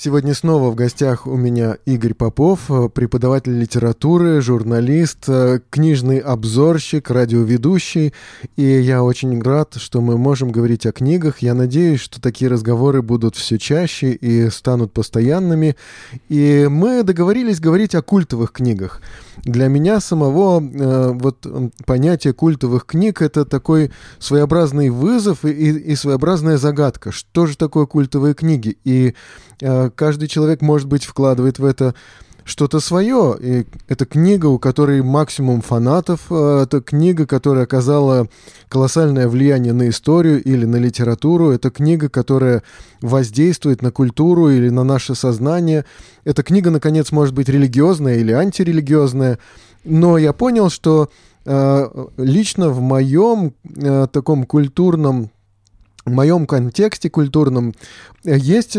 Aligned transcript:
Сегодня 0.00 0.32
снова 0.32 0.70
в 0.70 0.76
гостях 0.76 1.26
у 1.26 1.36
меня 1.36 1.76
Игорь 1.84 2.14
Попов, 2.14 2.70
э, 2.70 2.88
преподаватель 2.88 3.58
литературы, 3.58 4.40
журналист, 4.40 5.24
э, 5.26 5.58
книжный 5.70 6.18
обзорщик, 6.18 7.10
радиоведущий. 7.10 8.14
И 8.54 8.62
я 8.62 9.02
очень 9.02 9.42
рад, 9.42 9.74
что 9.74 10.00
мы 10.00 10.16
можем 10.16 10.52
говорить 10.52 10.86
о 10.86 10.92
книгах. 10.92 11.40
Я 11.40 11.54
надеюсь, 11.54 11.98
что 11.98 12.20
такие 12.20 12.48
разговоры 12.48 13.02
будут 13.02 13.34
все 13.34 13.58
чаще 13.58 14.12
и 14.12 14.48
станут 14.50 14.92
постоянными. 14.92 15.74
И 16.28 16.68
мы 16.70 17.02
договорились 17.02 17.58
говорить 17.58 17.96
о 17.96 18.02
культовых 18.02 18.52
книгах. 18.52 19.02
Для 19.42 19.66
меня 19.66 19.98
самого 19.98 20.60
э, 20.60 21.10
вот 21.12 21.44
понятие 21.86 22.34
культовых 22.34 22.86
книг 22.86 23.20
это 23.20 23.44
такой 23.44 23.90
своеобразный 24.20 24.90
вызов 24.90 25.44
и, 25.44 25.50
и 25.50 25.96
своеобразная 25.96 26.56
загадка. 26.56 27.10
Что 27.10 27.46
же 27.46 27.56
такое 27.56 27.86
культовые 27.86 28.34
книги? 28.34 28.78
И 28.84 29.16
каждый 29.60 30.28
человек, 30.28 30.62
может 30.62 30.88
быть, 30.88 31.04
вкладывает 31.04 31.58
в 31.58 31.64
это 31.64 31.94
что-то 32.48 32.80
свое. 32.80 33.36
И 33.40 33.66
это 33.88 34.06
книга, 34.06 34.46
у 34.46 34.58
которой 34.58 35.02
максимум 35.02 35.60
фанатов. 35.60 36.20
Э, 36.30 36.62
это 36.62 36.80
книга, 36.80 37.26
которая 37.26 37.64
оказала 37.64 38.26
колоссальное 38.68 39.28
влияние 39.28 39.74
на 39.74 39.88
историю 39.90 40.42
или 40.42 40.64
на 40.64 40.76
литературу. 40.76 41.50
Это 41.50 41.70
книга, 41.70 42.08
которая 42.08 42.62
воздействует 43.02 43.82
на 43.82 43.90
культуру 43.90 44.48
или 44.48 44.70
на 44.70 44.82
наше 44.82 45.14
сознание. 45.14 45.84
Эта 46.24 46.42
книга, 46.42 46.70
наконец, 46.70 47.12
может 47.12 47.34
быть 47.34 47.50
религиозная 47.50 48.16
или 48.16 48.32
антирелигиозная. 48.32 49.38
Но 49.84 50.16
я 50.16 50.32
понял, 50.32 50.70
что 50.70 51.10
э, 51.44 52.06
лично 52.16 52.70
в 52.70 52.80
моем 52.80 53.52
э, 53.76 54.06
таком 54.10 54.44
культурном 54.44 55.30
в 56.08 56.12
моем 56.12 56.46
контексте 56.46 57.10
культурном 57.10 57.74
есть 58.24 58.76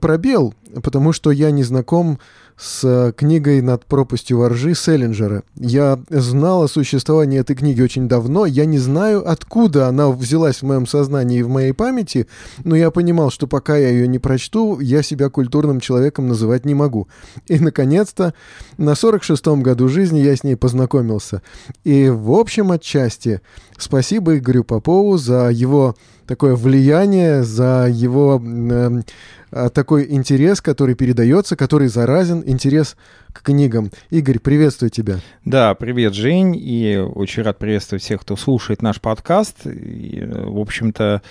пробел, 0.00 0.54
потому 0.82 1.12
что 1.12 1.30
я 1.30 1.50
не 1.50 1.62
знаком 1.62 2.18
с 2.62 2.84
э, 2.84 3.12
книгой 3.16 3.60
«Над 3.60 3.86
пропастью 3.86 4.38
воржи» 4.38 4.74
Селлинджера. 4.74 5.42
Я 5.56 5.98
знал 6.10 6.62
о 6.62 6.68
существовании 6.68 7.40
этой 7.40 7.56
книги 7.56 7.82
очень 7.82 8.08
давно. 8.08 8.46
Я 8.46 8.66
не 8.66 8.78
знаю, 8.78 9.28
откуда 9.28 9.88
она 9.88 10.08
взялась 10.10 10.58
в 10.58 10.62
моем 10.62 10.86
сознании 10.86 11.40
и 11.40 11.42
в 11.42 11.48
моей 11.48 11.72
памяти, 11.72 12.28
но 12.62 12.76
я 12.76 12.90
понимал, 12.90 13.30
что 13.30 13.46
пока 13.46 13.76
я 13.76 13.88
ее 13.88 14.06
не 14.06 14.18
прочту, 14.18 14.78
я 14.80 15.02
себя 15.02 15.28
культурным 15.28 15.80
человеком 15.80 16.28
называть 16.28 16.64
не 16.64 16.74
могу. 16.74 17.08
И, 17.48 17.58
наконец-то, 17.58 18.34
на 18.78 18.92
46-м 18.92 19.62
году 19.62 19.88
жизни 19.88 20.20
я 20.20 20.36
с 20.36 20.44
ней 20.44 20.56
познакомился. 20.56 21.42
И, 21.84 22.10
в 22.10 22.30
общем, 22.32 22.70
отчасти, 22.70 23.40
спасибо 23.82 24.38
Игорю 24.38 24.64
Попову 24.64 25.16
за 25.18 25.50
его 25.50 25.96
такое 26.26 26.54
влияние, 26.54 27.42
за 27.42 27.88
его 27.90 28.42
э, 28.42 29.68
такой 29.70 30.06
интерес, 30.10 30.60
который 30.60 30.94
передается, 30.94 31.56
который 31.56 31.88
заразен, 31.88 32.42
интерес 32.46 32.96
к 33.32 33.42
книгам. 33.42 33.90
Игорь, 34.10 34.38
приветствую 34.38 34.90
тебя. 34.90 35.20
Да, 35.44 35.74
привет, 35.74 36.14
Жень, 36.14 36.54
и 36.56 36.96
очень 36.96 37.42
рад 37.42 37.58
приветствовать 37.58 38.02
всех, 38.02 38.20
кто 38.20 38.36
слушает 38.36 38.82
наш 38.82 39.00
подкаст. 39.00 39.66
И, 39.66 40.22
в 40.24 40.58
общем-то, 40.58 41.22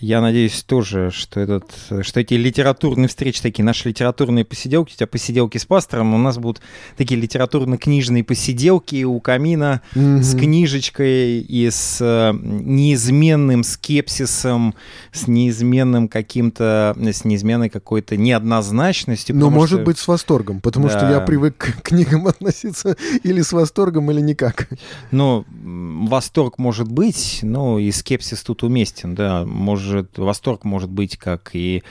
я 0.00 0.20
надеюсь 0.20 0.62
тоже, 0.62 1.10
что, 1.10 1.40
этот, 1.40 1.70
что 2.02 2.20
эти 2.20 2.34
литературные 2.34 3.08
встречи, 3.08 3.42
такие 3.42 3.64
наши 3.64 3.88
литературные 3.88 4.44
посиделки, 4.44 4.92
у 4.92 4.96
тебя 4.96 5.06
посиделки 5.08 5.58
с 5.58 5.64
пастором, 5.64 6.14
у 6.14 6.18
нас 6.18 6.38
будут 6.38 6.62
такие 6.96 7.20
литературно-книжные 7.20 8.22
посиделки 8.22 9.02
у 9.02 9.18
камина 9.20 9.82
mm-hmm. 9.94 10.22
с 10.22 10.36
книжечкой 10.36 11.40
и 11.40 11.68
с 11.70 12.32
неизменным 12.32 13.64
скепсисом, 13.64 14.74
с 15.12 15.26
неизменным 15.26 16.08
каким-то, 16.08 16.96
с 16.96 17.24
неизменной 17.24 17.68
какой-то 17.68 18.16
неоднозначностью. 18.16 19.36
Но 19.36 19.50
может 19.50 19.80
что... 19.80 19.84
быть 19.84 19.98
с 19.98 20.06
восторгом, 20.06 20.60
потому 20.60 20.88
да. 20.88 20.96
что 20.96 21.10
я 21.10 21.20
привык 21.20 21.47
к 21.50 21.82
книгам 21.82 22.26
относиться 22.26 22.96
или 23.22 23.42
с 23.42 23.52
восторгом, 23.52 24.10
или 24.10 24.20
никак. 24.20 24.68
Ну, 25.10 25.44
восторг 25.48 26.58
может 26.58 26.90
быть, 26.90 27.40
но 27.42 27.78
и 27.78 27.90
скепсис 27.90 28.42
тут 28.42 28.62
уместен, 28.62 29.14
да, 29.14 29.44
может 29.44 30.18
восторг 30.18 30.64
может 30.64 30.90
быть 30.90 31.16
как 31.16 31.50
и, 31.54 31.82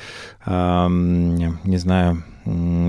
э, 0.45 0.88
не 0.90 1.78
знаю, 1.78 2.23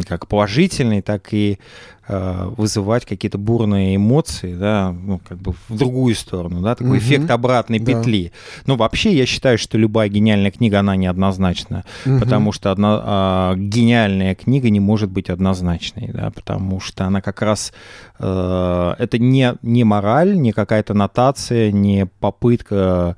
как 0.06 0.29
положительный, 0.29 1.03
так 1.03 1.33
и 1.33 1.59
вызывать 2.08 3.04
какие-то 3.04 3.38
бурные 3.38 3.96
эмоции, 3.96 4.54
да, 4.54 4.92
ну, 4.92 5.20
как 5.28 5.38
бы 5.38 5.54
в 5.69 5.76
другую 5.76 6.14
сторону, 6.14 6.60
да, 6.60 6.74
такой 6.74 6.98
угу. 6.98 6.98
эффект 6.98 7.30
обратной 7.30 7.78
да. 7.78 7.92
петли. 7.92 8.32
Но 8.66 8.76
вообще 8.76 9.14
я 9.14 9.26
считаю, 9.26 9.58
что 9.58 9.76
любая 9.76 10.08
гениальная 10.08 10.50
книга, 10.50 10.80
она 10.80 10.96
неоднозначна, 10.96 11.84
угу. 12.06 12.20
потому 12.20 12.52
что 12.52 12.70
одна 12.70 13.02
а, 13.04 13.54
гениальная 13.56 14.34
книга 14.34 14.70
не 14.70 14.80
может 14.80 15.10
быть 15.10 15.30
однозначной, 15.30 16.10
да, 16.12 16.30
потому 16.30 16.80
что 16.80 17.04
она 17.04 17.20
как 17.20 17.42
раз, 17.42 17.72
а, 18.19 18.94
это 18.98 19.19
не, 19.19 19.54
не 19.62 19.84
мораль, 19.84 20.38
не 20.38 20.52
какая-то 20.52 20.94
нотация, 20.94 21.72
не 21.72 22.06
попытка 22.20 23.16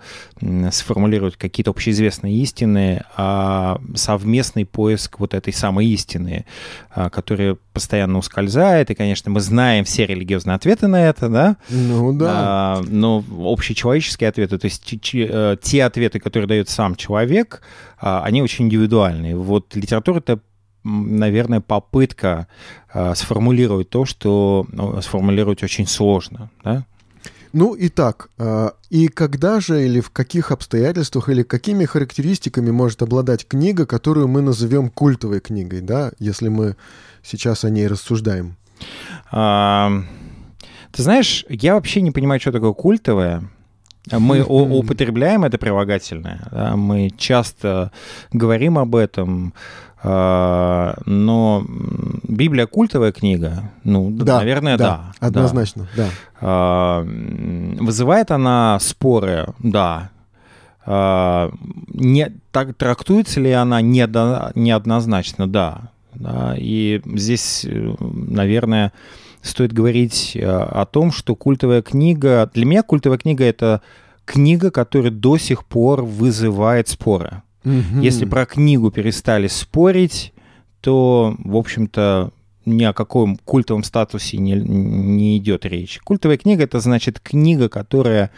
сформулировать 0.71 1.37
какие-то 1.37 1.71
общеизвестные 1.71 2.35
истины, 2.37 3.03
а 3.17 3.79
совместный 3.95 4.65
поиск 4.65 5.21
вот 5.21 5.35
этой 5.35 5.53
самой 5.53 5.87
истины, 5.87 6.47
а, 6.93 7.11
которая 7.11 7.57
постоянно 7.73 8.19
ускользает, 8.19 8.80
бывает, 8.81 8.91
и, 8.91 8.95
конечно, 8.95 9.31
мы 9.31 9.41
знаем 9.41 9.85
все 9.85 10.07
религиозные 10.07 10.55
ответы 10.55 10.87
на 10.87 11.09
это, 11.09 11.29
да? 11.29 11.57
Ну 11.69 12.13
да. 12.13 12.33
А, 12.33 12.83
но 12.89 13.25
общечеловеческие 13.45 14.29
ответы, 14.29 14.59
то 14.59 14.65
есть 14.65 15.15
э, 15.15 15.57
те 15.63 15.85
ответы, 15.85 16.19
которые 16.19 16.49
дает 16.49 16.69
сам 16.69 16.97
человек, 16.97 17.63
а, 18.01 18.23
они 18.25 18.43
очень 18.43 18.67
индивидуальные. 18.67 19.37
Вот 19.37 19.77
литература— 19.77 20.19
это 20.19 20.41
наверное, 20.83 21.61
попытка 21.61 22.47
э, 22.95 23.15
сформулировать 23.15 23.91
то, 23.91 24.07
что 24.07 24.67
ну, 24.73 25.03
сформулировать 25.03 25.63
очень 25.63 25.87
сложно, 25.87 26.49
да? 26.65 26.87
Ну 27.53 27.75
и 27.75 27.91
так, 27.91 28.31
э, 28.39 28.71
и 28.89 29.09
когда 29.09 29.61
же 29.61 29.85
или 29.85 30.01
в 30.01 30.09
каких 30.09 30.53
обстоятельствах 30.53 31.29
или 31.29 31.43
какими 31.43 31.85
характеристиками 31.85 32.71
может 32.71 33.03
обладать 33.03 33.47
книга, 33.47 33.85
которую 33.85 34.29
мы 34.29 34.41
назовем 34.41 34.89
культовой 34.89 35.41
книгой, 35.41 35.83
да, 35.83 36.13
если 36.19 36.49
мы 36.49 36.77
сейчас 37.23 37.65
о 37.65 37.71
ней 37.71 37.87
рассуждаем? 37.87 38.57
Ты 39.31 41.03
знаешь, 41.03 41.45
я 41.49 41.75
вообще 41.75 42.01
не 42.01 42.11
понимаю, 42.11 42.41
что 42.41 42.53
такое 42.53 42.73
культовое. 42.73 43.45
Мы 44.11 44.43
употребляем 44.43 45.45
это 45.45 45.59
прилагательное, 45.59 46.49
да? 46.51 46.77
мы 46.77 47.11
часто 47.17 47.93
говорим 48.33 48.79
об 48.79 48.97
этом, 48.97 49.55
а, 50.03 50.97
но 51.05 51.65
Библия 52.27 52.67
культовая 52.67 53.13
книга, 53.13 53.71
ну, 53.85 54.11
да, 54.11 54.39
наверное, 54.39 54.79
да. 54.79 55.13
да 55.21 55.27
однозначно, 55.27 55.87
да. 55.95 56.09
да. 56.41 57.05
Вызывает 57.05 58.31
она 58.31 58.79
споры, 58.81 59.49
да. 59.59 60.11
А, 60.87 61.53
не, 61.89 62.33
так 62.51 62.75
трактуется 62.75 63.41
ли 63.41 63.53
она 63.53 63.83
неоднозначно, 63.83 65.47
да. 65.47 65.91
Да. 66.15 66.55
И 66.59 67.01
здесь, 67.05 67.65
э, 67.65 67.95
наверное, 68.01 68.93
стоит 69.43 69.73
говорить 69.73 70.33
э, 70.35 70.45
о 70.45 70.87
том, 70.87 71.13
что 71.13 71.35
культовая 71.35 71.83
книга... 71.83 72.51
Для 72.55 72.65
меня 72.65 72.83
культовая 72.83 73.19
книга— 73.19 73.45
это 73.47 73.83
книга, 74.25 74.71
которая 74.71 75.11
до 75.11 75.39
сих 75.39 75.65
пор 75.65 76.03
вызывает 76.03 76.89
споры. 76.89 77.43
Угу. 77.65 78.01
Если 78.01 78.25
про 78.25 78.47
книгу 78.47 78.91
перестали 78.91 79.49
спорить, 79.49 80.33
то, 80.81 81.35
в 81.39 81.57
общем-то, 81.57 82.33
ни 82.67 82.85
о 82.85 82.93
каком 82.93 83.37
культовом 83.37 83.85
статусе 83.85 84.39
не, 84.39 84.53
не 84.53 85.39
идет 85.39 85.65
речь. 85.65 85.99
Культовая 86.05 86.37
книга— 86.37 86.63
это 86.65 86.81
значит 86.81 87.21
книга, 87.21 87.69
которая 87.69 88.31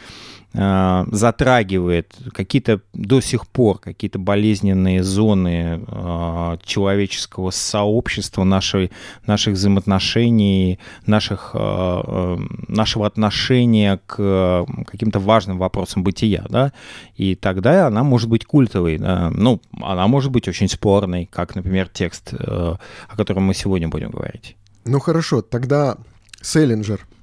затрагивает 0.54 2.14
какие-то 2.34 2.82
до 2.92 3.20
сих 3.20 3.46
пор 3.46 3.78
какие-то 3.78 4.18
болезненные 4.18 5.02
зоны 5.02 5.82
э, 5.86 6.56
человеческого 6.64 7.50
сообщества, 7.50 8.44
нашей, 8.44 8.90
наших 9.26 9.54
взаимоотношений, 9.54 10.78
наших, 11.06 11.52
э, 11.54 12.36
нашего 12.68 13.06
отношения 13.06 13.98
к 14.06 14.66
каким-то 14.86 15.20
важным 15.20 15.58
вопросам 15.58 16.04
бытия, 16.04 16.44
да, 16.50 16.72
и 17.16 17.34
тогда 17.34 17.86
она 17.86 18.02
может 18.02 18.28
быть 18.28 18.44
культовой, 18.44 18.98
да? 18.98 19.30
ну, 19.30 19.60
она 19.80 20.06
может 20.06 20.30
быть 20.30 20.48
очень 20.48 20.68
спорной, 20.68 21.26
как, 21.32 21.54
например, 21.54 21.88
текст, 21.88 22.34
о 22.34 22.76
котором 23.16 23.44
мы 23.44 23.54
сегодня 23.54 23.88
будем 23.88 24.10
говорить. 24.10 24.56
Ну 24.84 25.00
хорошо, 25.00 25.40
тогда 25.40 25.96
Селлинджер— 26.42 27.06
Э, 27.12 27.21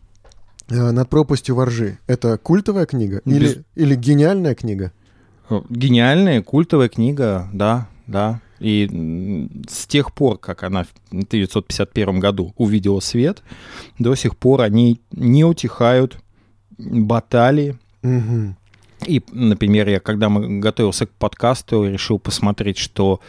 «Над 0.69 1.09
пропастью 1.09 1.55
воржи»— 1.55 1.97
это 2.07 2.37
культовая 2.37 2.85
книга 2.85 3.21
Без... 3.25 3.35
или, 3.35 3.63
или 3.75 3.95
гениальная 3.95 4.55
книга? 4.55 4.91
Гениальная, 5.69 6.43
культовая 6.43 6.89
книга, 6.89 7.49
да. 7.53 7.87
да, 8.05 8.39
и 8.59 9.47
с 9.67 9.87
тех 9.87 10.13
пор, 10.13 10.37
как 10.37 10.63
она 10.63 10.83
в 10.83 10.89
1951 11.09 12.19
году 12.19 12.53
увидела 12.57 12.99
свет, 12.99 13.41
до 13.97 14.15
сих 14.15 14.37
пор 14.37 14.61
они 14.61 15.01
не 15.11 15.43
утихают 15.43 16.17
баталии. 16.77 17.77
Мгм. 18.01 18.57
И, 19.05 19.23
например, 19.31 19.87
я 19.87 19.99
когда 19.99 20.29
мы 20.29 20.59
готовился 20.59 21.05
к 21.05 21.11
подкасту, 21.11 21.85
решил 21.85 22.19
посмотреть, 22.19 22.77
что 22.77 23.21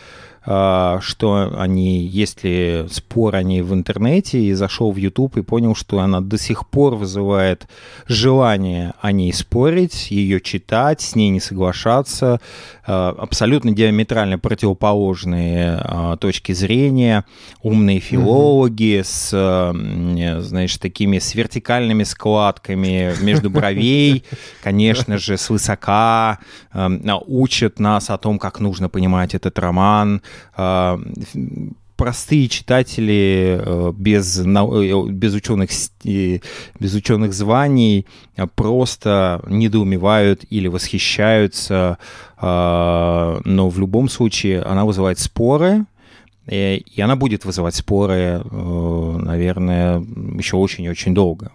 что 0.43 1.53
они, 1.59 2.03
есть 2.03 2.45
ли 2.45 2.87
спор 2.91 3.37
они 3.37 3.63
в 3.63 3.75
интернете, 3.75 4.41
и 4.41 4.53
зашел 4.55 4.91
в 4.91 4.97
YouTube 4.97 5.37
и 5.37 5.43
понял, 5.43 5.75
что 5.75 6.01
она 6.01 6.21
до 6.21 6.39
сих 6.39 6.69
пор 6.69 6.95
вызывает 6.95 7.69
желание 8.07 8.95
о 9.01 9.13
ней 9.13 9.33
спорить, 9.33 10.11
ее 10.11 10.41
читать, 10.41 11.01
с 11.01 11.15
ней 11.15 11.29
не 11.31 11.41
соглашаться, 11.41 12.41
а, 12.87 13.15
абсолютно 13.17 13.73
диаметрально 13.73 14.39
противоположные 14.39 15.81
а, 15.81 16.17
точки 16.17 16.53
зрения, 16.53 17.25
умные 17.63 18.01
филологи 18.01 19.03
с, 19.05 19.31
а, 19.33 19.73
знаешь, 20.41 20.77
такими 20.79 21.19
с 21.19 21.35
вертикальными 21.35 22.03
складками 22.05 23.15
между 23.23 23.51
бровей, 23.51 24.25
конечно 24.63 25.19
же, 25.19 25.37
свысока, 25.37 26.39
а, 26.73 26.91
учат 27.27 27.79
нас 27.79 28.11
о 28.11 28.19
том, 28.19 28.39
как 28.39 28.61
нужно 28.61 28.89
понимать 28.89 29.35
этот 29.35 29.59
роман, 29.59 30.21
а, 30.21 30.21
простые 32.01 32.49
читатели 32.49 33.61
э, 33.61 33.93
без, 33.95 34.39
э, 34.39 35.09
без, 35.11 35.35
ученых, 35.35 35.69
э, 36.07 36.39
без 36.79 36.95
ученых 36.95 37.35
званий 37.35 38.07
а, 38.39 38.47
просто 38.47 39.43
недоумевают 39.47 40.47
или 40.49 40.67
восхищаются, 40.69 41.99
а, 42.39 43.39
но 43.45 43.69
в 43.69 43.79
любом 43.79 44.09
случае 44.09 44.63
она 44.63 44.87
вызывает 44.87 45.19
споры, 45.19 45.85
и 46.47 47.01
она 47.03 47.17
будет 47.17 47.45
вызывать 47.45 47.75
споры, 47.75 48.43
наверное, 48.51 50.01
еще 50.39 50.57
очень 50.57 50.85
и 50.85 50.89
очень 50.89 51.15
долго. 51.15 51.53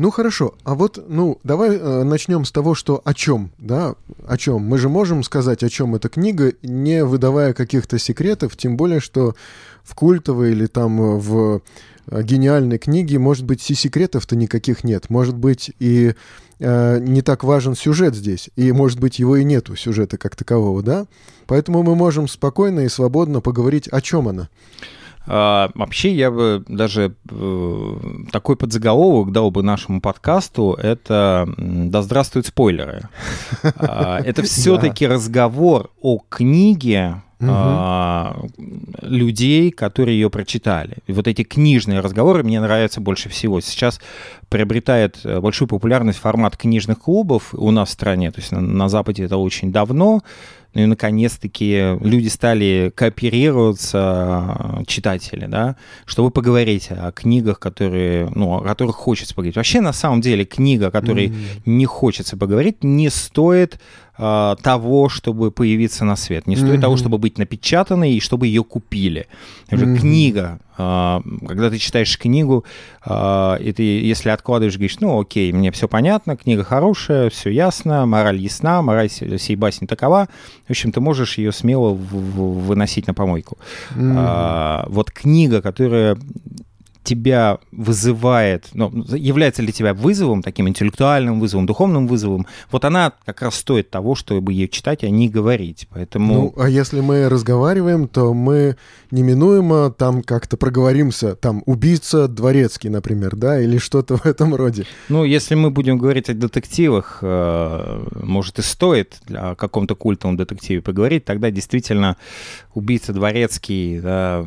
Ну 0.00 0.10
хорошо, 0.10 0.54
а 0.64 0.74
вот, 0.76 1.04
ну, 1.08 1.38
давай 1.44 1.76
э, 1.76 2.02
начнем 2.04 2.46
с 2.46 2.52
того, 2.52 2.74
что 2.74 3.02
о 3.04 3.12
чем, 3.12 3.50
да, 3.58 3.96
о 4.26 4.38
чем. 4.38 4.62
Мы 4.62 4.78
же 4.78 4.88
можем 4.88 5.22
сказать, 5.22 5.62
о 5.62 5.68
чем 5.68 5.94
эта 5.94 6.08
книга, 6.08 6.54
не 6.62 7.04
выдавая 7.04 7.52
каких-то 7.52 7.98
секретов, 7.98 8.56
тем 8.56 8.78
более, 8.78 9.00
что 9.00 9.34
в 9.82 9.94
культовой 9.94 10.52
или 10.52 10.64
там 10.64 10.98
э, 11.02 11.16
в 11.18 11.60
э, 12.06 12.22
гениальной 12.22 12.78
книге, 12.78 13.18
может 13.18 13.44
быть, 13.44 13.70
и 13.70 13.74
секретов-то 13.74 14.36
никаких 14.36 14.84
нет. 14.84 15.10
Может 15.10 15.36
быть, 15.36 15.70
и 15.80 16.14
э, 16.60 16.98
не 16.98 17.20
так 17.20 17.44
важен 17.44 17.74
сюжет 17.74 18.14
здесь, 18.14 18.48
и, 18.56 18.72
может 18.72 19.00
быть, 19.00 19.18
его 19.18 19.36
и 19.36 19.44
нету, 19.44 19.76
сюжета 19.76 20.16
как 20.16 20.34
такового, 20.34 20.82
да? 20.82 21.08
Поэтому 21.46 21.82
мы 21.82 21.94
можем 21.94 22.26
спокойно 22.26 22.80
и 22.80 22.88
свободно 22.88 23.42
поговорить, 23.42 23.86
о 23.88 24.00
чем 24.00 24.28
она. 24.28 24.48
А, 25.26 25.70
Вообще, 25.74 26.14
я 26.14 26.30
бы 26.30 26.64
даже 26.68 27.14
э, 27.30 27.96
такой 28.32 28.56
подзаголовок 28.56 29.32
дал 29.32 29.50
бы 29.50 29.62
нашему 29.62 30.00
подкасту, 30.00 30.74
это 30.80 31.48
«Да 31.56 32.02
здравствуют 32.02 32.46
спойлеры». 32.46 33.08
А, 33.76 34.20
Это 34.20 34.42
все-таки 34.42 35.06
разговор 35.06 35.90
о 36.00 36.18
книге 36.28 37.22
а, 37.48 38.44
людей, 39.02 39.70
которые 39.70 40.18
ее 40.18 40.30
прочитали. 40.30 40.98
И 41.06 41.12
вот 41.12 41.26
эти 41.26 41.42
книжные 41.42 42.00
разговоры 42.00 42.42
мне 42.42 42.60
нравятся 42.60 43.00
больше 43.00 43.28
всего. 43.28 43.60
Сейчас 43.60 44.00
приобретает 44.48 45.20
э, 45.24 45.40
большую 45.40 45.68
популярность 45.68 46.18
формат 46.18 46.56
книжных 46.56 46.98
клубов 46.98 47.54
у 47.54 47.70
нас 47.70 47.88
в 47.88 47.92
стране. 47.92 48.30
То 48.30 48.40
есть 48.40 48.52
на, 48.52 48.60
на 48.60 48.88
Западе 48.88 49.24
это 49.24 49.36
очень 49.36 49.72
давно. 49.72 50.22
Ну 50.74 50.82
и 50.82 50.86
наконец-таки 50.86 51.96
люди 52.00 52.28
стали 52.28 52.92
кооперироваться, 52.94 54.78
э, 54.80 54.84
читатели, 54.86 55.46
да, 55.46 55.76
чтобы 56.04 56.30
поговорить 56.30 56.88
о 56.90 57.10
книгах, 57.12 57.58
которые, 57.58 58.30
ну, 58.34 58.54
о 58.56 58.62
которых 58.62 58.96
хочется 58.96 59.34
поговорить. 59.34 59.56
Вообще, 59.56 59.80
на 59.80 59.92
самом 59.92 60.20
деле, 60.20 60.44
книга, 60.44 60.88
о 60.88 60.90
которой 60.90 61.28
Мгм. 61.28 61.38
не 61.66 61.86
хочется 61.86 62.36
поговорить, 62.36 62.84
не 62.84 63.08
стоит 63.10 63.80
а, 64.22 64.56
того, 64.56 65.08
чтобы 65.08 65.50
появиться 65.50 66.04
на 66.04 66.14
свет. 66.16 66.46
Не 66.46 66.56
стоит 66.56 66.72
Мгм. 66.74 66.80
того, 66.82 66.96
чтобы 66.98 67.16
быть 67.16 67.38
напечатанной 67.38 68.12
и 68.12 68.20
чтобы 68.20 68.46
ее 68.46 68.62
купили. 68.62 69.26
Мгм. 69.70 69.96
Книга, 69.96 70.58
а, 70.76 71.22
когда 71.48 71.70
ты 71.70 71.78
читаешь 71.78 72.18
книгу, 72.18 72.64
а, 73.02 73.56
и 73.56 73.72
ты, 73.72 73.82
если 73.82 74.28
откладываешь, 74.28 74.74
говоришь, 74.76 75.00
ну 75.00 75.18
окей, 75.20 75.50
мне 75.52 75.70
все 75.72 75.88
понятно, 75.88 76.36
книга 76.36 76.64
хорошая, 76.64 77.30
все 77.30 77.48
ясно, 77.50 78.04
мораль 78.04 78.36
ясна, 78.38 78.82
мораль 78.82 79.08
се- 79.08 79.38
сей 79.38 79.56
басни 79.56 79.86
такова. 79.86 80.28
В 80.66 80.70
общем, 80.70 80.92
ты 80.92 81.00
можешь 81.00 81.38
ее 81.38 81.50
смело 81.52 81.90
в- 81.94 81.96
в- 82.14 82.66
выносить 82.66 83.06
на 83.06 83.14
помойку. 83.14 83.56
А, 83.98 84.84
вот 84.88 85.10
книга, 85.10 85.62
которая 85.62 86.18
тебя 87.02 87.58
вызывает, 87.72 88.68
ну, 88.74 88.90
является 89.14 89.62
для 89.62 89.72
тебя 89.72 89.94
вызовом, 89.94 90.42
таким 90.42 90.68
интеллектуальным 90.68 91.40
вызовом, 91.40 91.66
духовным 91.66 92.06
вызовом, 92.06 92.46
вот 92.70 92.84
она 92.84 93.12
как 93.24 93.42
раз 93.42 93.54
стоит 93.54 93.90
того, 93.90 94.14
чтобы 94.14 94.52
ее 94.52 94.68
читать, 94.68 95.04
а 95.04 95.10
не 95.10 95.28
говорить. 95.28 95.88
Поэтому... 95.90 96.34
Ну, 96.34 96.54
а 96.62 96.68
если 96.68 97.00
мы 97.00 97.28
разговариваем, 97.28 98.06
то 98.06 98.34
мы 98.34 98.76
неминуемо 99.10 99.90
там 99.90 100.22
как-то 100.22 100.56
проговоримся, 100.56 101.34
там, 101.36 101.62
убийца 101.66 102.28
дворецкий, 102.28 102.90
например, 102.90 103.36
да, 103.36 103.60
или 103.60 103.78
что-то 103.78 104.16
в 104.16 104.26
этом 104.26 104.54
роде. 104.54 104.84
Ну, 105.08 105.24
если 105.24 105.54
мы 105.54 105.70
будем 105.70 105.98
говорить 105.98 106.28
о 106.28 106.34
детективах, 106.34 107.18
э, 107.22 108.06
может 108.22 108.58
и 108.58 108.62
стоит 108.62 109.20
о 109.30 109.54
каком-то 109.54 109.94
культовом 109.94 110.36
детективе 110.36 110.82
поговорить, 110.82 111.24
тогда 111.24 111.50
действительно 111.50 112.16
убийца 112.74 113.12
дворецкий, 113.12 114.00
да, 114.00 114.46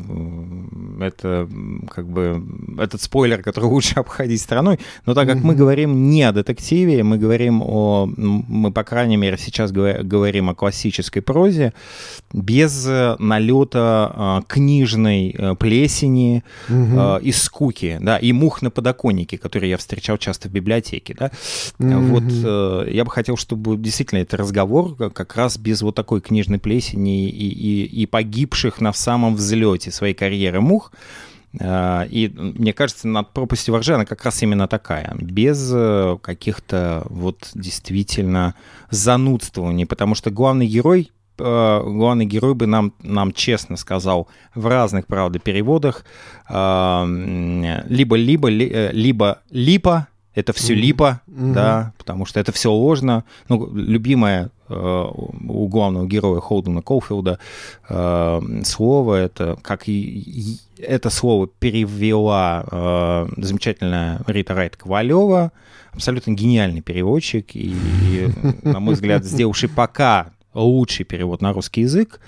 это 1.00 1.48
как 1.90 2.08
бы 2.08 2.43
этот 2.78 3.02
спойлер, 3.02 3.42
который 3.42 3.64
лучше 3.70 3.94
обходить 3.96 4.40
стороной. 4.40 4.78
Но 5.06 5.14
так 5.14 5.28
как 5.28 5.42
мы 5.42 5.54
говорим 5.54 6.10
не 6.10 6.22
о 6.22 6.32
детективе, 6.32 7.02
мы 7.02 7.18
говорим 7.18 7.62
о, 7.62 8.06
мы 8.16 8.72
по 8.72 8.84
крайней 8.84 9.16
мере 9.16 9.36
сейчас 9.38 9.72
говор- 9.72 10.02
говорим 10.02 10.50
о 10.50 10.54
классической 10.54 11.20
прозе 11.22 11.72
без 12.32 12.86
э, 12.86 13.16
налета 13.18 14.40
э, 14.42 14.42
книжной 14.48 15.34
э, 15.36 15.54
плесени, 15.54 16.42
э, 16.68 17.18
и 17.22 17.32
скуки, 17.32 17.98
да, 18.00 18.18
и 18.18 18.32
мух 18.32 18.62
на 18.62 18.70
подоконнике, 18.70 19.38
которые 19.38 19.70
я 19.70 19.76
встречал 19.76 20.18
часто 20.18 20.48
в 20.48 20.52
библиотеке, 20.52 21.14
да. 21.18 21.30
Мгм. 21.78 22.06
Вот 22.08 22.24
э, 22.28 22.88
я 22.92 23.04
бы 23.04 23.10
хотел, 23.10 23.36
чтобы 23.36 23.76
действительно 23.76 24.18
это 24.20 24.36
разговор 24.36 24.94
как- 24.96 25.12
как 25.12 25.36
раз 25.36 25.58
без 25.58 25.82
вот 25.82 25.94
такой 25.94 26.20
книжной 26.20 26.58
плесени 26.58 27.28
и, 27.28 27.48
и, 27.48 28.02
и 28.02 28.06
погибших 28.06 28.80
на 28.80 28.92
самом 28.92 29.34
взлете 29.36 29.90
своей 29.90 30.14
карьеры 30.14 30.60
мух. 30.60 30.92
Э, 31.60 32.06
И 32.10 32.28
мне 32.36 32.72
кажется, 32.72 33.08
над 33.08 33.32
пропастью 33.32 33.74
воржи 33.74 33.94
она 33.94 34.04
как 34.04 34.24
раз 34.24 34.42
именно 34.42 34.66
такая, 34.68 35.14
без 35.20 35.70
э, 35.74 36.16
каких-то 36.22 37.04
вот 37.10 37.50
действительно 37.54 38.54
занудствований, 38.90 39.86
потому 39.86 40.14
что 40.14 40.30
главный 40.30 40.66
герой 40.66 41.10
э, 41.38 41.80
главный 41.84 42.26
герой 42.26 42.54
бы 42.54 42.66
нам, 42.66 42.92
нам 43.02 43.32
честно 43.32 43.76
сказал 43.76 44.28
в 44.54 44.66
разных, 44.66 45.06
правда, 45.06 45.38
переводах, 45.38 46.04
либо-либо, 47.88 48.48
ли- 48.48 48.90
либо 48.92 49.38
липа, 49.50 50.08
это 50.34 50.52
все 50.52 50.74
липа, 50.74 51.20
Мгм. 51.26 51.52
да, 51.52 51.92
потому 51.98 52.26
что 52.26 52.40
это 52.40 52.50
все 52.52 52.70
ложно. 52.72 53.24
Ну, 53.48 53.70
любимое 53.74 54.46
э, 54.46 54.48
у 54.68 55.68
главного 55.68 56.06
героя 56.06 56.40
Холдена 56.40 56.82
Колфилда 56.82 57.38
э, 57.88 58.40
слово, 58.64 59.14
это 59.16 59.58
как 59.62 59.88
и- 59.88 60.58
это 60.78 61.10
слово 61.10 61.46
перевела 61.46 62.64
э, 62.70 63.28
замечательная 63.36 64.20
Рита 64.26 64.54
Райт 64.54 64.76
Ковалева, 64.76 65.52
абсолютно 65.92 66.32
гениальный 66.32 66.80
переводчик 66.80 67.54
и, 67.54 67.74
и, 67.74 68.28
на 68.62 68.80
мой 68.80 68.94
взгляд, 68.94 69.24
сделавший 69.24 69.68
пока 69.68 70.30
лучший 70.54 71.04
перевод 71.04 71.40
на 71.42 71.52
русский 71.52 71.82
язык. 71.82 72.20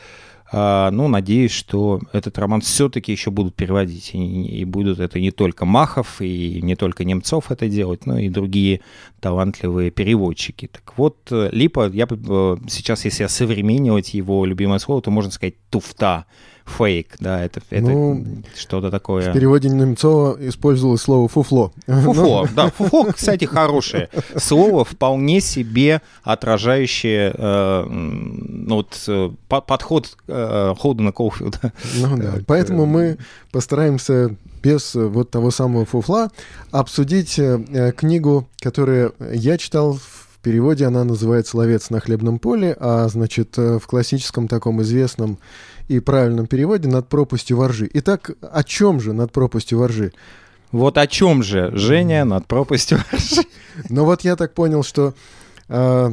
А, 0.53 0.91
Ну, 0.91 1.09
надеюсь, 1.09 1.51
что 1.51 2.01
этот 2.13 2.39
роман 2.39 2.61
все-таки 2.61 3.13
еще 3.13 3.31
будут 3.31 3.55
переводить. 3.55 4.11
И, 4.15 4.61
и 4.61 4.65
будут 4.65 5.01
это 5.01 5.19
не 5.19 5.31
только 5.31 5.65
Махов, 5.65 6.21
и 6.21 6.61
не 6.63 6.77
только 6.77 7.05
Немцов 7.05 7.51
это 7.51 7.69
делать, 7.69 8.07
но 8.07 8.19
и 8.19 8.29
другие 8.29 8.81
талантливые 9.21 9.91
переводчики. 9.91 10.69
Так 10.69 10.97
вот, 10.97 11.17
э, 11.31 11.49
Липа, 11.53 11.91
я 11.93 12.07
э, 12.09 12.57
сейчас, 12.69 13.05
если 13.05 13.25
осовременивать 13.25 14.15
его 14.15 14.45
любимое 14.45 14.79
слово, 14.79 15.03
то 15.03 15.11
можно 15.11 15.33
сказать 15.33 15.55
туфта, 15.71 16.27
фейк, 16.67 17.15
да, 17.21 17.45
это, 17.45 17.61
это 17.71 17.87
Ну, 17.87 18.43
что-то 18.57 18.89
В 18.89 18.91
такое. 18.91 19.33
переводе 19.33 19.69
Немцова 19.69 20.37
использовалось 20.49 21.01
слово 21.03 21.29
«фуфло». 21.29 21.73
Фуфло, 21.87 22.49
да, 22.55 22.71
фуфло, 22.71 23.13
кстати, 23.13 23.45
хорошее 23.45 24.09
слово, 24.37 24.85
вполне 24.85 25.41
себе 25.41 26.03
отражающее 26.25 27.33
э, 27.37 27.85
ну, 27.89 28.75
вот, 28.77 29.03
э, 29.09 29.31
по- 29.49 29.61
подход 29.61 30.17
э, 30.29 30.75
Холдена 30.79 31.13
Колфилда. 31.13 31.73
Ну 31.97 32.17
да, 32.17 32.33
Так, 32.33 32.47
поэтому 32.47 32.83
э, 32.83 32.87
мы 32.87 33.19
постараемся 33.53 34.35
без 34.63 34.95
э, 34.97 35.07
вот 35.07 35.31
того 35.31 35.51
самого 35.51 35.85
фуфла 35.87 36.31
обсудить 36.73 37.39
э, 37.39 37.65
э, 37.69 37.93
книгу, 37.93 38.49
которую 38.61 39.15
я 39.33 39.57
читал 39.59 39.95
в 39.95 40.39
переводе 40.43 40.85
она 40.87 41.03
называется 41.03 41.57
«Ловец 41.57 41.91
на 41.91 41.99
хлебном 41.99 42.39
поле», 42.39 42.77
а, 42.79 43.09
значит, 43.09 43.59
э, 43.59 43.79
в 43.81 43.87
классическом 43.89 44.47
таком 44.47 44.81
известном 44.83 45.39
и 45.89 46.01
правильном 46.01 46.47
переводе 46.47 46.89
«Над 46.89 47.09
пропастью 47.09 47.57
воржи». 47.57 47.89
Итак, 47.95 48.31
о 48.41 48.63
чем 48.65 49.01
же 49.01 49.13
«Над 49.13 49.33
пропастью 49.33 49.79
воржи»? 49.79 50.13
Вот 50.73 50.99
о 50.99 51.07
чем 51.07 51.43
же 51.43 51.71
Женя 51.75 52.25
над 52.25 52.47
пропастью 52.47 52.99
воржи? 53.11 53.43
Ну 53.89 54.05
вот 54.05 54.23
я 54.23 54.37
так 54.37 54.53
понял, 54.53 54.83
что 54.83 55.15
э, 55.69 56.11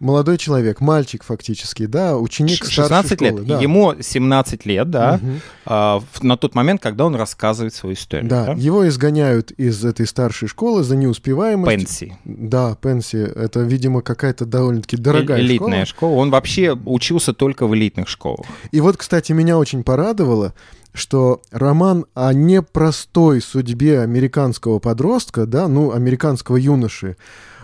молодой 0.00 0.38
человек, 0.38 0.80
мальчик 0.80 1.22
фактически, 1.24 1.86
да, 1.86 2.16
ученик 2.16 2.64
16 2.64 3.12
школы, 3.20 3.30
лет. 3.40 3.46
Да. 3.46 3.60
Ему 3.60 3.94
17 4.00 4.66
лет, 4.66 4.90
да, 4.90 5.20
а, 5.66 6.00
в- 6.12 6.22
на 6.22 6.36
тот 6.36 6.54
момент, 6.54 6.80
когда 6.82 7.04
он 7.06 7.14
рассказывает 7.14 7.74
свою 7.74 7.94
историю. 7.94 8.28
Да, 8.28 8.52
его 8.56 8.86
изгоняют 8.88 9.50
из 9.52 9.84
этой 9.84 10.06
старшей 10.06 10.48
школы 10.48 10.82
за 10.84 10.96
неуспеваемость. 10.96 11.68
Пенси. 11.76 12.16
Да, 12.24 12.76
Пенси. 12.80 13.16
Это, 13.18 13.60
видимо, 13.60 14.02
какая-то 14.02 14.44
довольно-таки 14.46 14.96
дорогая 14.96 15.40
Элитная 15.40 15.84
школа. 15.84 16.10
школа. 16.10 16.20
Он 16.20 16.30
вообще 16.30 16.78
учился 16.84 17.32
только 17.32 17.66
в 17.66 17.74
элитных 17.74 18.08
школах. 18.08 18.46
И 18.70 18.80
вот, 18.80 18.96
кстати, 18.96 19.32
меня 19.32 19.58
очень 19.58 19.82
порадовало, 19.82 20.54
что 20.94 21.42
роман 21.50 22.06
о 22.14 22.32
непростой 22.32 23.40
судьбе 23.40 24.00
американского 24.00 24.78
подростка, 24.78 25.46
да, 25.46 25.68
ну, 25.68 25.92
американского 25.92 26.56
юноши, 26.56 27.16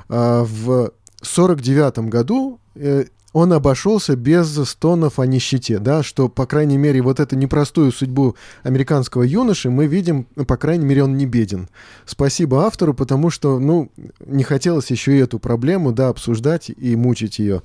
а, 0.08 0.44
в 0.44 0.92
49 1.26 1.98
году 2.08 2.60
э, 2.74 3.04
он 3.34 3.52
обошелся 3.52 4.14
без 4.14 4.54
стонов 4.68 5.18
о 5.18 5.26
нищете, 5.26 5.80
да, 5.80 6.04
что, 6.04 6.28
по 6.28 6.46
крайней 6.46 6.78
мере, 6.78 7.02
вот 7.02 7.18
эту 7.18 7.36
непростую 7.36 7.90
судьбу 7.90 8.36
американского 8.62 9.24
юноши 9.24 9.70
мы 9.70 9.86
видим, 9.86 10.28
ну, 10.36 10.44
по 10.44 10.56
крайней 10.56 10.86
мере, 10.86 11.02
он 11.02 11.16
не 11.16 11.26
беден. 11.26 11.68
Спасибо 12.06 12.64
автору, 12.64 12.94
потому 12.94 13.30
что, 13.30 13.58
ну, 13.58 13.90
не 14.24 14.44
хотелось 14.44 14.90
еще 14.92 15.16
и 15.16 15.20
эту 15.20 15.40
проблему, 15.40 15.90
да, 15.90 16.08
обсуждать 16.08 16.70
и 16.70 16.94
мучить 16.94 17.40
ее. 17.40 17.62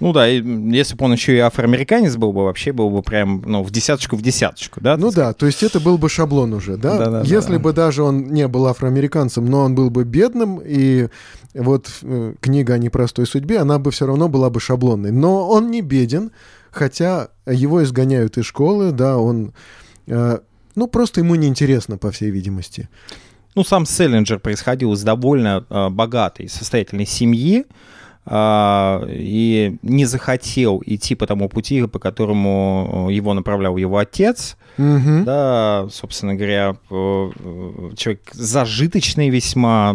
Ну 0.00 0.12
да, 0.12 0.28
и 0.28 0.42
если 0.42 0.94
бы 0.94 1.06
он 1.06 1.12
еще 1.12 1.36
и 1.36 1.38
афроамериканец 1.38 2.16
был 2.16 2.32
бы, 2.32 2.44
вообще 2.44 2.72
был 2.72 2.90
бы 2.90 3.02
прям, 3.02 3.42
ну, 3.46 3.62
в 3.62 3.70
десяточку 3.70 4.16
в 4.16 4.22
десяточку, 4.22 4.80
да? 4.80 4.96
Ну 4.96 5.10
да, 5.10 5.32
то 5.32 5.46
есть 5.46 5.62
это 5.62 5.80
был 5.80 5.96
бы 5.96 6.08
шаблон 6.08 6.52
уже, 6.52 6.76
да? 6.76 6.98
Да-да-да. 6.98 7.22
Если 7.24 7.56
бы 7.56 7.72
даже 7.72 8.02
он 8.02 8.26
не 8.26 8.46
был 8.48 8.66
афроамериканцем, 8.66 9.46
но 9.46 9.62
он 9.62 9.74
был 9.74 9.88
бы 9.88 10.04
бедным, 10.04 10.60
и 10.62 11.08
вот 11.58 11.90
э, 12.02 12.34
книга 12.40 12.74
о 12.74 12.78
непростой 12.78 13.26
судьбе, 13.26 13.58
она 13.58 13.78
бы 13.78 13.90
все 13.90 14.06
равно 14.06 14.28
была 14.28 14.50
бы 14.50 14.60
шаблонной. 14.60 15.12
Но 15.12 15.48
он 15.48 15.70
не 15.70 15.82
беден, 15.82 16.30
хотя 16.70 17.28
его 17.46 17.82
изгоняют 17.82 18.38
из 18.38 18.44
школы, 18.44 18.92
да, 18.92 19.18
он... 19.18 19.52
э, 20.06 20.38
ну, 20.74 20.86
просто 20.88 21.20
ему 21.20 21.34
неинтересно, 21.34 21.98
по 21.98 22.10
всей 22.10 22.30
видимости. 22.30 22.88
Ну, 23.54 23.64
сам 23.64 23.86
Селлинджер 23.86 24.38
происходил 24.38 24.92
из 24.92 25.02
довольно 25.02 25.64
э, 25.68 25.88
богатой, 25.88 26.48
состоятельной 26.48 27.06
семьи, 27.06 27.64
а, 28.28 29.04
и 29.08 29.78
не 29.82 30.04
захотел 30.04 30.82
идти 30.84 31.14
по 31.14 31.28
тому 31.28 31.48
пути, 31.48 31.86
по 31.86 32.00
которому 32.00 33.08
э, 33.08 33.12
его 33.12 33.34
направлял 33.34 33.76
его 33.76 33.98
отец. 33.98 34.56
Мгм. 34.78 35.24
Да, 35.24 35.86
собственно 35.90 36.34
говоря, 36.34 36.76
э, 36.90 37.30
человек 37.96 38.20
зажиточный 38.32 39.30
весьма, 39.30 39.90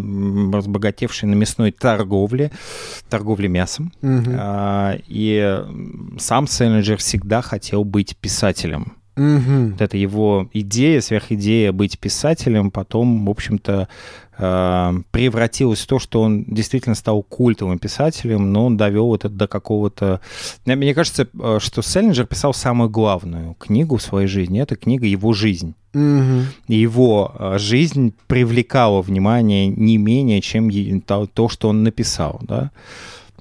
разбогатевший 0.53 1.29
на 1.29 1.35
мясной 1.35 1.71
торговле, 1.71 2.51
торговле 3.09 3.47
мясом. 3.47 3.91
А, 4.03 4.97
И 5.07 5.63
сам 6.17 6.47
Селлинджер 6.47 6.97
всегда 6.97 7.41
хотел 7.41 7.83
быть 7.83 8.17
писателем. 8.17 8.93
Мгм. 9.21 9.71
Вот 9.71 9.81
эта 9.81 9.97
его 9.97 10.49
идея, 10.51 10.99
сверхидея 10.99 11.71
быть 11.71 11.99
писателем, 11.99 12.71
потом, 12.71 13.25
в 13.25 13.29
общем-то, 13.29 13.87
э, 14.37 14.93
превратилась 15.11 15.81
в 15.81 15.87
то, 15.87 15.99
что 15.99 16.21
он 16.21 16.43
действительно 16.45 16.95
стал 16.95 17.21
культовым 17.21 17.77
писателем, 17.77 18.51
но 18.51 18.65
он 18.65 18.77
довел 18.77 19.13
это 19.13 19.29
до 19.29 19.47
какого-то... 19.47 20.21
Мне 20.65 20.75
мне 20.75 20.95
кажется, 20.95 21.27
э, 21.39 21.59
что 21.61 21.83
Селлинджер 21.83 22.25
писал 22.25 22.53
самую 22.55 22.89
главную 22.89 23.53
книгу 23.59 23.97
в 23.97 24.01
своей 24.01 24.27
жизни. 24.27 24.59
Это 24.59 24.75
книга 24.75 25.05
«Его 25.05 25.33
жизнь». 25.33 25.75
И 25.93 26.75
его 26.75 27.35
э, 27.37 27.57
жизнь 27.59 28.15
привлекала 28.25 29.01
внимание 29.01 29.67
не 29.67 29.97
менее, 29.97 30.41
чем 30.41 30.71
то, 31.01 31.27
то, 31.27 31.47
что 31.47 31.69
он 31.69 31.83
написал, 31.83 32.39
да. 32.41 32.71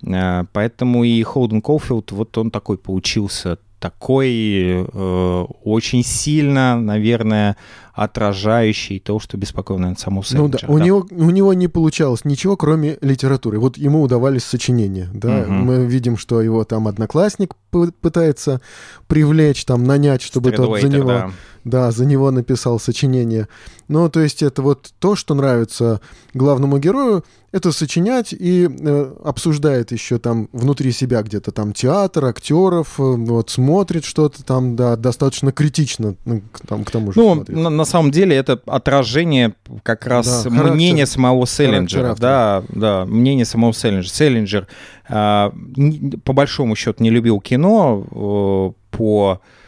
Э, 0.02 0.44
Поэтому 0.52 1.04
и 1.04 1.22
Холден 1.22 1.62
Коуфилд, 1.62 2.12
вот 2.12 2.37
он 2.37 2.50
такой 2.50 2.76
получился, 2.76 3.58
такой 3.80 4.87
э, 4.87 5.44
очень 5.64 6.04
сильно, 6.04 6.78
наверное, 6.78 7.56
отражающий 7.92 9.00
то, 9.00 9.18
что 9.18 9.37
беспокоит, 9.37 9.80
наверное, 9.80 10.00
саму 10.00 10.22
Ну 10.30 10.49
да, 10.49 10.58
Селлинджера. 10.58 10.72
у, 10.72 10.78
него, 10.78 11.06
у 11.10 11.30
него 11.30 11.54
не 11.54 11.66
получалось 11.66 12.25
ничего, 12.25 12.56
кроме 12.56 12.99
литературы. 13.00 13.58
Вот 13.58 13.76
ему 13.78 14.02
удавались 14.02 14.44
сочинения, 14.44 15.08
да. 15.12 15.44
Мгм. 15.46 15.64
Мы 15.64 15.87
видим, 15.87 16.16
что 16.16 16.40
его 16.40 16.64
там 16.64 16.87
одноклассник 16.88 17.54
пытается 18.00 18.60
привлечь, 19.06 19.64
там, 19.64 19.84
нанять, 19.84 20.22
чтобы 20.22 20.52
тот 20.52 20.80
за 20.80 20.88
него, 20.88 21.08
да. 21.08 21.30
Да, 21.64 21.90
за 21.90 22.05
него 22.07 22.31
написал 22.31 22.79
сочинение. 22.79 23.49
Ну, 23.88 24.09
то 24.09 24.21
есть 24.21 24.43
это 24.43 24.62
вот 24.62 24.90
то, 24.99 25.17
что 25.17 25.35
нравится 25.35 26.00
главному 26.35 26.79
герою, 26.79 27.25
это 27.52 27.73
сочинять 27.73 28.33
и 28.33 28.69
э, 28.71 29.12
обсуждает 29.25 29.90
еще 29.90 30.19
там 30.19 30.49
внутри 30.52 30.93
себя 30.93 31.23
где-то 31.23 31.50
там 31.50 31.73
театр, 31.73 32.26
актеров, 32.26 33.00
э, 33.00 33.02
вот 33.02 33.50
смотрит 33.50 34.05
что-то 34.05 34.45
там, 34.45 34.76
да, 34.76 34.95
достаточно 34.97 35.50
критично 35.50 36.14
ну, 36.25 36.43
к, 36.52 36.64
там, 36.67 36.85
к 36.85 36.90
тому 36.93 37.11
же 37.12 37.19
Ну, 37.19 37.35
смотрит. 37.35 37.57
на, 37.57 37.69
на 37.71 37.85
самом 37.85 38.12
деле 38.12 38.37
это 38.37 38.61
отражение 38.67 39.55
как 39.83 40.07
раз 40.07 40.45
Да, 40.45 40.50
характер- 40.50 40.75
мнения 40.75 41.07
самого 41.07 41.45
Селлинджера. 41.47 42.14
Да, 42.14 42.62
да, 42.69 43.05
мнение 43.07 43.45
самого 43.45 43.73
Селлинджера. 43.75 44.14
Селлинджер, 44.14 44.69
н- 45.09 46.21
по 46.25 46.33
большому 46.33 46.76
счету, 46.76 47.02
не 47.02 47.11
любил 47.11 47.40
кино 47.40 48.05
э, 48.11 48.97
по 48.97 49.40
э, 49.43 49.60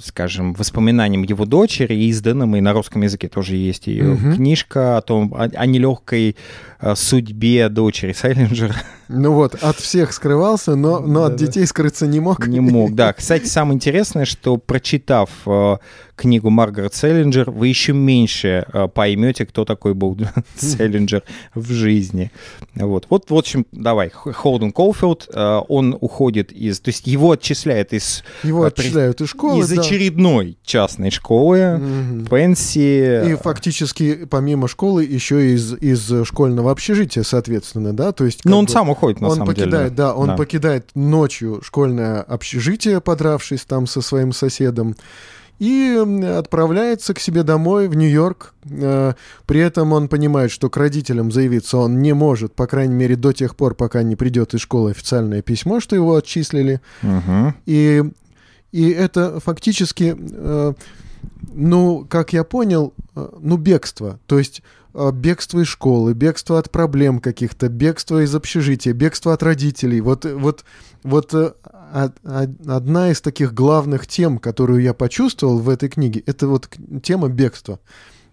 скажем, 0.00 0.54
воспоминаниям 0.54 1.22
его 1.22 1.44
дочери, 1.44 1.94
изданным, 2.08 2.54
и 2.56 2.60
на 2.60 2.72
русском 2.72 3.02
языке 3.02 3.28
тоже 3.28 3.56
есть 3.56 3.86
ее 3.86 4.04
Мгм. 4.14 4.34
книжка 4.36 4.96
о 4.98 5.02
том, 5.02 5.34
о, 5.34 5.44
о 5.52 5.66
нелегкой 5.66 6.36
э, 6.80 6.94
судьбе 6.94 7.68
дочери 7.68 8.12
Селлинджера. 8.12 8.74
Ну 9.08 9.32
вот, 9.32 9.54
от 9.62 9.76
всех 9.76 10.12
скрывался, 10.12 10.74
но, 10.74 11.00
но 11.00 11.24
от 11.24 11.32
Да-да. 11.32 11.46
детей 11.46 11.66
скрыться 11.66 12.06
не 12.06 12.20
мог. 12.20 12.46
Не 12.46 12.60
мог, 12.60 12.94
да. 12.94 13.12
Кстати, 13.12 13.46
самое 13.46 13.76
интересное, 13.76 14.24
что 14.26 14.56
прочитав 14.58 15.30
э, 15.46 15.76
книгу 16.14 16.50
Маргарет 16.50 16.94
Селлинджер, 16.94 17.50
вы 17.50 17.68
еще 17.68 17.92
меньше 17.94 18.66
э, 18.72 18.88
поймете, 18.88 19.46
кто 19.46 19.64
такой 19.64 19.94
был 19.94 20.16
Селлинджер 20.56 21.22
в 21.54 21.70
жизни. 21.72 22.30
Вот, 22.74 23.06
вот, 23.08 23.30
в 23.30 23.34
общем, 23.34 23.64
давай, 23.72 24.10
Холден 24.10 24.72
Колфилд, 24.72 25.28
э, 25.32 25.60
он 25.68 25.96
уходит 26.00 26.52
из... 26.52 26.80
То 26.80 26.90
есть 26.90 27.06
его 27.06 27.30
отчисляют 27.32 27.92
из, 27.92 28.22
Его 28.42 28.64
э, 28.64 28.68
отчисляют 28.68 29.20
из 29.22 29.28
школы. 29.30 29.60
из 29.64 29.70
да. 29.70 29.80
очередной 29.80 30.58
частной 30.64 31.10
школы, 31.10 31.78
Мгм. 31.78 32.26
пенсии. 32.26 33.32
И 33.32 33.34
фактически, 33.36 34.26
помимо 34.26 34.68
школы, 34.68 35.04
еще 35.04 35.54
из, 35.54 35.72
из 35.74 36.26
школьного 36.26 36.70
общежития, 36.72 37.22
соответственно, 37.22 37.92
да? 37.94 38.12
То 38.12 38.24
есть, 38.24 38.42
как 38.42 38.50
Ну, 38.50 38.58
он 38.58 38.66
бы, 38.66 38.70
сам 38.70 38.90
уходит, 38.98 39.20
на 39.20 39.28
он 39.28 39.34
самом 39.34 39.46
покидает, 39.48 39.70
деле. 39.70 39.96
да, 39.96 40.14
он 40.14 40.28
Да. 40.28 40.36
покидает 40.36 40.90
ночью 40.94 41.60
школьное 41.62 42.20
общежитие, 42.22 43.00
подравшись 43.00 43.64
там 43.64 43.86
со 43.86 44.00
своим 44.02 44.32
соседом, 44.32 44.94
и 45.58 45.96
отправляется 46.38 47.14
к 47.14 47.18
себе 47.18 47.42
домой 47.42 47.88
в 47.88 47.96
Нью-Йорк. 47.96 48.54
Э, 48.70 49.14
При 49.46 49.60
этом 49.60 49.92
он 49.92 50.06
понимает, 50.08 50.50
что 50.52 50.70
к 50.70 50.76
родителям 50.76 51.32
заявиться 51.32 51.78
он 51.78 52.00
не 52.00 52.12
может, 52.14 52.54
по 52.54 52.66
крайней 52.68 52.94
мере, 52.94 53.16
до 53.16 53.32
тех 53.32 53.56
пор, 53.56 53.74
пока 53.74 54.02
не 54.04 54.14
придет 54.14 54.54
из 54.54 54.60
школы 54.60 54.90
официальное 54.92 55.42
письмо, 55.42 55.80
что 55.80 55.96
его 55.96 56.14
отчислили. 56.14 56.80
Мгм. 57.02 57.54
И, 57.66 58.04
и 58.70 58.90
это 58.90 59.40
фактически, 59.40 60.14
э, 60.16 60.72
ну, 61.54 62.06
как 62.08 62.32
я 62.32 62.44
понял, 62.44 62.92
э, 63.16 63.28
ну, 63.40 63.56
бегство. 63.56 64.20
То 64.26 64.38
есть 64.38 64.62
бегство 64.94 65.60
из 65.60 65.66
школы, 65.66 66.14
бегство 66.14 66.58
от 66.58 66.70
проблем 66.70 67.20
каких-то, 67.20 67.68
бегство 67.68 68.22
из 68.22 68.34
общежития, 68.34 68.92
бегство 68.92 69.32
от 69.32 69.42
родителей. 69.42 70.00
Вот, 70.00 70.24
вот, 70.24 70.64
вот 71.02 71.34
э, 71.34 71.52
од- 71.94 72.16
од- 72.24 72.66
одна 72.68 73.10
из 73.10 73.20
таких 73.20 73.54
главных 73.54 74.06
тем, 74.06 74.38
которую 74.38 74.82
я 74.82 74.94
почувствовал 74.94 75.58
в 75.58 75.68
этой 75.68 75.88
книге, 75.88 76.22
это 76.26 76.48
вот 76.48 76.68
тема 77.02 77.28
бегства. 77.28 77.80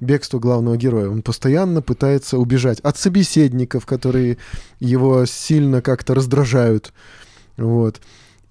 Бегство 0.02 0.40
главного 0.40 0.76
героя. 0.76 1.10
Он 1.10 1.22
постоянно 1.22 1.82
пытается 1.82 2.38
убежать 2.38 2.82
от 2.82 2.98
собеседников, 2.98 3.86
которые 3.86 4.38
его 4.80 5.26
сильно 5.26 5.82
как-то 5.82 6.14
раздражают. 6.14 6.94
Вот. 7.56 8.02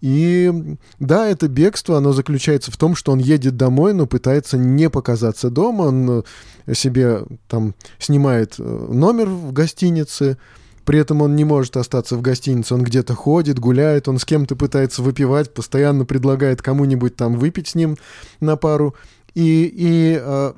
И 0.05 0.53
да, 0.99 1.31
это 1.31 1.49
бегство, 1.49 1.97
оно 1.97 2.13
заключается 2.13 2.71
в 2.71 2.77
том, 2.77 2.95
что 2.95 3.11
он 3.11 3.21
едет 3.21 3.57
домой, 3.57 3.95
но 3.95 4.07
пытается 4.07 4.59
не 4.59 4.91
показаться 4.91 5.49
дома. 5.49 5.85
Он 5.85 6.25
э, 6.67 6.75
себе 6.75 7.23
там 7.49 7.75
снимает 7.99 8.57
э, 8.59 8.63
номер 8.63 9.31
в 9.31 9.55
гостинице, 9.55 10.37
при 10.85 10.99
этом 10.99 11.23
он 11.23 11.37
не 11.37 11.45
может 11.45 11.79
остаться 11.79 12.17
в 12.17 12.21
гостинице, 12.21 12.75
он 12.75 12.83
где-то 12.85 13.15
ходит, 13.15 13.59
гуляет, 13.59 14.07
он 14.07 14.19
с 14.19 14.27
кем-то 14.27 14.57
пытается 14.57 15.01
выпивать, 15.01 15.55
постоянно 15.55 16.05
предлагает 16.05 16.61
кому-нибудь 16.61 17.17
там 17.17 17.39
выпить 17.39 17.69
с 17.69 17.75
ним 17.75 17.97
на 18.41 18.57
пару. 18.57 18.95
И, 19.33 19.65
и 19.65 20.21
э, 20.23 20.53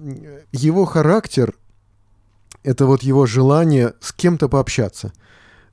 его 0.51 0.87
характер— 0.87 1.55
это 2.65 2.85
вот 2.85 3.05
его 3.05 3.27
желание 3.27 3.95
с 4.01 4.13
кем-то 4.13 4.49
пообщаться. 4.49 5.13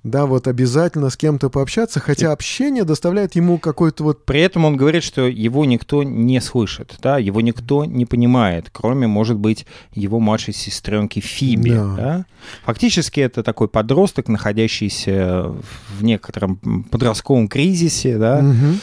Да, 0.03 0.25
вот 0.25 0.49
обязательно 0.49 1.09
с 1.09 1.15
кем-то 1.15 1.49
пообщаться, 1.49 2.01
хотя 2.01 2.33
общение 2.33 2.83
доставляет 2.83 3.35
ему 3.35 3.57
какой-то 3.57 4.03
вот... 4.03 4.25
При 4.25 4.41
этом 4.41 4.65
он 4.65 4.75
говорит, 4.75 5.01
что 5.01 5.27
его 5.27 5.63
никто 5.63 6.03
не 6.03 6.41
слышит, 6.41 6.95
да, 7.01 7.17
его 7.17 7.39
никто 7.39 7.85
не 7.85 8.05
понимает, 8.05 8.69
кроме, 8.71 9.07
может 9.07 9.37
быть, 9.37 9.65
его 9.93 10.19
младшей 10.19 10.53
сестренки 10.53 11.21
Фиби, 11.21 11.69
да. 11.69 11.95
да? 11.95 12.25
Фактически 12.65 13.21
это 13.21 13.43
такой 13.43 13.69
подросток, 13.69 14.27
находящийся 14.27 15.53
в 15.97 16.03
некотором 16.03 16.57
подростковом 16.91 17.47
кризисе, 17.47 18.17
да, 18.17 18.39
угу. 18.39 18.79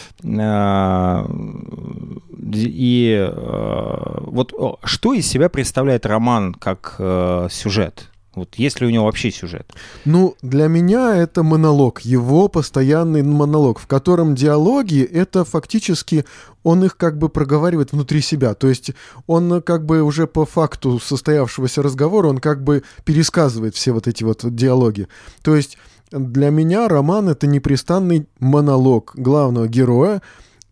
и 2.52 3.30
а, 3.30 4.22
вот 4.24 4.54
что 4.84 5.12
из 5.12 5.26
себя 5.26 5.50
представляет 5.50 6.06
роман 6.06 6.54
как 6.54 6.96
э, 6.98 7.48
сюжет? 7.50 8.09
Вот 8.34 8.54
есть 8.54 8.80
ли 8.80 8.86
у 8.86 8.90
него 8.90 9.06
вообще 9.06 9.32
сюжет? 9.32 9.72
Ну, 10.04 10.36
для 10.40 10.68
меня 10.68 11.16
это 11.16 11.42
монолог, 11.42 12.02
его 12.02 12.46
постоянный 12.48 13.22
монолог, 13.22 13.80
в 13.80 13.88
котором 13.88 14.36
диалоги— 14.36 15.02
это 15.12 15.44
фактически 15.44 16.24
он 16.62 16.84
их 16.84 16.96
как 16.96 17.18
бы 17.18 17.28
проговаривает 17.28 17.92
внутри 17.92 18.20
себя. 18.20 18.54
То 18.54 18.68
есть 18.68 18.92
он 19.26 19.62
как 19.62 19.84
бы 19.84 20.02
уже 20.02 20.28
по 20.28 20.46
факту 20.46 21.00
состоявшегося 21.00 21.82
разговора, 21.82 22.28
он 22.28 22.38
как 22.38 22.62
бы 22.62 22.84
пересказывает 23.04 23.74
все 23.74 23.92
вот 23.92 24.06
эти 24.06 24.22
вот 24.22 24.42
диалоги. 24.54 25.08
То 25.42 25.56
есть 25.56 25.76
для 26.12 26.50
меня 26.50 26.88
роман— 26.88 27.28
это 27.30 27.46
непрестанный 27.48 28.28
монолог 28.38 29.12
главного 29.14 29.66
героя, 29.66 30.22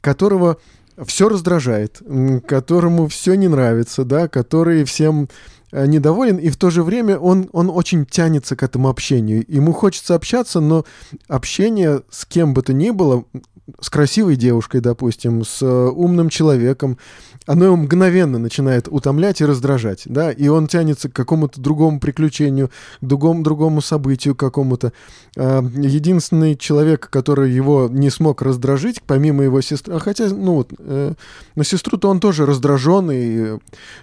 которого 0.00 0.59
все 1.07 1.29
раздражает, 1.29 2.03
которому 2.47 3.09
все 3.09 3.35
не 3.35 3.49
нравится, 3.49 4.05
да, 4.05 4.29
который 4.29 4.85
всем 4.85 5.29
недоволен, 5.72 6.37
и 6.37 6.48
в 6.50 6.56
то 6.56 6.70
же 6.70 6.82
время 6.82 7.18
он, 7.18 7.48
он 7.52 7.70
очень 7.70 8.06
тянется 8.06 8.56
к 8.56 8.62
этому 8.62 8.88
общению. 8.88 9.44
Ему 9.48 9.72
хочется 9.72 10.14
общаться, 10.14 10.60
но 10.60 10.84
общение 11.28 12.02
с 12.10 12.25
кем 12.25 12.54
бы 12.54 12.62
то 12.62 12.72
ни 12.72 12.90
было, 12.90 13.25
с 13.80 13.90
красивой 13.90 14.37
девушкой, 14.37 14.80
допустим, 14.80 15.44
с 15.44 15.60
э, 15.62 15.66
умным 15.66 16.30
человеком, 16.30 16.98
оно 17.49 17.64
его 17.64 17.76
мгновенно 17.76 18.38
начинает 18.38 18.88
утомлять 18.88 19.40
и 19.40 19.47
раздражать, 19.47 20.02
да, 20.05 20.31
и 20.31 20.49
он 20.49 20.67
тянется 20.67 21.09
к 21.09 21.14
какому-то 21.14 21.61
другому 21.61 21.99
приключению, 21.99 22.69
к 23.00 23.05
другому, 23.05 23.43
другому 23.43 23.81
событию 23.81 24.35
какому-то. 24.35 24.93
А, 25.37 25.62
единственный 25.62 26.57
человек, 26.57 27.09
который 27.09 27.50
его 27.50 27.88
не 27.90 28.11
смог 28.11 28.43
раздражить, 28.43 29.00
помимо 29.02 29.45
его 29.45 29.62
сестры, 29.62 29.95
а 29.95 29.99
хотя, 29.99 30.28
ну 30.28 30.57
вот, 30.57 30.73
э, 30.78 31.14
на 31.55 31.64
сестру-то 31.64 32.11
он 32.11 32.21
тоже 32.21 32.45
раздраженный, 32.45 33.61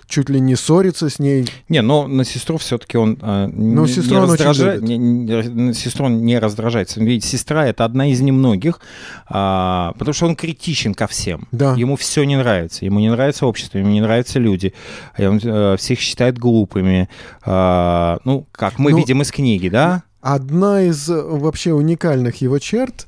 чуть 0.08 0.30
ли 0.30 0.40
не 0.40 0.56
ссорится 0.56 1.12
с 1.12 1.20
ней. 1.20 1.48
Не, 1.70 1.84
но 1.84 2.08
на 2.08 2.25
сестру 2.25 2.58
все-таки 2.58 2.98
он 2.98 3.20
э, 3.22 3.48
но 3.48 3.86
не, 3.86 4.08
не 4.08 4.18
он 4.18 4.32
раздражает, 4.32 4.82
не, 4.82 4.98
не, 4.98 5.74
сестру 5.75 6.08
он 6.08 6.25
не 6.25 6.40
раздражается. 6.40 7.00
Ведь 7.00 7.24
сестра 7.24 7.68
это 7.68 7.86
одна 7.86 8.10
из 8.10 8.22
немногих, 8.22 8.80
а, 9.28 9.94
потому 10.00 10.14
что 10.14 10.25
он 10.25 10.36
критичен 10.36 10.96
ко 10.96 11.06
всем. 11.06 11.48
Да. 11.52 11.75
Ему 11.75 11.96
все 11.96 12.24
не 12.24 12.38
нравится, 12.38 12.86
ему 12.86 13.00
не 13.00 13.12
нравится 13.12 13.35
нравится 13.36 13.46
общество, 13.46 13.77
ему 13.77 13.89
не 13.89 14.01
нравятся 14.01 14.39
люди, 14.39 14.74
он 15.18 15.39
э, 15.44 15.75
всех 15.77 16.00
считает 16.00 16.38
глупыми. 16.38 17.10
Э, 17.46 18.18
ну, 18.24 18.46
как 18.51 18.80
мы 18.80 18.92
ну, 18.92 18.98
видим 18.98 19.22
из 19.22 19.32
книги, 19.32 19.70
да? 19.70 20.04
Одна 20.22 20.84
из 20.84 21.10
э, 21.10 21.22
вообще 21.22 21.74
уникальных 21.74 22.42
его 22.42 22.60
черт 22.60 23.08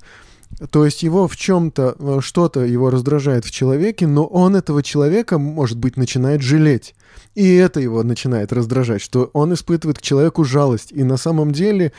то 0.72 0.86
есть 0.86 1.04
его 1.04 1.28
в 1.28 1.36
чем-то, 1.36 1.96
э, 2.00 2.20
что-то 2.22 2.62
его 2.62 2.90
раздражает 2.90 3.46
в 3.46 3.52
человеке, 3.52 4.08
но 4.08 4.26
он 4.26 4.56
этого 4.56 4.82
человека, 4.82 5.38
может 5.38 5.78
быть, 5.78 5.98
начинает 5.98 6.42
жалеть. 6.42 6.96
И 7.36 7.56
это 7.56 7.80
его 7.80 8.02
начинает 8.04 8.52
раздражать, 8.52 9.02
что 9.02 9.30
он 9.34 9.54
испытывает 9.54 10.00
к 10.00 10.02
человеку 10.02 10.44
жалость. 10.44 10.92
И 10.92 11.04
на 11.04 11.18
самом 11.18 11.52
деле 11.52 11.92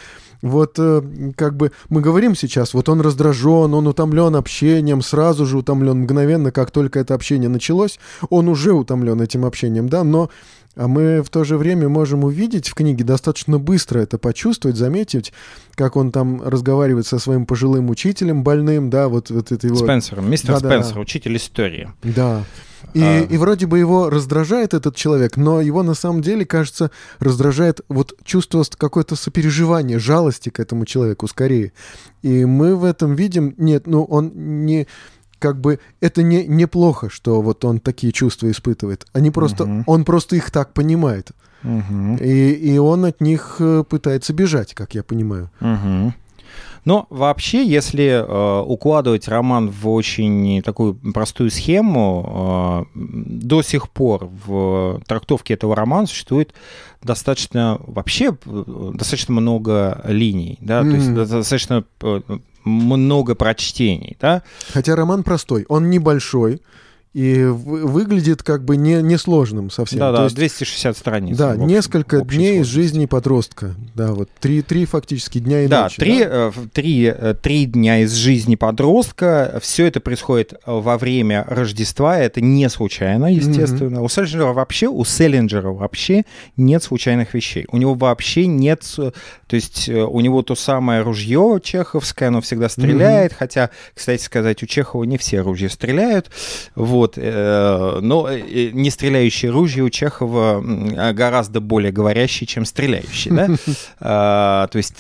вот 0.42 0.78
э, 0.78 1.02
как 1.37 1.57
бы 1.57 1.73
мы 1.88 2.00
говорим 2.00 2.35
сейчас, 2.35 2.75
вот 2.75 2.88
он 2.88 3.00
раздражен, 3.00 3.75
он 3.75 3.87
утомлен 3.87 4.37
общением, 4.37 5.02
сразу 5.02 5.47
же 5.47 5.59
утомлен 5.59 6.00
мгновенно, 6.00 6.52
как 6.52 6.71
только 6.71 7.00
это 7.00 7.14
общение 7.14 7.49
началось, 7.49 7.99
он 8.30 8.49
уже 8.49 8.73
утомлен 8.73 9.21
этим 9.21 9.45
общением, 9.45 9.89
да, 9.89 10.04
но 10.04 10.30
а 10.76 10.89
мы 10.89 11.23
в 11.23 11.28
то 11.28 11.45
же 11.45 11.57
время 11.57 11.89
можем 11.89 12.25
увидеть 12.25 12.69
в 12.69 12.75
книге 12.75 13.04
достаточно 13.04 13.59
быстро 13.59 14.00
это 14.00 14.19
почувствовать, 14.19 14.76
заметить, 14.76 15.33
как 15.75 15.97
он 15.97 16.13
там 16.13 16.43
разговаривает 16.43 17.07
со 17.07 17.19
своим 17.19 17.47
пожилым 17.47 17.91
учителем 17.91 18.43
больным, 18.43 18.91
да, 18.91 19.09
вот, 19.09 19.31
вот 19.31 19.52
это 19.52 19.67
его... 19.67 19.76
Спенсером, 19.76 20.31
мистер 20.31 20.61
да, 20.61 20.69
Спенсер, 20.69 20.95
да. 20.95 21.00
учитель 21.00 21.37
истории. 21.37 21.91
Да. 22.02 22.45
И, 22.95 23.02
а... 23.02 23.21
и 23.23 23.37
вроде 23.37 23.67
бы 23.67 23.78
его 23.78 24.09
раздражает 24.09 24.73
этот 24.73 24.97
человек, 24.97 25.37
но 25.37 25.61
его 25.61 25.83
на 25.83 25.95
самом 25.95 26.23
деле, 26.23 26.45
кажется, 26.45 26.91
раздражает 27.19 27.81
вот 27.89 28.15
чувство 28.25 28.65
какое-то 28.76 29.17
сопереживания, 29.17 29.99
жалости 29.99 30.49
к 30.49 30.61
этому 30.61 30.87
человеку 30.87 31.26
скорее. 31.26 31.73
И 32.23 32.45
мы 32.45 32.76
в 32.76 32.85
этом 32.85 33.15
видим, 33.15 33.54
нет, 33.59 33.87
ну 33.87 34.04
он 34.04 34.33
не 34.65 34.87
как 35.38 35.60
бы 35.60 35.78
это 36.00 36.22
не 36.22 36.46
неплохо, 36.46 37.10
что 37.10 37.42
вот 37.42 37.64
он 37.64 37.80
такие 37.80 38.12
чувства 38.12 38.50
испытывает. 38.50 39.06
Они 39.12 39.30
просто, 39.30 39.64
угу. 39.64 39.84
он 39.86 40.04
просто 40.04 40.36
их 40.36 40.50
так 40.50 40.72
понимает. 40.72 41.32
Угу. 41.64 42.18
И, 42.20 42.52
и 42.52 42.78
он 42.78 43.04
от 43.04 43.20
них 43.20 43.56
э, 43.58 43.84
пытается 43.88 44.32
бежать, 44.32 44.74
как 44.74 44.94
я 44.94 45.02
понимаю. 45.02 45.50
Угу. 45.60 46.14
Но 46.84 47.06
вообще, 47.10 47.64
если 47.64 48.04
э, 48.04 48.62
укладывать 48.62 49.28
роман 49.28 49.71
в 49.71 49.88
очень 49.88 50.62
такую 50.62 50.95
простую 50.95 51.50
схему, 51.50 52.86
э, 52.95 52.99
до 52.99 53.62
сих 53.62 53.91
пор 53.91 54.30
в 54.47 55.00
трактовке 55.06 55.54
этого 55.54 55.75
романа 55.76 56.06
существует 56.06 56.54
достаточно 57.02 57.78
вообще 57.86 58.36
э, 58.45 58.91
достаточно 58.95 59.34
много 59.34 60.02
линий, 60.06 60.58
да, 60.60 60.80
mm-hmm. 60.80 60.91
то 60.91 60.97
есть 60.97 61.14
достаточно 61.14 61.84
э, 62.02 62.21
много 62.64 63.34
прочтений, 63.34 64.17
да. 64.21 64.43
Хотя 64.73 64.97
роман 64.97 65.23
простой, 65.23 65.64
он 65.69 65.91
небольшой, 65.91 66.60
и 67.14 67.42
выглядит 67.42 68.42
как 68.42 68.64
бы 68.64 68.76
не, 68.76 69.02
несложным 69.02 69.71
совсем. 69.71 69.99
Да, 69.99 70.12
да, 70.12 70.25
есть, 70.25 70.36
260 70.36 70.97
страниц. 70.97 71.36
Да, 71.36 71.52
общем, 71.52 71.66
несколько 71.66 72.21
дней 72.21 72.60
из 72.60 72.66
жизни 72.66 73.06
подростка. 73.06 73.75
Да, 73.94 74.12
вот 74.12 74.28
три, 74.40 74.60
три 74.60 74.84
фактически 74.84 75.38
дня 75.38 75.62
и 75.62 75.68
да, 75.68 75.84
ночи. 75.84 75.97
Три, 75.97 76.18
да, 76.21 76.28
э, 76.30 76.52
три, 76.73 77.04
э, 77.04 77.34
три 77.40 77.64
дня 77.64 78.00
из 78.00 78.12
жизни 78.12 78.56
подростка. 78.56 79.58
Все 79.62 79.86
это 79.86 80.00
происходит 80.00 80.52
во 80.66 80.99
время 80.99 81.44
Рождества. 81.49 82.18
Это 82.18 82.42
не 82.42 82.68
случайно, 82.68 83.32
естественно. 83.32 83.99
Mm-hmm. 83.99 84.04
У 84.04 84.08
Селлинджера 84.08 84.52
вообще, 84.52 84.88
у 84.88 85.04
Селлинджера 85.04 85.71
вообще 85.71 86.25
нет 86.58 86.82
случайных 86.82 87.32
вещей. 87.32 87.66
У 87.73 87.78
него 87.78 87.94
вообще 87.94 88.47
нет... 88.47 88.84
То 89.47 89.56
есть 89.56 89.88
э, 89.88 90.02
у 90.02 90.21
него 90.21 90.42
то 90.42 90.54
самое 90.54 91.00
ружье 91.00 91.58
чеховское, 91.64 92.28
оно 92.28 92.42
всегда 92.42 92.68
стреляет. 92.68 93.32
Mm-hmm. 93.32 93.38
Хотя, 93.38 93.71
кстати 93.94 94.23
сказать, 94.23 94.62
у 94.62 94.66
Чехова 94.66 95.04
не 95.04 95.16
все 95.16 95.40
ружья 95.40 95.71
стреляют. 95.71 96.30
Вот 96.75 96.98
вот, 96.99 97.15
э, 97.17 97.99
но 98.00 98.28
э, 98.28 98.71
не 98.73 98.91
стреляющие 98.91 99.50
ружья 99.50 99.84
у 99.84 99.91
Чехова 99.91 100.63
гораздо 101.13 101.61
более 101.61 101.93
говорящие, 101.93 102.47
чем 102.47 102.65
стреляющие, 102.65 103.34
да? 103.34 103.49
А, 104.00 104.69
то 104.69 104.78
есть 104.78 104.95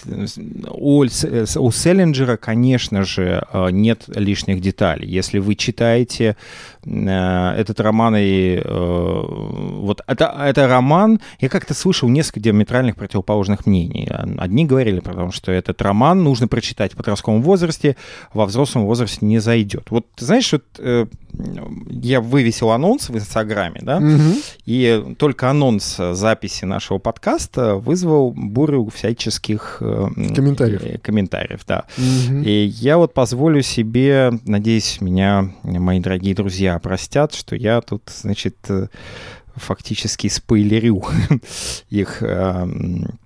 у, 0.70 1.06
Селлинджера, 1.06 2.36
конечно 2.36 3.04
же, 3.04 3.44
э, 3.52 3.70
нет 3.70 4.04
лишних 4.08 4.60
деталей. 4.60 5.08
Если 5.08 5.38
вы 5.38 5.54
читаете 5.54 6.28
Э, 6.28 6.77
этот 6.84 7.80
роман 7.80 8.16
и 8.16 8.60
э, 8.64 9.22
вот 9.78 10.02
это, 10.06 10.34
это 10.40 10.66
роман, 10.68 11.20
я 11.40 11.48
как-то 11.48 11.74
слышал 11.74 12.08
несколько 12.08 12.40
диаметральных 12.40 12.96
противоположных 12.96 13.66
мнений. 13.66 14.08
Одни 14.38 14.64
говорили, 14.64 15.00
потому 15.00 15.32
что 15.32 15.52
этот 15.52 15.80
роман 15.82 16.22
нужно 16.22 16.48
прочитать 16.48 16.92
в 16.92 16.96
подростковом 16.96 17.42
возрасте, 17.42 17.96
во 18.32 18.46
взрослом 18.46 18.86
возрасте 18.86 19.24
не 19.26 19.38
зайдет. 19.38 19.90
Вот 19.90 20.06
знаешь, 20.18 20.52
вот 20.52 20.64
э, 20.78 21.06
я 21.90 22.20
вывесил 22.20 22.70
анонс 22.70 23.08
в 23.08 23.16
Инстаграме, 23.16 23.80
да, 23.82 23.98
угу. 23.98 24.38
и 24.66 25.14
только 25.18 25.50
анонс 25.50 25.96
записи 25.96 26.64
нашего 26.64 26.98
подкаста 26.98 27.74
вызвал 27.76 28.32
бурю 28.32 28.88
всяческих 28.94 29.76
комментариев. 29.78 31.00
комментариев, 31.02 31.60
да. 31.66 31.84
Угу. 31.96 32.42
И 32.42 32.66
я 32.66 32.98
вот 32.98 33.14
позволю 33.14 33.62
себе, 33.62 34.32
надеюсь, 34.44 35.00
меня 35.00 35.52
мои 35.62 36.00
дорогие 36.00 36.34
друзья 36.34 36.67
простят, 36.78 37.34
что 37.34 37.56
я 37.56 37.80
тут, 37.80 38.02
значит, 38.14 38.56
э, 38.68 38.88
фактически 39.56 40.28
спойлерю 40.28 41.02
их 41.90 42.22
эм, 42.22 43.18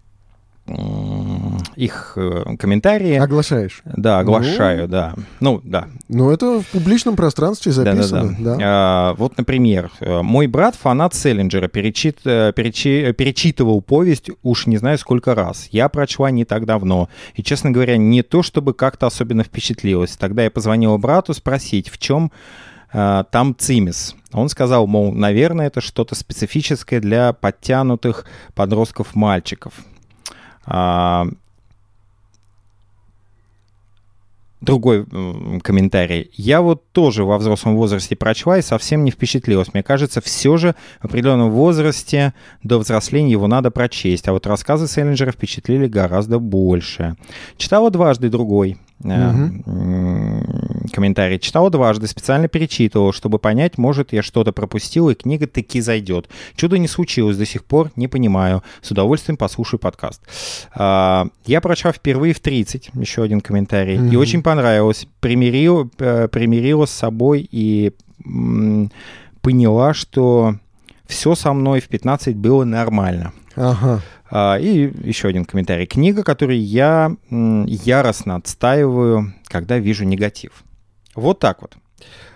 их 1.74 2.12
э, 2.16 2.56
комментарии. 2.56 3.14
Оглашаешь? 3.14 3.82
Да, 3.84 4.20
оглашаю, 4.20 4.82
ну, 4.82 4.88
да. 4.88 5.14
Ну, 5.40 5.60
да. 5.64 5.88
Ну, 6.08 6.30
это 6.30 6.60
в 6.60 6.66
публичном 6.68 7.16
пространстве 7.16 7.72
записано. 7.72 8.22
Да, 8.22 8.28
да, 8.28 8.36
да. 8.38 8.56
да. 8.56 8.58
А, 8.62 9.14
вот, 9.14 9.36
например, 9.36 9.90
э, 9.98 10.22
мой 10.22 10.46
брат 10.46 10.76
фанат 10.76 11.14
Селлинджера, 11.14 11.66
перечит, 11.66 12.22
перечи, 12.22 13.12
перечитывал 13.12 13.82
повесть 13.82 14.30
уж 14.44 14.66
не 14.66 14.76
знаю 14.76 14.98
сколько 14.98 15.34
раз. 15.34 15.66
Я 15.72 15.88
прочла 15.88 16.30
не 16.30 16.44
так 16.44 16.64
давно. 16.64 17.08
И, 17.34 17.42
честно 17.42 17.72
говоря, 17.72 17.96
не 17.96 18.22
то, 18.22 18.44
чтобы 18.44 18.72
как-то 18.72 19.08
особенно 19.08 19.42
впечатлилась. 19.42 20.16
Тогда 20.16 20.44
я 20.44 20.50
позвонила 20.50 20.96
брату 20.96 21.34
спросить, 21.34 21.90
в 21.90 21.98
чем 21.98 22.30
там 22.92 23.56
цимис. 23.56 24.14
Он 24.32 24.48
сказал, 24.48 24.86
мол, 24.86 25.12
наверное, 25.12 25.66
это 25.66 25.80
что-то 25.80 26.14
специфическое 26.14 27.00
для 27.00 27.32
подтянутых 27.32 28.26
подростков-мальчиков. 28.54 29.74
А, 30.64 31.26
другой 34.62 35.04
комментарий. 35.62 36.30
Я 36.34 36.62
вот 36.62 36.90
тоже 36.92 37.24
во 37.24 37.36
взрослом 37.36 37.76
возрасте 37.76 38.16
прочла 38.16 38.58
и 38.58 38.62
совсем 38.62 39.04
не 39.04 39.10
впечатлилась. 39.10 39.74
Мне 39.74 39.82
кажется, 39.82 40.20
все 40.20 40.56
же 40.56 40.74
в 41.00 41.06
определенном 41.06 41.50
возрасте 41.50 42.32
до 42.62 42.78
взросления 42.78 43.32
его 43.32 43.48
надо 43.48 43.70
прочесть. 43.70 44.28
А 44.28 44.32
вот 44.32 44.46
рассказы 44.46 44.86
Селлинджера 44.86 45.32
впечатлили 45.32 45.88
гораздо 45.88 46.38
больше. 46.38 47.16
Читала 47.56 47.90
дважды 47.90 48.28
другой 48.28 48.78
угу. 49.04 50.88
комментарий. 50.92 51.38
Читал 51.38 51.70
дважды, 51.70 52.06
специально 52.06 52.48
перечитывал, 52.48 53.12
чтобы 53.12 53.38
понять, 53.38 53.78
может, 53.78 54.12
я 54.12 54.22
что-то 54.22 54.52
пропустил, 54.52 55.10
и 55.10 55.14
книга 55.14 55.46
таки 55.46 55.80
зайдет. 55.80 56.28
Чудо 56.56 56.78
не 56.78 56.88
случилось 56.88 57.36
до 57.36 57.46
сих 57.46 57.64
пор, 57.64 57.90
не 57.96 58.08
понимаю. 58.08 58.62
С 58.80 58.90
удовольствием 58.90 59.36
послушаю 59.36 59.80
подкаст. 59.80 60.22
А, 60.74 61.26
я 61.46 61.60
прочла 61.60 61.92
впервые 61.92 62.34
в 62.34 62.40
30, 62.40 62.90
еще 62.94 63.22
один 63.22 63.40
комментарий, 63.40 63.98
угу. 63.98 64.06
и 64.06 64.16
очень 64.16 64.42
понравилось. 64.42 65.06
Примирил, 65.20 65.90
э, 65.98 66.28
примирила 66.28 66.86
с 66.86 66.90
собой 66.90 67.48
и 67.50 67.92
поняла, 69.40 69.94
что 69.94 70.56
все 71.06 71.34
со 71.34 71.52
мной 71.52 71.80
в 71.80 71.88
15 71.88 72.36
было 72.36 72.64
нормально. 72.64 73.32
Ага. 73.56 74.00
А, 74.34 74.56
и 74.58 74.90
еще 75.06 75.28
один 75.28 75.44
комментарий. 75.44 75.84
Книга, 75.86 76.24
которую 76.24 76.58
я 76.64 77.14
яростно 77.28 78.36
отстаиваю, 78.36 79.34
когда 79.44 79.76
вижу 79.78 80.04
негатив. 80.04 80.64
Вот 81.14 81.38
так 81.38 81.60
вот. 81.60 81.76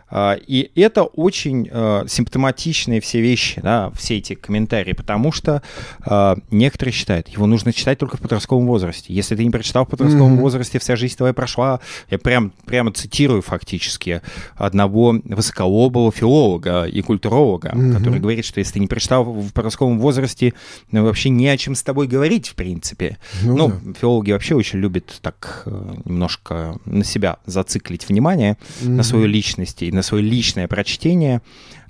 А, 0.09 0.35
и 0.35 0.71
это 0.77 1.05
очень 1.05 1.69
э, 1.71 2.05
симптоматичные 2.09 3.01
все 3.01 3.21
вещи, 3.21 3.61
да, 3.61 3.91
все 3.97 4.19
эти 4.19 4.35
комментарии, 4.35 4.93
потому 4.93 5.33
что 5.33 5.63
э, 6.05 6.37
некоторые 6.51 6.93
считают, 6.93 7.29
его 7.29 7.47
нужно 7.47 7.73
читать 7.73 7.99
только 7.99 8.17
в 8.17 8.21
подростковом 8.21 8.67
возрасте. 8.67 9.13
Если 9.13 9.35
ты 9.35 9.45
не 9.45 9.51
прочитал 9.51 9.85
в 9.85 9.89
подростковом 9.89 10.35
mm-hmm. 10.35 10.41
возрасте, 10.41 10.79
вся 10.79 10.97
жизнь 10.97 11.17
твоя 11.17 11.33
прошла. 11.33 11.81
Я 12.11 12.19
прям, 12.19 12.53
прямо 12.67 12.93
цитирую 12.93 13.43
фактически 13.43 14.23
одного 14.55 15.17
высоколобого 15.25 16.13
филолога 16.13 16.85
и 16.85 17.03
культуролога, 17.03 17.71
mm-hmm. 17.71 17.97
который 17.97 18.21
говорит, 18.21 18.45
что 18.45 18.61
если 18.61 18.75
ты 18.75 18.81
не 18.81 18.87
прочитал 18.87 19.25
в 19.25 19.53
подростковом 19.53 19.99
возрасте, 19.99 20.55
ну, 20.93 21.05
вообще 21.05 21.31
не 21.31 21.49
о 21.49 21.57
чем 21.57 21.75
с 21.75 21.83
тобой 21.83 22.07
говорить, 22.07 22.49
в 22.49 22.55
принципе. 22.55 23.19
Ну, 23.43 23.57
ну 23.57 23.69
да. 23.69 23.93
филологи 24.01 24.31
вообще 24.31 24.55
очень 24.55 24.79
любят 24.79 25.19
так 25.21 25.63
э, 25.67 25.95
немножко 26.05 26.79
на 26.85 27.03
себя 27.03 27.39
зациклить 27.47 28.09
внимание, 28.09 28.57
mm-hmm. 28.81 28.89
на 28.91 29.03
свою 29.03 29.27
личность 29.27 29.83
и 29.83 29.96
на 29.97 30.03
свое 30.03 30.23
личное 30.23 30.69
прочтение. 30.69 31.43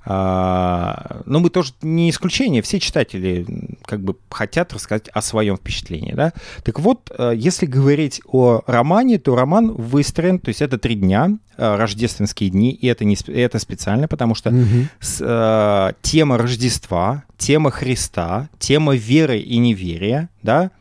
А, 0.09 1.21
но 1.25 1.41
мы 1.41 1.49
тоже 1.49 1.73
не 1.81 2.09
исключение, 2.09 2.61
все 2.61 2.79
читатели 2.79 3.45
как 3.83 4.01
бы 4.01 4.15
хотят 4.29 4.71
рассказать 4.71 5.09
о 5.09 5.21
своем 5.21 5.57
впечатлении, 5.57 6.13
да. 6.13 6.31
Так 6.63 6.79
вот, 6.79 7.11
э, 7.17 7.33
если 7.35 7.65
говорить 7.65 8.21
о 8.25 8.61
романе, 8.67 9.19
то 9.19 9.35
роман 9.35 9.73
выстроен, 9.73 10.39
то 10.39 10.47
есть 10.47 10.61
это 10.61 10.77
три 10.77 10.95
дня, 10.95 11.37
э, 11.57 11.75
рождественские 11.75 12.51
дни, 12.51 12.71
и 12.71 12.87
это, 12.87 13.03
не, 13.03 13.17
это 13.27 13.59
специально, 13.59 14.07
потому 14.07 14.33
что 14.33 14.49
угу. 14.51 14.87
с, 15.01 15.19
э, 15.19 15.93
тема 16.01 16.37
Рождества, 16.37 17.25
тема 17.37 17.69
Христа, 17.69 18.47
тема 18.59 18.95
веры 18.95 19.39
и 19.39 19.57
неверия, 19.57 20.29
да, 20.41 20.71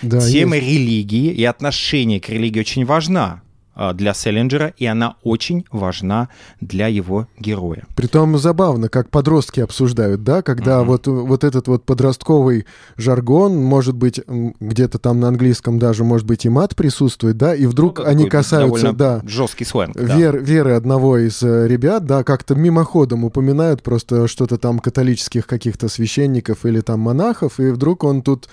да 0.00 0.20
тема 0.20 0.56
есть. 0.56 0.68
религии 0.68 1.32
и 1.32 1.44
отношение 1.44 2.20
к 2.20 2.28
религии 2.28 2.60
очень 2.60 2.84
важна. 2.84 3.42
А, 3.78 3.92
для 3.92 4.14
Селлинджера, 4.14 4.72
и 4.78 4.86
она 4.86 5.16
очень 5.22 5.66
важна 5.70 6.30
для 6.62 6.86
его 6.86 7.28
героя. 7.38 7.84
Притом 7.94 8.38
забавно, 8.38 8.88
как 8.88 9.10
подростки 9.10 9.60
обсуждают, 9.60 10.24
да, 10.24 10.40
когда 10.40 10.80
uh-huh. 10.80 10.84
вот, 10.84 11.06
вот 11.06 11.44
этот 11.44 11.68
вот 11.68 11.84
подростковый 11.84 12.64
жаргон, 12.96 13.54
может 13.56 13.94
быть, 13.94 14.18
где-то 14.26 14.98
там 14.98 15.20
на 15.20 15.28
английском 15.28 15.78
даже, 15.78 16.04
может 16.04 16.26
быть, 16.26 16.46
и 16.46 16.48
мат 16.48 16.74
присутствует, 16.74 17.36
да, 17.36 17.54
и 17.54 17.66
вдруг 17.66 17.98
ну, 17.98 18.06
они 18.06 18.30
касаются, 18.30 18.94
да, 18.94 19.20
жесткий 19.26 19.66
сленг, 19.66 19.94
вер, 19.94 20.32
да. 20.32 20.38
веры 20.38 20.72
одного 20.72 21.18
из 21.18 21.42
э, 21.42 21.68
ребят, 21.68 22.06
да, 22.06 22.24
как-то 22.24 22.54
мимоходом 22.54 23.26
упоминают 23.26 23.82
просто 23.82 24.26
что-то 24.26 24.56
там 24.56 24.78
католических 24.78 25.46
каких-то 25.46 25.88
священников 25.88 26.64
или 26.64 26.80
там 26.80 27.00
монахов, 27.00 27.60
и 27.60 27.68
вдруг 27.68 28.04
он 28.04 28.22
тут 28.22 28.48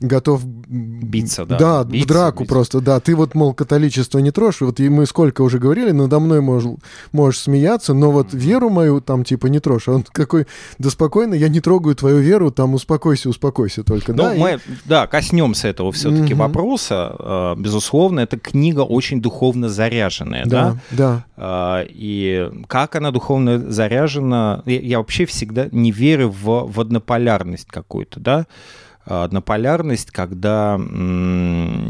готов 0.00 0.44
биться, 0.44 1.44
да. 1.44 1.58
Да, 1.58 1.84
биться, 1.84 2.04
в 2.04 2.08
драку 2.08 2.42
биться. 2.42 2.54
просто, 2.54 2.80
да. 2.80 3.00
Ты 3.00 3.14
вот, 3.16 3.34
мол, 3.34 3.54
католичество 3.54 4.18
не 4.18 4.30
трожь, 4.30 4.60
вот 4.60 4.80
и 4.80 4.88
мы 4.88 5.06
сколько 5.06 5.42
уже 5.42 5.58
говорили, 5.58 5.90
надо 5.90 6.20
мной 6.20 6.40
можешь, 6.40 6.70
можешь 7.12 7.40
смеяться, 7.40 7.94
но 7.94 8.10
вот 8.10 8.32
веру 8.32 8.70
мою 8.70 9.00
там 9.00 9.24
типа 9.24 9.46
не 9.46 9.60
трожь. 9.60 9.88
А 9.88 9.92
он 9.92 10.04
какой, 10.04 10.46
да 10.78 10.90
спокойно, 10.90 11.34
я 11.34 11.48
не 11.48 11.60
трогаю 11.60 11.94
твою 11.94 12.18
веру, 12.18 12.50
там 12.50 12.74
успокойся, 12.74 13.28
успокойся 13.28 13.82
только. 13.82 14.12
Ну, 14.12 14.22
да, 14.22 14.34
мы, 14.34 14.50
и... 14.54 14.58
да, 14.84 15.06
коснемся 15.06 15.68
этого 15.68 15.92
все-таки 15.92 16.34
угу. 16.34 16.42
вопроса. 16.42 17.14
А, 17.18 17.54
безусловно, 17.56 18.20
эта 18.20 18.38
книга 18.38 18.80
очень 18.80 19.20
духовно 19.20 19.68
заряженная, 19.68 20.44
да? 20.44 20.78
Да, 20.90 20.96
да. 20.96 21.24
А, 21.36 21.84
и 21.88 22.50
как 22.66 22.96
она 22.96 23.10
духовно 23.10 23.70
заряжена, 23.70 24.62
я 24.66 24.98
вообще 24.98 25.26
всегда 25.26 25.68
не 25.70 25.90
верю 25.90 26.30
в, 26.30 26.70
в 26.70 26.80
однополярность 26.80 27.66
какую-то, 27.68 28.20
да? 28.20 28.46
Однополярность, 29.08 30.10
когда 30.10 30.78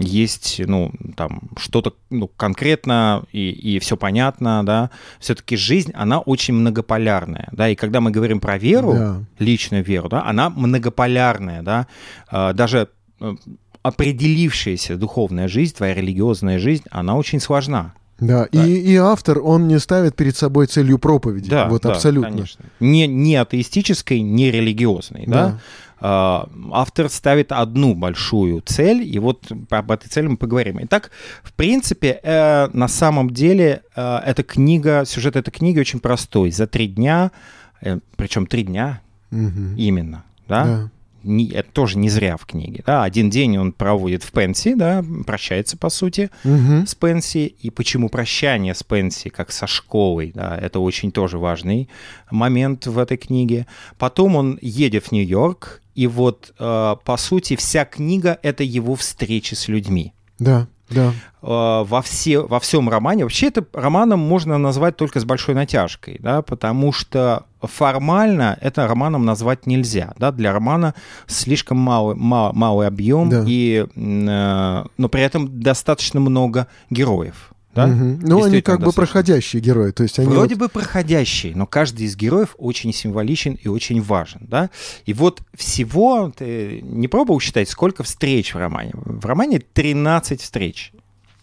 есть, 0.01 0.61
ну, 0.65 0.93
там, 1.17 1.51
что-то 1.57 1.95
ну, 2.11 2.29
конкретно 2.29 3.25
и, 3.33 3.51
и 3.51 3.79
все 3.81 3.97
понятно, 3.97 4.65
да, 4.65 4.91
все-таки 5.19 5.57
жизнь, 5.57 5.93
она 5.95 6.21
очень 6.21 6.55
многополярная, 6.55 7.49
да, 7.53 7.69
и 7.69 7.75
когда 7.75 8.01
мы 8.01 8.11
говорим 8.11 8.41
про 8.41 8.57
веру, 8.59 8.93
да. 8.93 9.21
личную 9.39 9.85
веру, 9.85 10.09
да, 10.09 10.25
она 10.25 10.49
многополярная, 10.51 11.63
да, 11.63 11.87
а, 12.29 12.53
даже 12.53 12.89
э, 13.21 13.35
определившаяся 13.83 14.97
духовная 14.97 15.49
жизнь, 15.49 15.75
твоя 15.75 15.95
религиозная 15.95 16.59
жизнь, 16.59 16.85
она 16.91 17.17
очень 17.17 17.41
сложна. 17.41 17.95
Да, 18.21 18.49
да. 18.51 18.67
И, 18.67 18.71
и 18.71 18.97
автор, 18.97 19.39
он 19.41 19.69
не 19.69 19.79
ставит 19.79 20.17
перед 20.17 20.37
собой 20.37 20.67
целью 20.67 20.99
проповеди. 20.99 21.51
Да, 21.51 21.69
вот 21.69 21.83
да, 21.83 21.93
абсолютно. 21.93 22.31
Конечно. 22.31 22.65
Не, 22.81 23.07
не 23.07 23.37
атеистической, 23.37 24.21
не 24.21 24.51
религиозной, 24.51 25.25
да. 25.27 25.47
да? 25.47 25.61
А, 26.01 26.49
автор 26.73 27.09
ставит 27.09 27.53
одну 27.53 27.95
большую 27.95 28.63
цель, 28.65 29.03
и 29.03 29.19
вот 29.19 29.51
об 29.71 29.91
этой 29.91 30.09
цели 30.09 30.29
мы 30.29 30.37
поговорим. 30.37 30.79
Итак, 30.83 31.11
в 31.43 31.53
принципе, 31.53 32.21
э, 32.23 32.69
на 32.73 32.89
самом 32.89 33.31
деле 33.31 33.83
э, 33.97 34.19
эта 34.25 34.43
книга, 34.43 35.05
сюжет 35.05 35.37
этой 35.37 35.51
книги 35.51 35.79
очень 35.81 35.99
простой. 36.01 36.51
За 36.51 36.67
три 36.67 36.87
дня, 36.87 37.33
э, 37.81 37.99
причем 38.17 38.47
три 38.47 38.63
дня 38.63 39.01
угу. 39.31 39.75
именно, 39.77 40.25
да? 40.47 40.65
да 40.65 40.91
не, 41.29 41.51
это 41.51 41.71
тоже 41.73 41.99
не 41.99 42.09
зря 42.09 42.37
в 42.37 42.47
книге. 42.47 42.83
Да? 42.87 43.05
Один 43.05 43.31
день 43.31 43.59
он 43.59 43.73
проводит 43.73 44.23
в 44.23 44.33
Пенси, 44.33 44.75
да, 44.75 45.05
прощается, 45.27 45.77
по 45.77 45.91
сути, 45.91 46.31
угу. 46.45 46.87
с 46.87 46.95
Пенси. 46.95 47.55
И 47.61 47.71
почему 47.71 48.09
прощание 48.09 48.75
с 48.75 48.83
Пенси, 48.83 49.29
как 49.29 49.53
со 49.53 49.67
школой, 49.67 50.33
да, 50.35 50.57
это 50.57 50.81
очень 50.81 51.13
тоже 51.13 51.39
важный 51.39 51.89
момент 52.31 52.87
в 52.87 52.99
этой 52.99 53.17
книге. 53.17 53.67
Потом 53.99 54.37
он 54.37 54.59
едет 54.63 55.07
в 55.07 55.13
Нью-Йорк, 55.13 55.83
и 55.99 56.07
вот, 56.07 56.55
э, 56.61 56.97
по 57.05 57.17
сути, 57.17 57.57
вся 57.57 57.85
книга— 57.85 58.39
это 58.45 58.63
его 58.63 58.95
встречи 58.95 59.55
с 59.55 59.67
людьми. 59.67 60.13
Да. 60.39 60.69
Да. 60.89 61.13
Э, 61.43 61.83
во, 61.85 62.03
все, 62.03 62.39
во 62.39 62.61
всем 62.61 62.89
романе. 62.89 63.25
Вообще 63.25 63.49
это 63.49 63.67
романом 63.73 64.21
можно 64.21 64.59
назвать 64.59 64.97
только 64.97 65.19
с 65.19 65.25
большой 65.25 65.57
натяжкой, 65.57 66.19
да, 66.21 66.43
потому 66.43 66.93
что 66.93 67.47
формально 67.61 68.57
это 68.61 68.87
романом 68.87 69.25
назвать 69.25 69.67
нельзя. 69.67 70.15
Да, 70.19 70.31
для 70.31 70.53
романа 70.53 70.95
слишком 71.27 71.79
малый, 71.79 72.15
мал, 72.15 72.53
малый 72.53 72.87
объем, 72.87 73.29
да. 73.29 73.45
и, 73.45 73.85
э, 73.93 74.85
но 74.97 75.09
при 75.09 75.23
этом 75.23 75.61
достаточно 75.61 76.21
много 76.21 76.69
героев 76.91 77.51
да? 77.79 77.87
Угу. 77.87 78.19
Ну, 78.23 78.43
они 78.43 78.61
как 78.61 78.81
бы 78.81 78.93
проходящие 78.93 79.63
герои. 79.63 79.93
То 79.93 80.03
есть 80.03 80.19
они 80.19 80.29
Вроде 80.29 80.57
вот... 80.57 80.65
бы 80.65 80.69
проходящие, 80.69 81.55
но 81.55 81.67
каждый 81.67 82.07
из 82.07 82.17
героев 82.17 82.57
очень 82.59 82.93
символичен 82.93 83.55
и 83.55 83.69
очень 83.69 84.03
важен, 84.03 84.41
да? 84.49 84.71
И 85.07 85.13
вот 85.13 85.43
всего, 85.55 86.33
ты 86.37 86.81
не 86.83 87.07
пробовал 87.07 87.41
считать, 87.41 87.69
сколько 87.69 88.03
встреч 88.03 88.55
в 88.55 88.59
романе? 88.59 88.93
В 88.95 89.25
романе 89.25 89.61
13 89.73 90.41
встреч. 90.41 90.93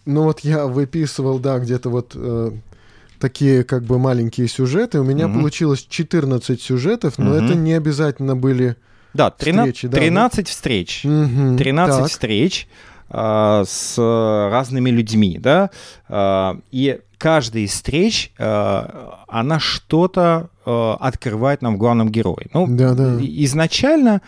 Ну 0.04 0.24
вот 0.24 0.40
я 0.40 0.66
выписывал, 0.66 1.38
да, 1.38 1.58
где-то 1.58 1.88
вот 1.88 2.12
э, 2.14 2.52
такие 3.18 3.64
как 3.64 3.84
бы 3.84 3.98
маленькие 3.98 4.46
сюжеты. 4.46 5.00
У 5.00 5.04
меня 5.04 5.26
угу. 5.26 5.38
получилось 5.38 5.86
14 5.88 6.60
сюжетов, 6.60 7.16
но 7.16 7.30
угу. 7.30 7.44
это 7.44 7.54
не 7.54 7.72
обязательно 7.72 8.36
были 8.36 8.76
да, 9.14 9.30
13, 9.30 9.74
встречи. 9.74 9.88
Да, 9.88 9.98
13 9.98 10.48
встреч. 10.48 11.04
Угу. 11.04 11.56
13 11.56 11.98
так. 11.98 12.10
встреч. 12.10 12.68
А, 13.08 13.64
с 13.64 13.96
разными 14.50 14.90
людьми, 14.90 15.38
да, 15.40 15.70
а, 16.08 16.58
и 16.72 17.00
каждая 17.18 17.62
из 17.62 17.70
встреч, 17.72 18.32
а, 18.38 19.24
она 19.28 19.58
что-то 19.60 20.50
открывает 20.64 21.62
нам 21.62 21.76
в 21.76 21.78
главном 21.78 22.08
герое. 22.08 22.48
Ну, 22.52 22.66
да, 22.68 22.94
да. 22.94 23.18
изначально 23.20 24.20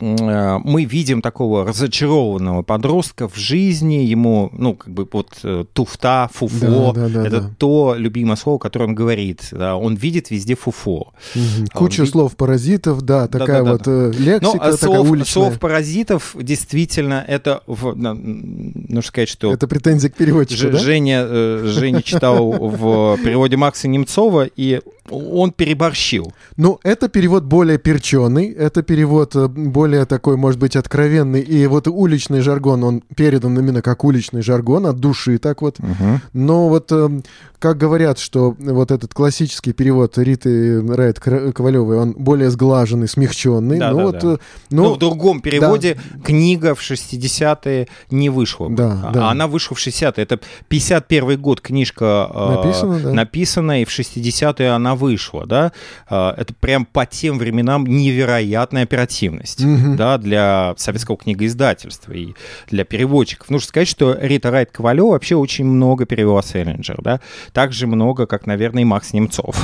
мы 0.00 0.84
видим 0.84 1.22
такого 1.22 1.64
разочарованного 1.64 2.62
подростка 2.62 3.28
в 3.28 3.36
жизни, 3.36 4.04
ему, 4.04 4.50
ну, 4.52 4.74
как 4.74 4.92
бы 4.92 5.08
вот 5.10 5.38
э, 5.44 5.64
туфта, 5.72 6.28
фуфо, 6.32 6.92
да, 6.92 7.08
да, 7.08 7.08
да, 7.08 7.26
это 7.26 7.40
да. 7.40 7.50
то 7.58 7.94
любимое 7.96 8.36
слово, 8.36 8.58
которое 8.58 8.86
он 8.86 8.94
говорит, 8.94 9.48
да, 9.52 9.76
он 9.76 9.94
видит 9.94 10.30
везде 10.30 10.56
фуфо. 10.56 11.12
Угу. 11.34 11.66
Куча 11.72 12.02
видит... 12.02 12.12
слов 12.12 12.36
паразитов, 12.36 13.02
да, 13.02 13.28
такая 13.28 13.62
да, 13.62 13.64
да, 13.64 13.72
вот 13.72 13.82
да, 13.82 14.08
да. 14.08 14.18
лексика, 14.18 14.42
Но, 14.42 14.52
такая 14.52 14.76
слов, 14.76 15.10
уличная. 15.10 15.32
слов 15.32 15.58
паразитов 15.58 16.36
действительно 16.40 17.24
это, 17.26 17.62
нужно 17.66 19.02
сказать, 19.02 19.28
что... 19.28 19.52
Это 19.52 19.68
претензия 19.68 20.10
к 20.10 20.14
переводчику, 20.14 20.60
Ж, 20.60 20.70
да? 20.72 20.78
Женя, 20.78 21.26
Женя 21.64 22.02
читал 22.02 22.50
в 22.50 23.18
переводе 23.22 23.56
Макса 23.56 23.88
Немцова, 23.88 24.48
и 24.56 24.80
он 25.10 25.52
переборщил. 25.52 26.32
Ну, 26.56 26.80
это 26.82 27.08
перевод 27.08 27.44
более 27.44 27.78
перченый, 27.78 28.50
это 28.50 28.82
перевод 28.82 29.36
э, 29.36 29.48
более 29.48 30.06
такой, 30.06 30.36
может 30.36 30.58
быть, 30.58 30.76
откровенный. 30.76 31.40
И 31.40 31.66
вот 31.66 31.88
уличный 31.88 32.40
жаргон, 32.40 32.84
он 32.84 33.02
передан 33.14 33.58
именно 33.58 33.82
как 33.82 34.04
уличный 34.04 34.42
жаргон, 34.42 34.86
от 34.86 34.96
души 34.96 35.38
так 35.38 35.62
вот. 35.62 35.78
Угу. 35.78 36.20
Но 36.32 36.68
вот, 36.68 36.90
э, 36.90 37.20
как 37.58 37.76
говорят, 37.76 38.18
что 38.18 38.56
вот 38.58 38.90
этот 38.90 39.12
классический 39.12 39.72
перевод 39.72 40.16
Риты 40.16 40.80
Райт 40.86 41.20
Ковалевой, 41.20 41.98
он 41.98 42.12
более 42.12 42.50
сглаженный, 42.50 43.08
смягченный. 43.08 43.78
Да, 43.78 43.90
ну, 43.90 43.96
да, 43.98 44.04
вот, 44.04 44.18
да. 44.20 44.32
Э, 44.34 44.36
но... 44.70 44.82
но 44.84 44.94
в 44.94 44.98
другом 44.98 45.40
переводе 45.40 45.96
да. 46.14 46.20
книга 46.22 46.74
в 46.74 46.80
60-е 46.80 47.88
не 48.10 48.30
вышла. 48.30 48.70
Да, 48.70 49.00
а 49.04 49.12
да. 49.12 49.30
Она 49.30 49.48
вышла 49.48 49.74
в 49.74 49.78
60-е. 49.78 50.22
Это 50.22 50.40
51 50.68 51.40
год 51.40 51.60
книжка 51.60 52.30
написана, 52.34 53.00
да. 53.00 53.12
написана, 53.12 53.82
и 53.82 53.84
в 53.84 53.88
60-е 53.88 54.70
она 54.70 54.93
вышла, 54.94 55.46
да, 55.46 55.72
а, 56.08 56.34
это 56.36 56.54
прям 56.54 56.84
по 56.84 57.06
тем 57.06 57.38
временам 57.38 57.86
невероятная 57.86 58.82
оперативность, 58.82 59.64
угу. 59.64 59.96
да, 59.96 60.18
для 60.18 60.74
советского 60.76 61.16
книгоиздательства 61.16 62.12
и 62.12 62.34
для 62.68 62.84
переводчиков. 62.84 63.50
Нужно 63.50 63.68
сказать, 63.68 63.88
что 63.88 64.16
Рита 64.20 64.50
Райт 64.50 64.70
Ковалева 64.70 65.10
вообще 65.10 65.36
очень 65.36 65.64
много 65.64 66.06
перевела 66.06 66.42
Селлинджер, 66.42 67.00
да, 67.02 67.20
так 67.52 67.72
же 67.72 67.86
много, 67.86 68.26
как, 68.26 68.46
наверное, 68.46 68.82
и 68.82 68.86
Макс 68.86 69.12
Немцов. 69.12 69.56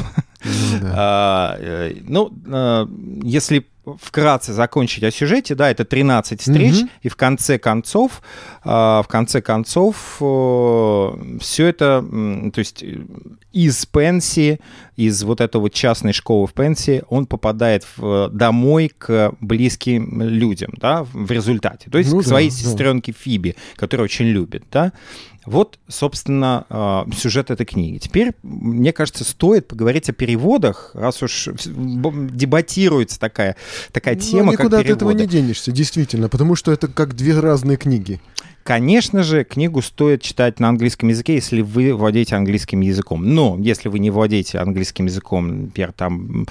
Ну, 0.44 0.78
да. 0.80 0.92
а, 0.96 1.56
э, 1.58 1.94
ну 2.06 2.32
а, 2.50 2.88
если 3.22 3.66
вкратце 4.00 4.52
закончить 4.52 5.02
о 5.04 5.10
сюжете, 5.10 5.54
да, 5.54 5.70
это 5.70 5.84
13 5.84 6.40
встреч, 6.40 6.82
угу. 6.82 6.88
и 7.02 7.08
в 7.08 7.16
конце 7.16 7.58
концов, 7.58 8.22
в 8.64 9.06
конце 9.08 9.40
концов, 9.40 10.16
все 10.16 11.66
это, 11.66 12.04
то 12.52 12.58
есть 12.58 12.84
из 13.52 13.86
Пенси, 13.86 14.60
из 14.96 15.22
вот 15.24 15.40
этого 15.40 15.62
вот 15.62 15.72
частной 15.72 16.12
школы 16.12 16.46
в 16.46 16.52
Пенси, 16.52 17.02
он 17.08 17.26
попадает 17.26 17.86
в, 17.96 18.28
домой 18.28 18.92
к 18.96 19.32
близким 19.40 20.22
людям, 20.22 20.72
да, 20.76 21.04
в 21.12 21.30
результате. 21.30 21.90
То 21.90 21.98
есть 21.98 22.12
ну, 22.12 22.20
к 22.20 22.24
своей 22.24 22.50
да, 22.50 22.56
сестренке. 22.56 23.12
Фиби, 23.12 23.56
которую 23.76 24.04
очень 24.04 24.26
любит, 24.26 24.64
да. 24.70 24.92
Вот, 25.46 25.78
собственно, 25.88 26.66
а, 26.68 27.06
сюжет 27.16 27.50
этой 27.50 27.64
книги. 27.64 27.98
Теперь, 27.98 28.32
мне 28.42 28.92
кажется, 28.92 29.24
стоит 29.24 29.66
поговорить 29.68 30.10
о 30.10 30.12
переводах, 30.12 30.90
раз 30.94 31.22
уж 31.22 31.48
дебатируется 31.64 33.18
такая, 33.18 33.56
такая 33.92 34.16
ну, 34.16 34.20
тема, 34.20 34.52
никуда 34.52 34.78
как 34.78 34.86
от 34.86 34.92
этого 34.96 35.10
не 35.12 35.26
денешься, 35.26 35.72
действительно, 35.72 36.28
потому 36.28 36.56
что 36.56 36.72
это 36.72 36.88
как 36.88 37.14
две 37.14 37.38
разные 37.38 37.78
книги. 37.78 38.20
Конечно 38.62 39.22
же, 39.22 39.44
книгу 39.44 39.80
стоит 39.80 40.22
читать 40.22 40.60
на 40.60 40.68
английском 40.68 41.08
языке, 41.08 41.34
если 41.34 41.62
вы 41.62 41.94
владеете 41.94 42.36
английским 42.36 42.80
языком. 42.80 43.34
Но 43.34 43.56
если 43.58 43.88
вы 43.88 43.98
не 43.98 44.10
владеете 44.10 44.58
английским 44.58 45.06
языком, 45.06 45.64
например, 45.64 45.92
там, 45.92 46.46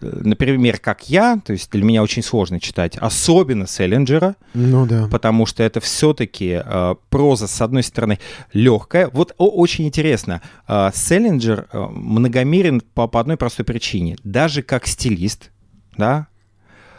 например, 0.00 0.78
как 0.78 1.08
я, 1.10 1.40
то 1.44 1.52
есть 1.52 1.70
для 1.70 1.84
меня 1.84 2.02
очень 2.02 2.22
сложно 2.22 2.60
читать, 2.60 2.96
особенно 2.96 3.66
Селлинджера, 3.66 4.36
ну 4.54 4.86
да. 4.86 5.06
потому 5.10 5.46
что 5.46 5.62
это 5.62 5.80
все-таки 5.80 6.60
э, 6.64 6.94
проза, 7.10 7.46
с 7.46 7.60
одной 7.60 7.82
стороны, 7.82 8.18
легкая. 8.52 9.08
Вот 9.12 9.34
о, 9.36 9.48
очень 9.48 9.86
интересно, 9.86 10.40
э, 10.66 10.90
Селлинджер 10.94 11.68
э, 11.72 11.78
многомерен 11.78 12.80
по, 12.80 13.06
по 13.06 13.20
одной 13.20 13.36
простой 13.36 13.66
причине. 13.66 14.16
Даже 14.24 14.62
как 14.62 14.86
стилист, 14.86 15.50
да, 15.96 16.28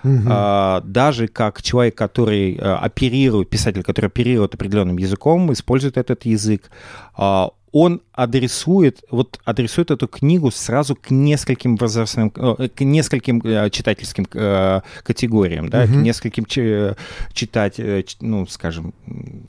А, 0.04 0.82
даже 0.86 1.28
как 1.28 1.62
человек, 1.62 1.96
который 1.96 2.58
а, 2.60 2.78
оперирует, 2.78 3.50
писатель, 3.50 3.84
который 3.84 4.08
оперирует 4.08 4.56
определенным 4.56 4.98
языком, 4.98 5.52
использует 5.54 5.98
этот 5.98 6.26
язык, 6.26 6.70
а, 7.16 7.52
он 7.72 8.02
адресует, 8.12 9.02
вот 9.10 9.40
адресует 9.46 9.92
эту 9.92 10.08
книгу 10.08 10.52
сразу 10.52 10.96
к 10.96 11.10
нескольким 11.10 11.78
возрастным, 11.78 12.32
э, 12.36 12.68
к 12.68 12.82
нескольким 12.82 13.42
э, 13.44 13.70
читательским 13.70 14.28
э, 14.34 14.82
категориям, 15.04 15.70
да, 15.70 15.84
угу. 15.84 15.94
к 15.94 15.96
нескольким 15.96 16.46
читать, 16.46 17.80
ну, 18.20 18.46
скажем, 18.48 18.94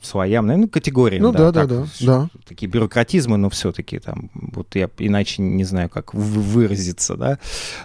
слоям, 0.01 0.47
наверное, 0.47 0.69
категориям. 0.69 1.23
Ну 1.23 1.31
да, 1.31 1.51
да, 1.51 1.67
так, 1.67 1.69
да, 1.69 1.85
да. 2.01 2.29
Такие 2.47 2.69
бюрократизмы, 2.69 3.37
но 3.37 3.49
все-таки 3.49 3.99
там, 3.99 4.29
вот 4.33 4.75
я 4.75 4.89
иначе 4.99 5.41
не 5.41 5.65
знаю, 5.65 5.89
как 5.89 6.13
выразиться, 6.13 7.15
да. 7.15 7.39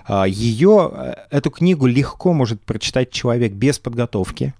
А, 0.06 0.26
Ее, 0.26 1.16
эту 1.30 1.50
книгу 1.50 1.86
легко 1.86 2.32
может 2.32 2.60
прочитать 2.62 3.10
человек 3.10 3.52
без 3.52 3.78
подготовки, 3.78 4.54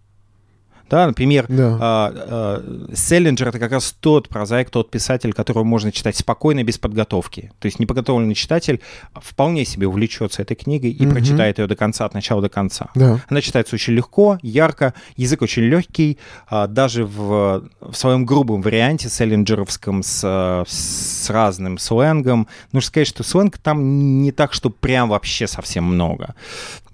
да, 0.90 1.06
например, 1.06 1.46
да. 1.48 1.78
А, 1.80 2.12
а, 2.14 2.92
Селлинджер— 2.94 3.48
это 3.48 3.58
как 3.58 3.72
раз 3.72 3.94
тот 4.00 4.28
прозаик, 4.28 4.70
тот 4.70 4.90
писатель, 4.90 5.32
которого 5.32 5.64
можно 5.64 5.92
читать 5.92 6.16
спокойно, 6.16 6.64
без 6.64 6.78
подготовки. 6.78 7.52
То 7.58 7.66
есть 7.66 7.78
неподготовленный 7.78 8.34
читатель 8.34 8.80
вполне 9.14 9.64
себе 9.64 9.86
увлечется 9.86 10.42
этой 10.42 10.54
книгой 10.54 10.90
и 10.90 11.06
угу. 11.06 11.14
прочитает 11.14 11.58
ее 11.58 11.66
до 11.66 11.76
конца, 11.76 12.04
от 12.04 12.14
начала 12.14 12.42
до 12.42 12.48
конца. 12.48 12.88
Да. 12.94 13.20
Она 13.28 13.40
читается 13.40 13.74
очень 13.74 13.94
легко, 13.94 14.38
ярко, 14.42 14.94
язык 15.16 15.42
очень 15.42 15.62
легкий, 15.62 16.18
а, 16.48 16.66
даже 16.66 17.04
в, 17.04 17.64
в 17.80 17.94
своем 17.94 18.24
грубом 18.24 18.62
варианте 18.62 19.08
селлинджеровском 19.08 20.02
с, 20.02 20.64
с 20.66 21.30
разным 21.30 21.78
сленгом. 21.78 22.48
Нужно 22.72 22.86
сказать, 22.86 23.08
что 23.08 23.22
сленг 23.22 23.58
там 23.58 24.22
не 24.22 24.32
так, 24.32 24.52
что 24.52 24.70
прям 24.70 25.10
вообще 25.10 25.46
совсем 25.46 25.84
много. 25.84 26.34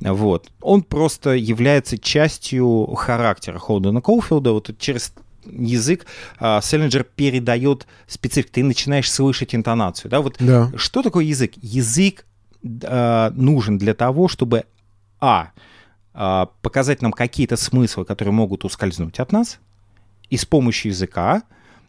Вот. 0.00 0.50
Он 0.60 0.82
просто 0.82 1.30
является 1.30 1.98
частью 1.98 2.86
характера 2.94 3.58
Холдена 3.58 3.83
Коуфилда. 4.00 4.52
Вот 4.52 4.70
через 4.78 5.12
язык 5.44 6.06
а, 6.38 6.60
Селлинджер 6.60 7.04
передает 7.04 7.86
специфику. 8.06 8.52
Ты 8.54 8.64
начинаешь 8.64 9.10
слышать 9.10 9.54
интонацию. 9.54 10.10
Да? 10.10 10.20
Вот 10.20 10.36
да. 10.38 10.70
Что 10.76 11.02
такое 11.02 11.24
язык? 11.24 11.52
Язык 11.62 12.26
а, 12.84 13.30
нужен 13.30 13.78
для 13.78 13.94
того, 13.94 14.28
чтобы 14.28 14.64
а, 15.20 15.50
а 16.12 16.46
показать 16.62 17.02
нам 17.02 17.12
какие-то 17.12 17.56
смыслы, 17.56 18.04
которые 18.04 18.32
могут 18.32 18.64
ускользнуть 18.64 19.18
от 19.18 19.32
нас, 19.32 19.58
и 20.30 20.36
с 20.36 20.44
помощью 20.44 20.92
языка 20.92 21.42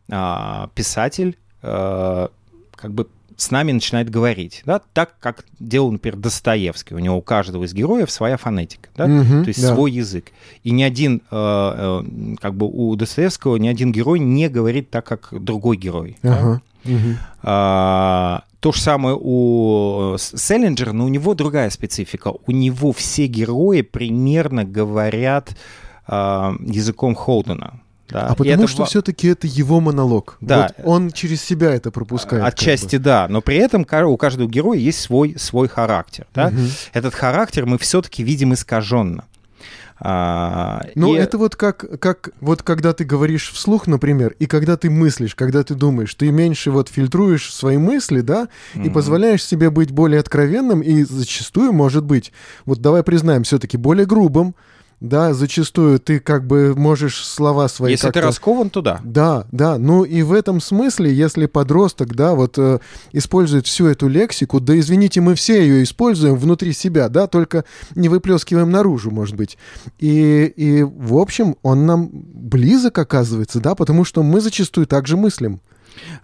а, 0.10 0.70
писатель 0.74 1.38
а, 1.62 2.32
как 2.76 2.94
бы 2.94 3.08
с 3.38 3.52
нами 3.52 3.72
начинает 3.72 4.10
говорить, 4.10 4.64
да, 4.66 4.82
так, 4.94 5.16
как 5.20 5.46
делал, 5.60 5.92
например, 5.92 6.18
Достоевский. 6.18 6.96
У 6.96 7.00
него 7.00 7.18
у 7.18 7.22
каждого 7.22 7.64
из 7.64 7.74
героев 7.74 8.10
своя 8.10 8.38
фонетика, 8.38 8.90
да, 8.96 9.06
угу, 9.06 9.44
то 9.44 9.48
есть 9.48 9.62
да. 9.62 9.74
свой 9.74 9.92
язык. 9.92 10.32
И 10.64 10.72
ни 10.72 10.84
один, 10.84 11.22
э, 11.32 12.02
э, 12.04 12.36
как 12.42 12.56
бы 12.56 12.68
у 12.68 12.96
Достоевского 12.96 13.58
ни 13.58 13.68
один 13.68 13.92
герой 13.92 14.20
не 14.20 14.48
говорит 14.50 14.90
так, 14.90 15.06
как 15.06 15.30
другой 15.32 15.78
герой. 15.78 16.18
Ага. 16.24 16.62
Да? 16.84 16.92
Угу. 16.92 17.18
А, 17.44 18.44
то 18.60 18.72
же 18.72 18.82
самое 18.82 19.18
у 19.20 20.16
Селлинджера, 20.18 20.92
но 20.92 21.06
у 21.06 21.08
него 21.08 21.34
другая 21.34 21.70
специфика. 21.70 22.32
У 22.46 22.52
него 22.52 22.94
все 22.94 23.28
герои 23.28 23.82
примерно 23.82 24.64
говорят 24.64 25.56
э, 26.08 26.14
языком 26.66 27.16
Холдена. 27.16 27.82
Да. 28.10 28.28
А 28.28 28.36
потому 28.36 28.64
это... 28.64 28.68
что 28.68 28.86
все-таки 28.86 29.28
это 29.28 29.48
его 29.48 29.80
монолог. 29.80 30.38
Да. 30.42 30.72
Вот 30.78 30.86
он 30.86 31.12
через 31.12 31.42
себя 31.42 31.74
это 31.74 31.92
пропускает. 31.92 32.44
Отчасти 32.44 32.98
да, 32.98 33.28
но 33.30 33.42
при 33.42 33.58
этом 33.58 33.82
у 33.82 34.18
каждого 34.18 34.48
героя 34.48 34.78
есть 34.78 35.02
свой, 35.02 35.36
свой 35.38 35.68
характер. 35.68 36.28
Да? 36.34 36.48
Угу. 36.48 36.62
Этот 36.94 37.16
характер 37.16 37.66
мы 37.66 37.78
все-таки 37.78 38.24
видим 38.24 38.54
искаженно. 38.54 39.26
А, 39.98 40.86
ну, 40.96 41.16
и... 41.16 41.18
это 41.18 41.38
вот 41.38 41.56
как, 41.56 42.00
как 42.00 42.32
вот 42.42 42.64
когда 42.64 42.94
ты 42.94 43.06
говоришь 43.06 43.52
вслух, 43.52 43.88
например, 43.88 44.36
и 44.40 44.46
когда 44.46 44.76
ты 44.76 44.90
мыслишь, 44.90 45.36
когда 45.36 45.64
ты 45.64 45.74
думаешь, 45.74 46.14
ты 46.16 46.32
меньше 46.32 46.70
вот 46.70 46.90
фильтруешь 46.90 47.54
свои 47.54 47.78
мысли, 47.78 48.20
да, 48.20 48.50
mm-hmm. 48.74 48.86
и 48.86 48.90
позволяешь 48.90 49.44
себе 49.44 49.70
быть 49.70 49.92
более 49.92 50.20
откровенным 50.20 50.82
и 50.82 51.04
зачастую, 51.04 51.72
может 51.72 52.04
быть, 52.04 52.34
вот 52.66 52.82
давай 52.82 53.04
признаем, 53.04 53.44
все-таки 53.44 53.78
более 53.78 54.06
грубым, 54.06 54.54
да, 55.00 55.34
зачастую 55.34 56.00
ты 56.00 56.20
как 56.20 56.48
бы 56.48 56.74
можешь 56.76 57.26
слова 57.26 57.68
свои 57.68 57.92
Если 57.92 58.10
ты 58.10 58.22
раскован, 58.22 58.70
то 58.70 58.82
да. 58.82 59.02
Да, 59.04 59.46
да, 59.52 59.78
ну 59.78 60.04
и 60.04 60.22
в 60.22 60.32
этом 60.34 60.62
смысле, 60.62 61.14
если 61.14 61.46
подросток, 61.46 62.16
да, 62.16 62.34
вот 62.34 62.58
э, 62.58 62.80
использует 63.12 63.68
всю 63.68 63.88
эту 63.88 64.08
лексику, 64.08 64.60
да 64.60 64.78
извините, 64.78 65.22
мы 65.22 65.36
все 65.36 65.62
ее 65.62 65.84
используем 65.84 66.36
внутри 66.36 66.74
себя, 66.74 67.10
да, 67.10 67.28
только 67.28 67.66
не 67.96 68.10
выплескиваем 68.10 68.72
наружу, 68.72 69.12
может 69.12 69.36
быть. 69.36 69.58
И, 70.00 70.46
и 70.56 70.84
в 70.84 71.18
общем, 71.18 71.56
он 71.62 71.86
нам 71.86 72.10
близок 72.12 72.98
оказывается, 72.98 73.60
да, 73.60 73.76
потому 73.76 74.06
что 74.06 74.24
мы 74.24 74.42
зачастую 74.42 74.88
также 74.88 75.18
мыслим. 75.18 75.62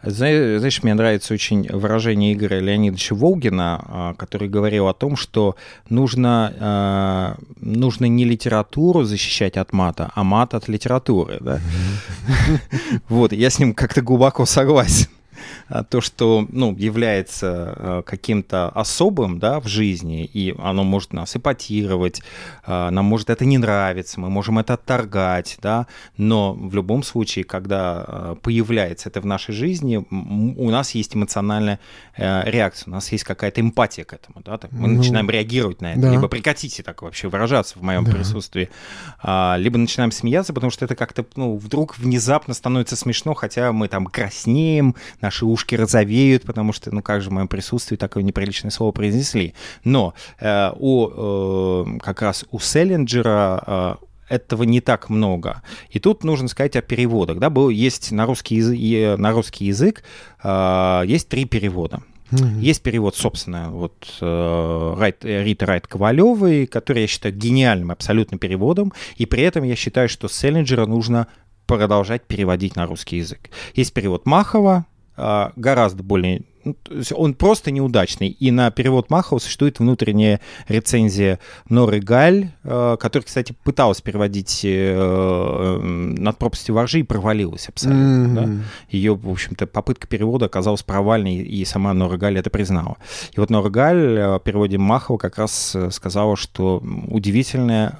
Знаешь, 0.03 0.83
мне 0.83 0.93
нравится 0.93 1.33
очень 1.33 1.67
выражение 1.69 2.33
Игоря 2.33 2.59
Леонидовича 2.59 3.15
Волгина, 3.15 3.83
а, 3.83 4.13
который 4.15 4.49
говорил 4.49 4.87
о 4.87 4.93
том, 4.93 5.15
что 5.15 5.55
нужно, 5.89 6.53
а, 6.59 7.37
нужно 7.59 8.05
не 8.05 8.25
литературу 8.25 9.03
защищать 9.03 9.57
от 9.57 9.73
мата, 9.73 10.11
а 10.15 10.23
мат 10.23 10.53
от 10.53 10.67
литературы. 10.67 11.37
Да? 11.39 11.59
Вот, 13.09 13.33
я 13.33 13.49
с 13.49 13.59
ним 13.59 13.73
как-то 13.73 14.01
глубоко 14.01 14.45
согласен. 14.45 15.07
А, 15.69 15.83
то, 15.83 16.01
что 16.01 16.45
ну, 16.49 16.75
является 16.75 17.47
а, 17.49 18.01
каким-то 18.03 18.69
особым 18.69 19.39
да, 19.39 19.59
в 19.59 19.67
жизни, 19.67 20.25
и 20.25 20.55
оно 20.59 20.83
может 20.83 21.13
нас 21.13 21.35
эпатировать, 21.35 22.21
а, 22.65 22.89
нам 22.91 23.05
может 23.05 23.29
это 23.29 23.45
не 23.45 23.57
нравиться, 23.57 24.19
мы 24.19 24.29
можем 24.29 24.59
это 24.59 24.73
отторгать, 24.73 25.57
да, 25.61 25.87
но 26.17 26.53
в 26.53 26.75
любом 26.75 27.03
случае, 27.03 27.45
когда 27.45 28.35
появляется 28.41 29.09
это 29.09 29.21
в 29.21 29.25
нашей 29.25 29.53
жизни, 29.53 29.97
у 29.97 30.69
нас 30.69 30.91
есть 30.91 31.15
эмоциональная 31.15 31.79
э, 32.17 32.49
реакция, 32.49 32.89
у 32.89 32.93
нас 32.93 33.11
есть 33.11 33.23
какая-то 33.23 33.61
эмпатия 33.61 34.03
к 34.03 34.13
этому, 34.13 34.41
да, 34.43 34.59
мы 34.71 34.87
ну, 34.87 34.97
начинаем 34.97 35.29
реагировать 35.29 35.81
на 35.81 35.93
это, 35.93 36.01
да. 36.01 36.11
либо 36.11 36.27
прекратите 36.27 36.83
так 36.83 37.01
вообще 37.01 37.27
выражаться 37.27 37.79
в 37.79 37.81
моем 37.81 38.03
да. 38.05 38.11
присутствии, 38.11 38.69
либо 39.23 39.77
начинаем 39.77 40.11
смеяться, 40.11 40.53
потому 40.53 40.71
что 40.71 40.85
это 40.85 40.95
как-то 40.95 41.25
ну, 41.35 41.57
вдруг 41.57 41.97
внезапно 41.97 42.53
становится 42.53 42.95
смешно, 42.95 43.33
хотя 43.33 43.71
мы 43.71 43.87
там 43.87 44.05
краснеем, 44.05 44.95
наши 45.31 45.45
ушки 45.45 45.75
розовеют, 45.75 46.43
потому 46.43 46.73
что, 46.73 46.93
ну 46.93 47.01
как 47.01 47.21
же 47.21 47.29
в 47.29 47.33
моем 47.33 47.47
присутствии 47.47 47.95
такое 47.95 48.21
неприличное 48.21 48.69
слово 48.69 48.91
произнесли. 48.91 49.53
Но 49.85 50.13
э, 50.39 50.71
у, 50.77 51.07
э, 51.07 51.99
как 51.99 52.21
раз 52.21 52.43
у 52.51 52.59
Селлинджера 52.59 53.63
э, 54.29 54.35
этого 54.35 54.63
не 54.63 54.81
так 54.81 55.09
много. 55.09 55.61
И 55.89 55.99
тут 55.99 56.25
нужно 56.25 56.49
сказать 56.49 56.75
о 56.75 56.81
переводах. 56.81 57.39
Да? 57.39 57.49
Был, 57.49 57.69
есть 57.69 58.11
на 58.11 58.25
русский 58.25 58.55
язык, 58.55 59.17
на 59.17 59.31
русский 59.31 59.65
язык 59.65 60.03
э, 60.43 61.03
есть 61.05 61.29
три 61.29 61.45
перевода. 61.45 62.01
Mm-hmm. 62.31 62.59
Есть 62.59 62.81
перевод, 62.81 63.15
собственно, 63.15 63.71
вот 63.71 64.17
э, 64.19 64.95
Райт, 64.97 65.23
Рита 65.23 65.65
Райт 65.65 65.87
Ковалевой, 65.87 66.65
который 66.65 67.03
я 67.03 67.07
считаю 67.07 67.33
гениальным 67.35 67.91
абсолютно 67.91 68.37
переводом, 68.37 68.91
и 69.17 69.25
при 69.25 69.43
этом 69.43 69.63
я 69.63 69.75
считаю, 69.75 70.07
что 70.07 70.27
Селлинджера 70.29 70.85
нужно 70.85 71.27
продолжать 71.67 72.23
переводить 72.23 72.75
на 72.75 72.85
русский 72.85 73.17
язык. 73.17 73.49
Есть 73.75 73.93
перевод 73.93 74.25
Махова, 74.25 74.85
гораздо 75.55 76.03
более 76.03 76.43
ну, 76.63 76.75
он 77.15 77.33
просто 77.33 77.71
неудачный. 77.71 78.29
И 78.29 78.51
на 78.51 78.71
перевод 78.71 79.09
Махова 79.09 79.39
существует 79.39 79.79
внутренняя 79.79 80.39
рецензия 80.67 81.39
Норы 81.69 81.99
Галь, 81.99 82.51
э, 82.63 82.97
которая, 82.99 83.25
кстати, 83.25 83.55
пыталась 83.63 84.01
переводить 84.01 84.61
э, 84.63 85.79
«Над 85.81 86.37
пропастью 86.37 86.75
воржи» 86.75 86.99
и 86.99 87.03
провалилась 87.03 87.67
абсолютно. 87.69 88.39
Mm-hmm. 88.39 88.57
Да? 88.57 88.63
Ее, 88.89 89.15
в 89.15 89.29
общем-то, 89.29 89.67
попытка 89.67 90.07
перевода 90.07 90.45
оказалась 90.45 90.83
провальной, 90.83 91.37
и 91.37 91.65
сама 91.65 91.93
Нора 91.93 92.17
Галь 92.17 92.37
это 92.37 92.49
признала. 92.49 92.97
И 93.33 93.39
вот 93.39 93.49
Нора 93.49 93.69
Галь 93.69 94.17
э, 94.17 94.35
в 94.35 94.39
переводе 94.39 94.77
Махова 94.77 95.17
как 95.17 95.37
раз 95.37 95.75
сказала, 95.91 96.35
что 96.35 96.83
удивительная 97.07 97.97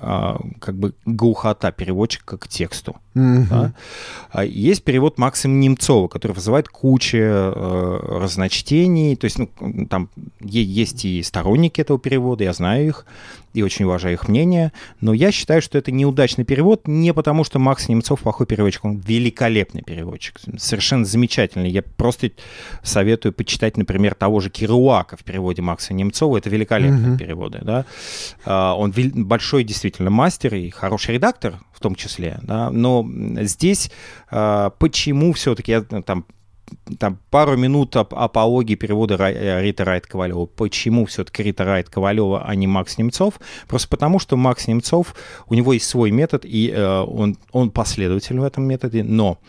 как 0.59 0.75
бы 0.75 0.93
глухота 1.05 1.71
переводчика 1.71 2.37
к 2.37 2.47
тексту. 2.47 2.95
Mm-hmm. 3.13 3.47
Да? 3.49 3.73
А 4.31 4.45
есть 4.45 4.83
перевод 4.83 5.17
Максима 5.17 5.55
Немцова, 5.55 6.07
который 6.07 6.31
вызывает 6.31 6.69
кучу 6.69 7.17
разночтений 7.17 8.61
чтений. 8.61 9.15
То 9.15 9.25
есть, 9.25 9.39
ну, 9.39 9.49
там 9.87 10.09
есть 10.39 11.05
и 11.05 11.23
сторонники 11.23 11.81
этого 11.81 11.99
перевода, 11.99 12.43
я 12.43 12.53
знаю 12.53 12.87
их, 12.87 13.05
и 13.53 13.61
очень 13.63 13.85
уважаю 13.85 14.15
их 14.15 14.27
мнение. 14.27 14.71
Но 14.99 15.13
я 15.13 15.31
считаю, 15.31 15.61
что 15.61 15.77
это 15.77 15.91
неудачный 15.91 16.45
перевод 16.45 16.87
не 16.87 17.13
потому, 17.13 17.43
что 17.43 17.59
Макс 17.59 17.89
Немцов 17.89 18.21
плохой 18.21 18.45
переводчик, 18.45 18.85
он 18.85 18.97
великолепный 18.97 19.81
переводчик, 19.81 20.39
совершенно 20.57 21.05
замечательный. 21.05 21.69
Я 21.69 21.81
просто 21.81 22.31
советую 22.83 23.33
почитать, 23.33 23.77
например, 23.77 24.15
того 24.15 24.39
же 24.39 24.49
Кируака 24.49 25.17
в 25.17 25.23
переводе 25.23 25.61
Макса 25.61 25.93
Немцова. 25.93 26.37
Это 26.37 26.49
великолепные 26.49 27.15
mm-hmm. 27.15 27.17
переводы, 27.17 27.59
да. 27.61 27.85
А, 28.45 28.75
он 28.75 28.93
большой 28.95 29.63
действительно 29.63 30.09
мастер 30.09 30.55
и 30.55 30.69
хороший 30.69 31.15
редактор 31.15 31.59
в 31.73 31.79
том 31.79 31.95
числе, 31.95 32.39
да. 32.43 32.69
Но 32.69 33.07
здесь 33.41 33.91
а, 34.29 34.69
почему 34.71 35.33
все-таки 35.33 35.71
я 35.71 35.81
там 35.81 36.25
там 36.99 37.19
пару 37.29 37.57
минут 37.57 37.95
об 37.95 38.13
апологии 38.13 38.75
перевода 38.75 39.15
э, 39.15 39.61
Рита 39.61 39.85
Райт 39.85 40.07
Ковалева. 40.07 40.45
Почему 40.45 41.05
все-таки 41.05 41.43
Рита 41.43 41.65
Райт 41.65 41.89
Ковалева, 41.89 42.43
а 42.45 42.55
не 42.55 42.67
Макс 42.67 42.97
Немцов? 42.97 43.39
Просто 43.67 43.87
потому, 43.89 44.19
что 44.19 44.37
Макс 44.37 44.67
Немцов, 44.67 45.15
у 45.47 45.53
него 45.53 45.73
есть 45.73 45.87
свой 45.87 46.11
метод, 46.11 46.45
и 46.45 46.69
э, 46.69 46.99
он, 47.01 47.37
он 47.51 47.71
последователь 47.71 48.39
в 48.39 48.43
этом 48.43 48.63
методе, 48.65 49.03
но 49.03 49.39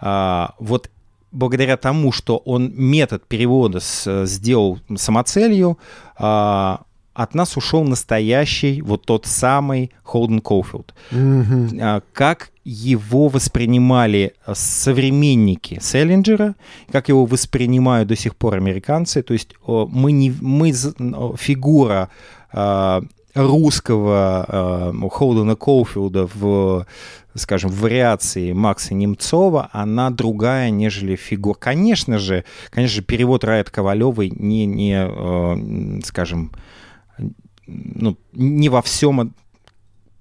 э, 0.00 0.46
вот 0.58 0.90
благодаря 1.30 1.76
тому, 1.76 2.12
что 2.12 2.38
он 2.38 2.72
метод 2.74 3.26
перевода 3.26 3.80
с, 3.80 4.26
сделал 4.26 4.78
самоцелью, 4.96 5.78
э, 6.18 6.76
от 7.18 7.34
нас 7.34 7.56
ушел 7.56 7.82
настоящий, 7.82 8.80
вот 8.80 9.04
тот 9.04 9.26
самый 9.26 9.90
Холден 10.04 10.40
Коуфилд. 10.40 10.94
Mm-hmm. 11.10 12.02
Как 12.12 12.52
его 12.64 13.26
воспринимали 13.26 14.34
современники 14.54 15.80
Селлинджера, 15.82 16.54
как 16.92 17.08
его 17.08 17.26
воспринимают 17.26 18.08
до 18.08 18.14
сих 18.14 18.36
пор 18.36 18.54
американцы. 18.54 19.22
То 19.22 19.32
есть 19.32 19.54
мы, 19.66 20.12
не, 20.12 20.32
мы 20.40 20.72
фигура 21.36 22.08
а, 22.52 23.02
русского 23.34 24.92
э, 24.94 25.08
Холдена 25.10 25.56
Коуфилда 25.56 26.28
в, 26.32 26.86
скажем, 27.34 27.70
в 27.70 27.80
вариации 27.80 28.52
Макса 28.52 28.94
Немцова, 28.94 29.70
она 29.72 30.10
другая, 30.10 30.70
нежели 30.70 31.16
фигура. 31.16 31.54
Конечно 31.54 32.18
же, 32.18 32.44
конечно 32.70 32.96
же, 32.96 33.02
перевод 33.02 33.44
Райт 33.44 33.70
Ковалевой 33.70 34.30
не, 34.30 34.66
не 34.66 34.96
э, 34.96 36.00
скажем, 36.04 36.52
ну, 37.66 38.16
не 38.32 38.68
во 38.68 38.82
всем 38.82 39.34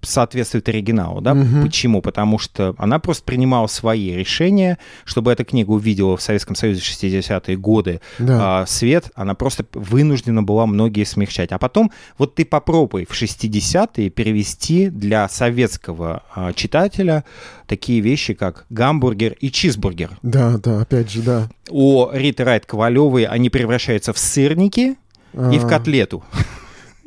соответствует 0.02 0.70
оригиналу, 0.70 1.22
да? 1.22 1.34
Угу. 1.34 1.64
Почему? 1.64 2.02
Потому 2.02 2.38
что 2.40 2.76
она 2.78 3.00
просто 3.00 3.24
принимала 3.24 3.68
свои 3.68 4.14
решения, 4.14 4.78
чтобы 5.06 5.32
эта 5.32 5.44
книга 5.44 5.72
увидела 5.72 6.18
в 6.18 6.22
Советском 6.22 6.56
Союзе 6.56 6.82
60-е 6.82 7.58
годы 7.58 8.02
да. 8.20 8.62
а, 8.62 8.66
свет, 8.66 9.12
она 9.16 9.34
просто 9.34 9.66
вынуждена 9.74 10.44
была 10.44 10.66
многие 10.66 11.04
смягчать. 11.04 11.52
А 11.52 11.58
потом 11.58 11.92
вот 12.18 12.36
ты 12.36 12.46
попробуй 12.46 13.06
в 13.06 13.12
60-е 13.12 14.10
перевести 14.10 14.90
для 14.90 15.28
советского 15.30 16.24
а, 16.34 16.54
читателя 16.54 17.26
такие 17.66 18.00
вещи, 18.00 18.34
как 18.34 18.66
гамбургер 18.70 19.36
и 19.40 19.52
чизбургер. 19.52 20.12
Да, 20.22 20.58
да, 20.58 20.82
опять 20.82 21.12
же, 21.12 21.22
да. 21.22 21.50
У 21.70 22.08
Риты 22.12 22.44
Райт 22.44 22.66
Ковалевой 22.66 23.26
они 23.26 23.50
превращаются 23.50 24.14
в 24.14 24.18
сырники 24.18 24.96
а 25.34 25.52
и 25.52 25.60
в 25.60 25.68
котлету. 25.68 26.24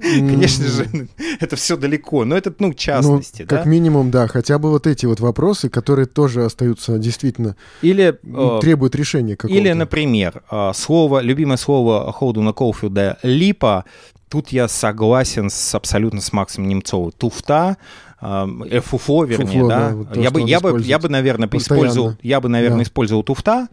Конечно 0.01 0.67
же, 0.67 1.09
это 1.41 1.57
все 1.57 1.77
далеко, 1.77 2.25
но 2.25 2.37
это, 2.37 2.53
ну, 2.59 2.73
частности, 2.73 3.43
ну, 3.43 3.49
Как 3.49 3.67
минимум, 3.67 4.11
да, 4.11 4.27
хотя 4.27 4.59
бы 4.59 4.71
вот 4.71 4.87
эти 4.87 5.07
вот 5.07 5.21
вопросы, 5.21 5.69
которые 5.69 6.07
тоже 6.07 6.45
остаются 6.45 6.99
действительно... 6.99 7.57
Или... 7.83 8.19
Требуют 8.61 8.95
решения 8.95 9.37
какого-то. 9.37 9.61
Или, 9.61 9.73
например, 9.73 10.43
а, 10.51 10.73
слово, 10.73 11.21
любимое 11.21 11.57
слово 11.57 12.13
Холдуна 12.13 12.53
Колфилда 12.53 13.19
«липа», 13.23 13.85
тут 14.29 14.51
я 14.51 14.69
согласен 14.69 15.51
с, 15.51 15.75
абсолютно 15.75 16.21
с 16.21 16.33
Максом 16.33 16.67
Немцовым. 16.69 17.13
Туфта, 17.13 17.77
э, 18.21 18.81
фуфо, 18.83 19.25
вернее, 19.25 19.47
Фуфло, 19.47 19.69
да. 19.69 19.89
да 19.89 19.95
вот 19.97 20.13
то, 20.13 20.21
я, 20.21 20.31
бы, 20.31 20.41
я, 20.43 20.61
бы, 20.61 20.81
я 20.81 20.99
бы, 20.99 21.09
наверное, 21.09 21.49
использовал, 21.53 22.15
я 22.23 22.41
бы, 22.41 22.49
наверное, 22.49 22.79
да. 22.79 22.83
использовал 22.85 23.23
туфта, 23.23 23.69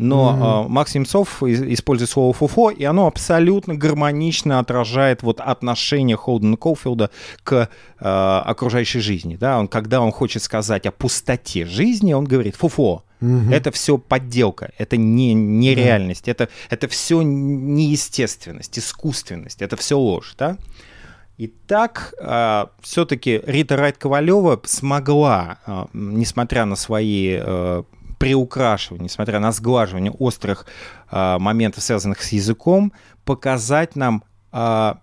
но 0.00 0.30
mm-hmm. 0.30 0.66
э, 0.66 0.68
Макс 0.68 0.94
Немцов 0.94 1.42
использует 1.42 2.10
слово 2.10 2.32
«фуфо», 2.32 2.70
и 2.70 2.84
оно 2.84 3.06
абсолютно 3.06 3.74
гармонично 3.74 4.58
отражает 4.58 5.22
вот 5.22 5.40
отношение 5.40 6.16
Холдена 6.16 6.56
Коуфилда 6.56 7.10
к 7.44 7.68
э, 7.98 8.04
окружающей 8.04 9.00
жизни. 9.00 9.36
Да? 9.36 9.58
Он, 9.58 9.68
когда 9.68 10.00
он 10.00 10.10
хочет 10.10 10.42
сказать 10.42 10.86
о 10.86 10.90
пустоте 10.90 11.66
жизни, 11.66 12.14
он 12.14 12.24
говорит 12.24 12.56
«фуфо». 12.56 13.04
Угу. 13.20 13.52
Это 13.52 13.70
все 13.70 13.98
подделка, 13.98 14.72
это 14.78 14.96
не, 14.96 15.34
не 15.34 15.74
да. 15.74 16.30
это, 16.30 16.48
это 16.70 16.88
все 16.88 17.20
неестественность, 17.20 18.78
искусственность, 18.78 19.60
это 19.60 19.76
все 19.76 19.98
ложь, 19.98 20.34
да? 20.38 20.56
Итак, 21.36 22.14
э, 22.18 22.66
все-таки 22.80 23.42
Рита 23.44 23.76
Райт 23.76 23.98
Ковалева 23.98 24.58
смогла, 24.64 25.58
э, 25.66 25.84
несмотря 25.92 26.64
на 26.64 26.76
свои 26.76 27.36
э, 27.38 27.82
приукрашивание, 28.20 29.04
несмотря 29.04 29.40
на 29.40 29.50
сглаживание 29.50 30.12
острых 30.12 30.66
э, 31.10 31.38
моментов, 31.38 31.82
связанных 31.82 32.22
с 32.22 32.32
языком, 32.32 32.92
показать 33.24 33.96
нам, 33.96 34.22
э, 34.52 34.94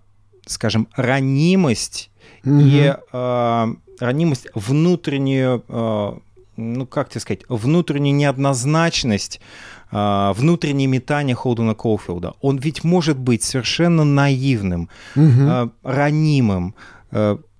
скажем, 0.45 0.88
ранимость 0.95 2.12
mm-hmm. 2.43 2.62
и 2.62 2.95
э, 3.12 3.73
ранимость 3.99 4.48
внутреннюю, 4.54 5.63
э, 5.67 6.13
ну 6.58 6.85
как 6.85 7.10
тебе 7.10 7.21
сказать, 7.21 7.42
внутреннюю 7.50 8.15
неоднозначность, 8.15 9.42
внутреннее 9.89 10.87
метание 10.87 11.35
Холдена 11.35 11.73
Коуфилда. 11.73 12.33
Он 12.42 12.58
ведь 12.58 12.83
может 12.83 13.17
быть 13.17 13.42
совершенно 13.42 14.04
наивным, 14.04 14.89
э, 15.15 15.69
ранимым, 15.81 16.75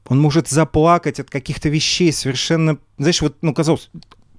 он 0.09 0.21
может 0.21 0.47
заплакать 0.47 1.19
от 1.19 1.29
каких-то 1.29 1.69
вещей 1.69 2.13
совершенно, 2.13 2.77
знаешь, 2.97 3.21
вот, 3.21 3.38
ну, 3.41 3.53
казалось, 3.53 3.89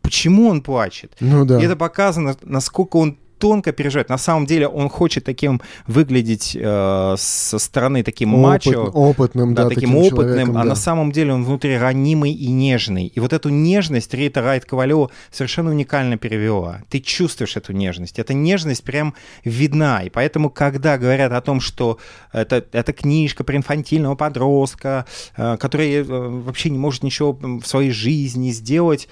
почему 0.08 0.48
он 0.48 0.62
плачет. 0.62 1.12
Ну 1.20 1.44
да. 1.44 1.60
И 1.60 1.64
это 1.64 1.76
показано, 1.76 2.34
насколько 2.42 2.96
он 2.96 3.18
тонко 3.38 3.72
переживает. 3.72 4.08
На 4.08 4.18
самом 4.18 4.46
деле 4.46 4.66
он 4.66 4.88
хочет 4.88 5.24
таким 5.24 5.60
выглядеть 5.86 6.56
э, 6.58 7.14
со 7.16 7.58
стороны 7.58 8.02
таким 8.02 8.34
Опыт, 8.34 8.66
мачо, 8.66 8.90
опытным, 8.92 9.54
да, 9.54 9.64
да, 9.64 9.68
таким, 9.68 9.96
опытным, 9.96 10.50
а 10.56 10.62
да. 10.62 10.64
на 10.64 10.74
самом 10.74 11.12
деле 11.12 11.32
он 11.32 11.44
внутри 11.44 11.76
ранимый 11.76 12.32
и 12.32 12.48
нежный. 12.50 13.06
И 13.06 13.20
вот 13.20 13.32
эту 13.32 13.48
нежность 13.48 14.12
Рита 14.14 14.42
Райт 14.42 14.64
Ковалева 14.64 15.10
совершенно 15.30 15.70
уникально 15.70 16.16
перевела. 16.16 16.82
Ты 16.88 17.00
чувствуешь 17.00 17.56
эту 17.56 17.72
нежность. 17.72 18.18
Эта 18.18 18.34
нежность 18.34 18.82
прям 18.82 19.14
видна. 19.44 20.02
И 20.02 20.10
поэтому, 20.10 20.50
когда 20.50 20.98
говорят 20.98 21.32
о 21.32 21.40
том, 21.40 21.60
что 21.60 21.98
это, 22.32 22.64
это 22.72 22.92
книжка 22.92 23.44
про 23.44 23.56
инфантильного 23.56 24.16
подростка, 24.16 25.06
э, 25.36 25.56
который 25.58 25.92
э, 25.92 26.02
вообще 26.02 26.70
не 26.70 26.78
может 26.78 27.02
ничего 27.02 27.32
в 27.32 27.64
своей 27.64 27.90
жизни 27.90 28.50
сделать, 28.50 29.08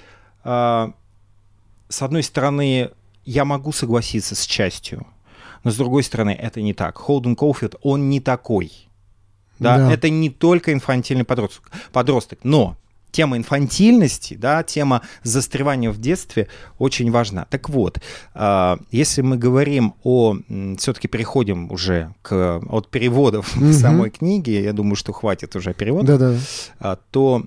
с 0.47 2.01
одной 2.01 2.23
стороны, 2.23 2.91
я 3.25 3.45
могу 3.45 3.71
согласиться 3.71 4.35
с 4.35 4.45
частью, 4.45 5.05
но 5.63 5.71
с 5.71 5.75
другой 5.75 6.03
стороны, 6.03 6.31
это 6.31 6.61
не 6.61 6.73
так. 6.73 6.97
Холден 6.97 7.35
Коуфилд, 7.35 7.75
он 7.81 8.09
не 8.09 8.19
такой. 8.21 8.71
Да? 9.59 9.77
Да. 9.77 9.91
Это 9.91 10.09
не 10.09 10.29
только 10.29 10.71
инфантильный 10.71 11.25
подросток, 11.25 11.71
подросток, 11.91 12.39
но 12.43 12.77
тема 13.11 13.37
инфантильности, 13.37 14.35
да, 14.35 14.61
тема 14.63 15.01
застревания 15.23 15.89
в 15.89 15.99
детстве 15.99 16.47
очень 16.77 17.09
важна. 17.09 17.47
Так 17.49 17.67
вот, 17.69 17.99
а, 18.35 18.77
если 18.91 19.21
мы 19.23 19.37
говорим 19.37 19.95
о, 20.03 20.35
все-таки 20.77 21.07
переходим 21.07 21.71
уже 21.71 22.13
к, 22.21 22.61
от 22.69 22.89
переводов 22.89 23.55
Мгм. 23.55 23.73
самой 23.73 24.09
книге, 24.11 24.63
я 24.63 24.73
думаю, 24.73 24.95
что 24.95 25.13
хватит 25.13 25.55
уже 25.55 25.73
переводов, 25.73 26.19
Да-да. 26.19 26.37
а, 26.79 26.97
то 27.11 27.43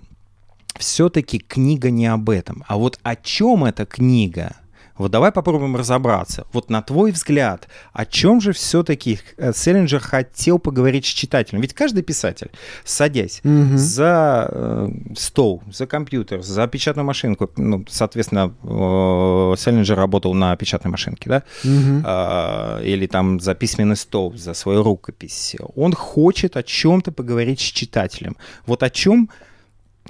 все-таки 0.81 1.39
книга 1.39 1.91
не 1.91 2.07
об 2.07 2.28
этом. 2.31 2.64
А 2.66 2.76
вот 2.76 2.99
о 3.03 3.14
чем 3.16 3.64
эта 3.64 3.87
книга? 3.87 4.57
Вот 4.99 5.11
давай 5.11 5.33
попробуем 5.33 5.76
разобраться. 5.76 6.45
Вот 6.53 6.68
на 6.68 6.83
твой 6.83 7.12
взгляд, 7.12 7.68
о 7.95 8.05
чем 8.05 8.39
же 8.43 8.53
все-таки 8.53 9.18
Селлинджер 9.55 9.99
хотел 10.01 10.59
поговорить 10.59 11.07
с 11.07 11.09
читателем? 11.09 11.62
Ведь 11.62 11.72
каждый 11.72 12.03
писатель, 12.03 12.51
садясь 12.85 13.41
Мгм. 13.43 13.78
за 13.78 14.49
э, 14.53 14.89
стол, 15.16 15.62
за 15.72 15.87
компьютер, 15.87 16.43
за 16.43 16.66
печатную 16.66 17.07
машинку, 17.07 17.51
ну, 17.57 17.83
соответственно, 17.89 18.53
э, 18.62 19.55
Селлинджер 19.57 19.97
работал 19.97 20.35
на 20.35 20.55
печатной 20.57 20.91
машинке, 20.91 21.31
да, 21.31 21.43
Мгм. 21.64 22.03
а, 22.07 22.81
или 22.83 23.07
там 23.07 23.41
за 23.41 23.55
письменный 23.55 23.97
стол, 23.97 24.35
за 24.37 24.53
свою 24.53 24.83
рукопись. 24.83 25.57
Он 25.76 25.95
хочет 25.95 26.59
о 26.59 26.62
чем-то 26.62 27.11
поговорить 27.11 27.61
с 27.61 27.72
читателем. 27.72 28.37
Вот 28.66 28.83
о 28.83 28.91
чем, 28.91 29.31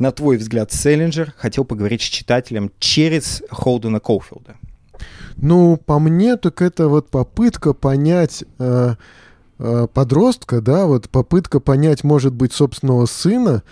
на 0.01 0.13
твой 0.13 0.39
взгляд, 0.39 0.73
Селлинджер 0.73 1.35
хотел 1.37 1.65
поговорить 1.65 2.03
с 2.03 2.07
читателем 2.07 2.73
через 2.79 3.43
Холдена 3.51 4.01
Коуфилда? 4.01 4.57
Ну, 5.37 5.77
по 5.77 5.99
мне, 5.99 6.37
так 6.37 6.61
это 6.63 6.89
вот 6.89 7.11
попытка 7.11 7.73
понять 7.73 8.45
э, 8.59 8.95
э, 9.59 9.87
подростка, 9.93 10.61
да, 10.61 10.87
вот 10.87 11.09
попытка 11.09 11.61
понять, 11.61 12.03
может 12.03 12.35
быть, 12.35 12.53
собственного 12.53 13.07
сына, 13.07 13.63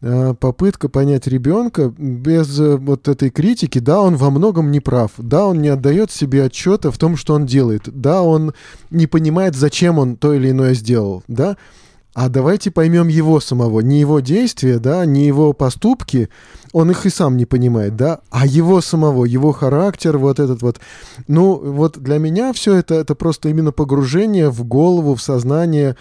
э, 0.00 0.34
попытка 0.38 0.88
понять 0.88 1.26
ребенка 1.26 1.92
без 1.96 2.58
э, 2.58 2.76
вот 2.76 3.08
этой 3.08 3.30
критики, 3.30 3.78
да, 3.78 4.00
он 4.00 4.16
во 4.16 4.30
многом 4.30 4.70
не 4.70 4.80
прав, 4.80 5.12
да, 5.18 5.46
он 5.46 5.60
не 5.62 5.68
отдает 5.68 6.10
себе 6.10 6.44
отчета 6.44 6.90
в 6.90 6.98
том, 6.98 7.16
что 7.16 7.34
он 7.34 7.46
делает, 7.46 7.82
да, 7.86 8.22
он 8.22 8.52
не 8.90 9.06
понимает, 9.06 9.54
зачем 9.54 9.98
он 9.98 10.16
то 10.16 10.32
или 10.32 10.50
иное 10.50 10.74
сделал, 10.74 11.22
да, 11.28 11.56
а 12.14 12.28
давайте 12.28 12.70
поймем 12.70 13.08
его 13.08 13.40
самого, 13.40 13.80
не 13.80 14.00
его 14.00 14.20
действия, 14.20 14.78
да, 14.78 15.06
не 15.06 15.26
его 15.26 15.52
поступки, 15.52 16.28
он 16.72 16.90
их 16.90 17.06
и 17.06 17.10
сам 17.10 17.36
не 17.36 17.46
понимает, 17.46 17.96
да, 17.96 18.20
а 18.30 18.46
его 18.46 18.80
самого, 18.80 19.24
его 19.24 19.52
характер, 19.52 20.18
вот 20.18 20.38
этот 20.38 20.62
вот. 20.62 20.78
Ну, 21.26 21.54
вот 21.54 21.98
для 21.98 22.18
меня 22.18 22.52
все 22.52 22.74
это, 22.74 22.94
это 22.96 23.14
просто 23.14 23.48
именно 23.48 23.72
погружение 23.72 24.50
в 24.50 24.64
голову, 24.64 25.14
в 25.14 25.22
сознание 25.22 25.96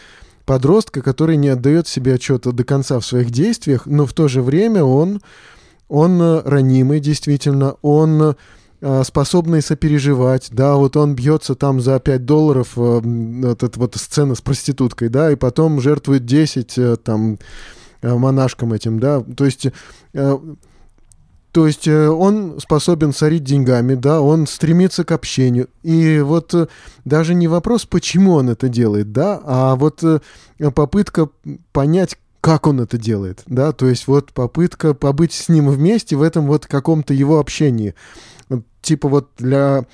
подростка, 0.46 1.02
который 1.02 1.38
не 1.38 1.50
отдает 1.50 1.88
себе 1.88 2.16
отчета 2.16 2.52
до 2.52 2.64
конца 2.66 3.00
в 3.00 3.06
своих 3.06 3.32
действиях, 3.32 3.86
но 3.86 4.06
в 4.06 4.14
то 4.14 4.28
же 4.28 4.42
время 4.42 4.84
он, 4.84 5.22
он 5.88 6.22
э, 6.22 6.42
ранимый, 6.44 7.00
действительно, 7.00 7.76
он 7.82 8.36
э, 8.82 9.04
способный 9.06 9.62
сопереживать, 9.62 10.50
да, 10.52 10.76
вот 10.76 10.98
он 10.98 11.16
бьется 11.16 11.56
там 11.56 11.80
за 11.80 12.00
5 12.00 12.26
долларов, 12.26 12.74
э, 12.76 13.02
вот 13.04 13.64
эта 13.64 13.80
вот 13.80 13.96
сцена 13.96 14.36
с 14.36 14.42
проституткой, 14.42 15.10
да, 15.10 15.32
и 15.32 15.36
потом 15.36 15.80
жертвует 15.80 16.26
10 16.26 16.78
э, 16.78 16.98
там 16.98 17.40
э, 18.02 18.14
монашкам 18.14 18.74
этим, 18.74 19.00
да, 19.00 19.22
то 19.22 19.46
есть... 19.46 19.68
э, 20.14 20.38
то 21.52 21.68
есть 21.68 21.86
э, 21.86 22.08
он 22.08 22.60
способен 22.62 23.14
сорить 23.14 23.44
деньгами, 23.44 23.96
да, 23.96 24.22
он 24.22 24.48
стремится 24.48 25.04
к 25.04 25.12
общению. 25.12 25.68
И 25.84 26.22
вот 26.22 26.54
э, 26.54 26.68
даже 27.04 27.34
не 27.34 27.50
вопрос, 27.50 27.86
почему 27.86 28.36
он 28.36 28.50
это 28.50 28.70
делает, 28.70 29.12
да, 29.12 29.42
а 29.44 29.76
вот 29.76 30.02
э, 30.02 30.22
попытка 30.74 31.28
понять, 31.74 32.18
как 32.40 32.68
он 32.68 32.80
это 32.80 32.98
делает, 32.98 33.44
да, 33.48 33.74
то 33.74 33.88
есть 33.88 34.08
вот 34.08 34.32
попытка 34.32 34.94
побыть 34.94 35.34
с 35.34 35.50
ним 35.50 35.70
вместе 35.70 36.16
в 36.16 36.22
этом 36.22 36.48
вот 36.48 36.68
каком-то 36.68 37.14
его 37.14 37.38
общении. 37.38 37.96
Вот 38.52 38.66
Типа 38.82 39.08
вот 39.08 39.30
для 39.38 39.86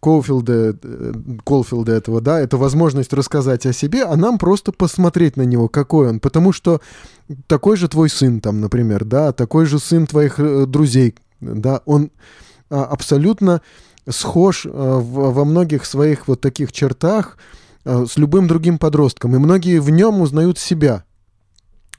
Коуфилда, 0.00 0.76
э, 0.80 1.12
Колфилда 1.44 1.92
этого, 1.92 2.20
да, 2.20 2.38
это 2.38 2.56
возможность 2.56 3.12
рассказать 3.12 3.66
о 3.66 3.72
себе, 3.72 4.04
а 4.04 4.16
нам 4.16 4.38
просто 4.38 4.70
посмотреть 4.70 5.36
на 5.36 5.42
него, 5.42 5.68
какой 5.68 6.08
он, 6.08 6.20
потому 6.20 6.52
что 6.52 6.80
такой 7.48 7.76
же 7.76 7.88
твой 7.88 8.08
сын 8.08 8.40
там, 8.40 8.60
например, 8.60 9.04
да, 9.04 9.32
такой 9.32 9.66
же 9.66 9.78
сын 9.80 10.06
твоих 10.06 10.38
э, 10.38 10.66
друзей, 10.66 11.16
да, 11.40 11.82
он 11.86 12.10
а, 12.70 12.84
абсолютно 12.84 13.62
схож 14.08 14.64
в- 14.64 15.32
во 15.32 15.44
многих 15.44 15.84
своих 15.84 16.28
вот 16.28 16.40
таких 16.40 16.72
чертах 16.72 17.38
с 17.84 18.16
любым 18.16 18.46
другим 18.46 18.78
подростком, 18.78 19.34
и 19.34 19.38
многие 19.38 19.80
в 19.80 19.90
нем 19.90 20.20
узнают 20.20 20.58
себя, 20.58 21.04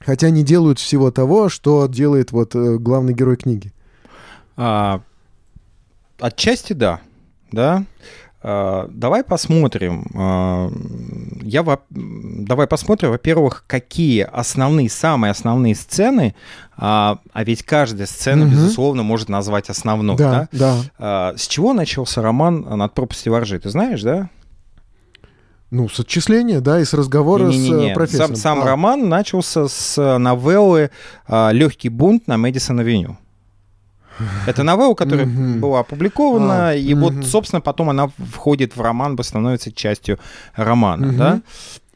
хотя 0.00 0.30
не 0.30 0.42
делают 0.42 0.78
всего 0.78 1.10
того, 1.10 1.48
что 1.48 1.86
делает 1.86 2.32
вот 2.32 2.54
э, 2.54 2.78
главный 2.78 3.12
герой 3.12 3.36
книги. 3.36 3.72
А, 4.56 5.02
отчасти 6.20 6.72
да, 6.72 7.00
да. 7.52 7.84
А, 8.40 8.88
давай 8.92 9.24
посмотрим. 9.24 10.06
А, 10.14 10.70
я 11.42 11.62
во- 11.64 11.82
давай 11.90 12.66
посмотрим, 12.68 13.10
во-первых, 13.10 13.64
какие 13.66 14.22
основные, 14.22 14.88
самые 14.88 15.32
основные 15.32 15.74
сцены. 15.74 16.34
А, 16.76 17.18
а 17.32 17.44
ведь 17.44 17.64
каждая 17.64 18.06
сцена, 18.06 18.44
Мгм. 18.44 18.52
безусловно, 18.54 19.02
может 19.02 19.28
назвать 19.28 19.68
основной. 19.70 20.16
Да, 20.16 20.48
да, 20.52 20.76
да. 20.98 21.34
С 21.36 21.48
чего 21.48 21.72
начался 21.72 22.22
роман 22.22 22.60
«Над 22.60 22.94
пропастью 22.94 23.32
воржи»? 23.32 23.58
Ты 23.58 23.70
знаешь, 23.70 24.02
да? 24.02 24.30
Ну, 25.70 25.88
с 25.88 26.00
отчисления, 26.00 26.60
да, 26.60 26.80
и 26.80 26.84
с 26.84 26.94
разговора 26.94 27.50
с 27.50 27.54
Не-не-не. 27.54 27.90
э, 27.90 27.94
профессором. 27.94 28.36
Сам, 28.36 28.56
сам 28.58 28.62
А, 28.62 28.66
роман 28.66 29.08
начался 29.08 29.68
с 29.68 29.96
новеллы 30.18 30.90
«Легкий 31.28 31.88
бунт 31.90 32.26
на 32.26 32.36
Мэдисон-авеню». 32.38 33.16
Это 34.46 34.62
новелла, 34.62 34.94
которая 34.94 35.26
была 35.60 35.80
опубликована, 35.80 36.68
А, 36.70 36.74
и 36.74 36.94
вот, 36.94 37.26
собственно, 37.26 37.60
потом 37.60 37.88
она 37.90 38.10
входит 38.32 38.76
в 38.76 38.80
роман, 38.80 39.16
становится 39.22 39.72
частью 39.72 40.18
романа, 40.56 41.12
да? 41.18 41.40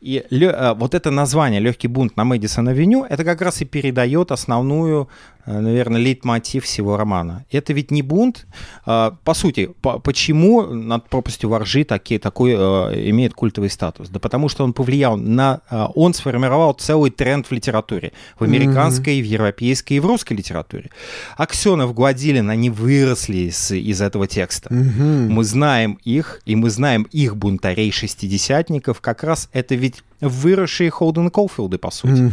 И 0.01 0.25
лё- 0.31 0.51
э, 0.51 0.75
вот 0.75 0.95
это 0.95 1.11
название 1.13 1.61
«Легкий 1.61 1.87
бунт 1.89 2.17
на 2.17 2.25
Мэдисон-авеню» 2.25 3.07
это 3.09 3.25
как 3.25 3.41
раз 3.41 3.63
и 3.63 3.65
передает 3.65 4.33
основную, 4.33 5.09
наверное, 5.47 6.01
лейтмотив 6.01 6.65
всего 6.65 6.97
романа. 6.97 7.45
Это 7.51 7.73
ведь 7.73 7.91
не 7.91 8.03
бунт. 8.03 8.47
а, 8.87 9.17
По 9.25 9.35
сути, 9.35 9.71
по- 9.81 9.99
почему 9.99 10.63
«Над 10.63 11.09
пропастью 11.09 11.51
воржи» 11.51 11.85
таки, 11.85 12.19
такой 12.19 12.53
э, 12.57 13.11
имеет 13.11 13.35
культовый 13.35 13.69
статус? 13.71 14.09
Да 14.09 14.19
потому 14.21 14.49
что 14.49 14.65
он 14.65 14.73
повлиял 14.73 15.17
на... 15.17 15.61
э, 15.71 15.87
Он 15.95 16.15
сформировал 16.15 16.73
целый 16.75 17.11
тренд 17.11 17.47
в 17.47 17.53
литературе. 17.53 18.13
В 18.39 18.45
американской, 18.45 19.21
в 19.21 19.25
европейской 19.25 19.95
и 19.95 20.01
в 20.01 20.07
русской 20.07 20.35
литературе. 20.35 20.91
Аксенов, 21.37 21.93
Гладилин, 21.95 22.49
они 22.51 22.71
выросли 22.71 23.49
из, 23.49 23.71
из 23.73 24.01
этого 24.01 24.27
текста. 24.27 24.73
мгм. 24.73 25.31
Мы 25.33 25.45
знаем 25.45 25.99
их, 26.05 26.41
и 26.47 26.55
мы 26.57 26.71
знаем 26.71 27.07
их 27.11 27.37
бунтарей-шестидесятников. 27.37 29.01
Как 29.01 29.23
раз 29.25 29.49
это 29.53 29.75
ведь 29.75 30.03
выросшие 30.21 30.91
Холден 30.91 31.31
Колфилды, 31.31 31.79
по 31.79 31.91
сути. 31.91 32.31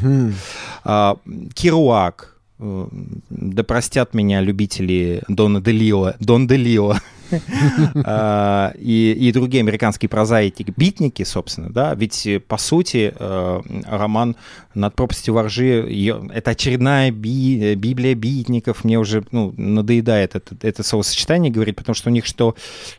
А, 0.83 1.17
Керуак, 1.53 2.35
э, 2.35 2.38
да 2.59 3.63
простят 3.63 4.13
меня 4.13 4.41
любители 4.41 5.21
Дона 5.29 5.61
де 5.61 5.73
Лио, 5.73 6.13
Дон 6.19 6.47
де 6.47 6.57
Лио, 6.57 6.89
а, 6.89 6.99
и, 8.79 9.17
и 9.19 9.31
другие 9.31 9.61
американские 9.61 10.09
прозаики, 10.09 10.65
битники, 10.75 11.23
собственно, 11.23 11.69
да, 11.69 11.95
ведь, 11.95 12.27
по 12.47 12.57
сути, 12.57 13.13
э, 13.17 13.61
роман 13.85 14.35
«Над 14.73 14.95
пропастью 14.95 15.33
воржи»— 15.33 15.85
это 16.33 16.51
очередная 16.51 17.11
би, 17.11 17.75
библия 17.75 18.15
битников, 18.15 18.83
мне 18.83 18.99
уже 18.99 19.23
ну, 19.31 19.53
надоедает 19.57 20.35
это, 20.35 20.55
это 20.61 20.83
словосочетание 20.83 21.51
говорить, 21.51 21.75
потому 21.75 21.95
что 21.95 22.09
у 22.09 22.13
них 22.13 22.25
что, 22.25 22.55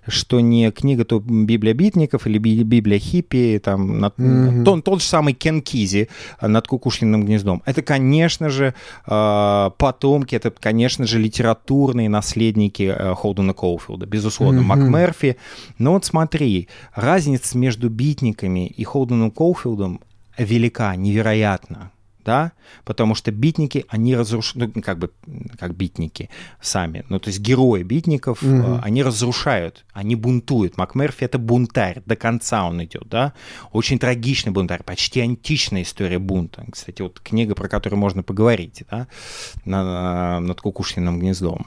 что 0.06 0.40
не 0.40 0.70
книга, 0.70 1.04
то 1.04 1.20
библия 1.20 1.74
битников 1.74 2.26
или 2.26 2.38
библия 2.38 2.98
хиппи, 2.98 3.60
там, 3.62 3.98
над, 4.00 4.16
mm-hmm. 4.18 4.64
тот, 4.64 4.84
тот 4.84 5.00
же 5.00 5.06
самый 5.06 5.34
Кен 5.34 5.62
Кизи 5.62 6.08
над 6.40 6.66
кукушкиным 6.66 7.24
гнездом. 7.24 7.62
Это, 7.66 7.82
конечно 7.82 8.50
же, 8.50 8.74
э, 9.06 9.70
потомки, 9.78 10.34
это, 10.34 10.50
конечно 10.50 11.06
же, 11.06 11.18
литературные 11.18 12.08
наследники 12.08 12.94
э, 12.96 13.14
Холдена 13.14 13.54
Коуфилда, 13.54 14.06
безусловно, 14.20 14.60
mm-hmm. 14.60 14.64
МакМерфи. 14.64 15.36
Но 15.78 15.92
вот 15.92 16.04
смотри, 16.04 16.68
разница 16.94 17.56
между 17.56 17.88
битниками 17.88 18.66
и 18.66 18.84
Холденом 18.84 19.30
Коуфилдом 19.30 20.00
велика, 20.38 20.94
невероятна 20.96 21.90
да, 22.24 22.52
потому 22.84 23.14
что 23.14 23.30
битники, 23.30 23.84
они 23.88 24.16
разрушают, 24.16 24.76
ну, 24.76 24.82
как 24.82 24.98
бы, 24.98 25.10
как 25.58 25.74
битники 25.74 26.30
сами, 26.60 27.04
ну, 27.08 27.18
то 27.18 27.28
есть 27.28 27.40
герои 27.40 27.82
битников, 27.82 28.42
угу. 28.42 28.80
они 28.82 29.02
разрушают, 29.02 29.84
они 29.92 30.16
бунтуют. 30.16 30.76
МакМерфи— 30.76 31.24
это 31.24 31.38
бунтарь, 31.38 32.02
до 32.06 32.16
конца 32.16 32.64
он 32.64 32.82
идет, 32.84 33.08
да, 33.08 33.32
очень 33.72 33.98
трагичный 33.98 34.52
бунтарь, 34.52 34.82
почти 34.82 35.20
античная 35.20 35.82
история 35.82 36.18
бунта. 36.18 36.64
Кстати, 36.70 37.02
вот 37.02 37.20
книга, 37.20 37.54
про 37.54 37.68
которую 37.68 37.98
можно 37.98 38.22
поговорить, 38.22 38.84
да, 38.90 39.06
над 39.64 40.60
кукушкиным 40.60 41.18
гнездом. 41.18 41.66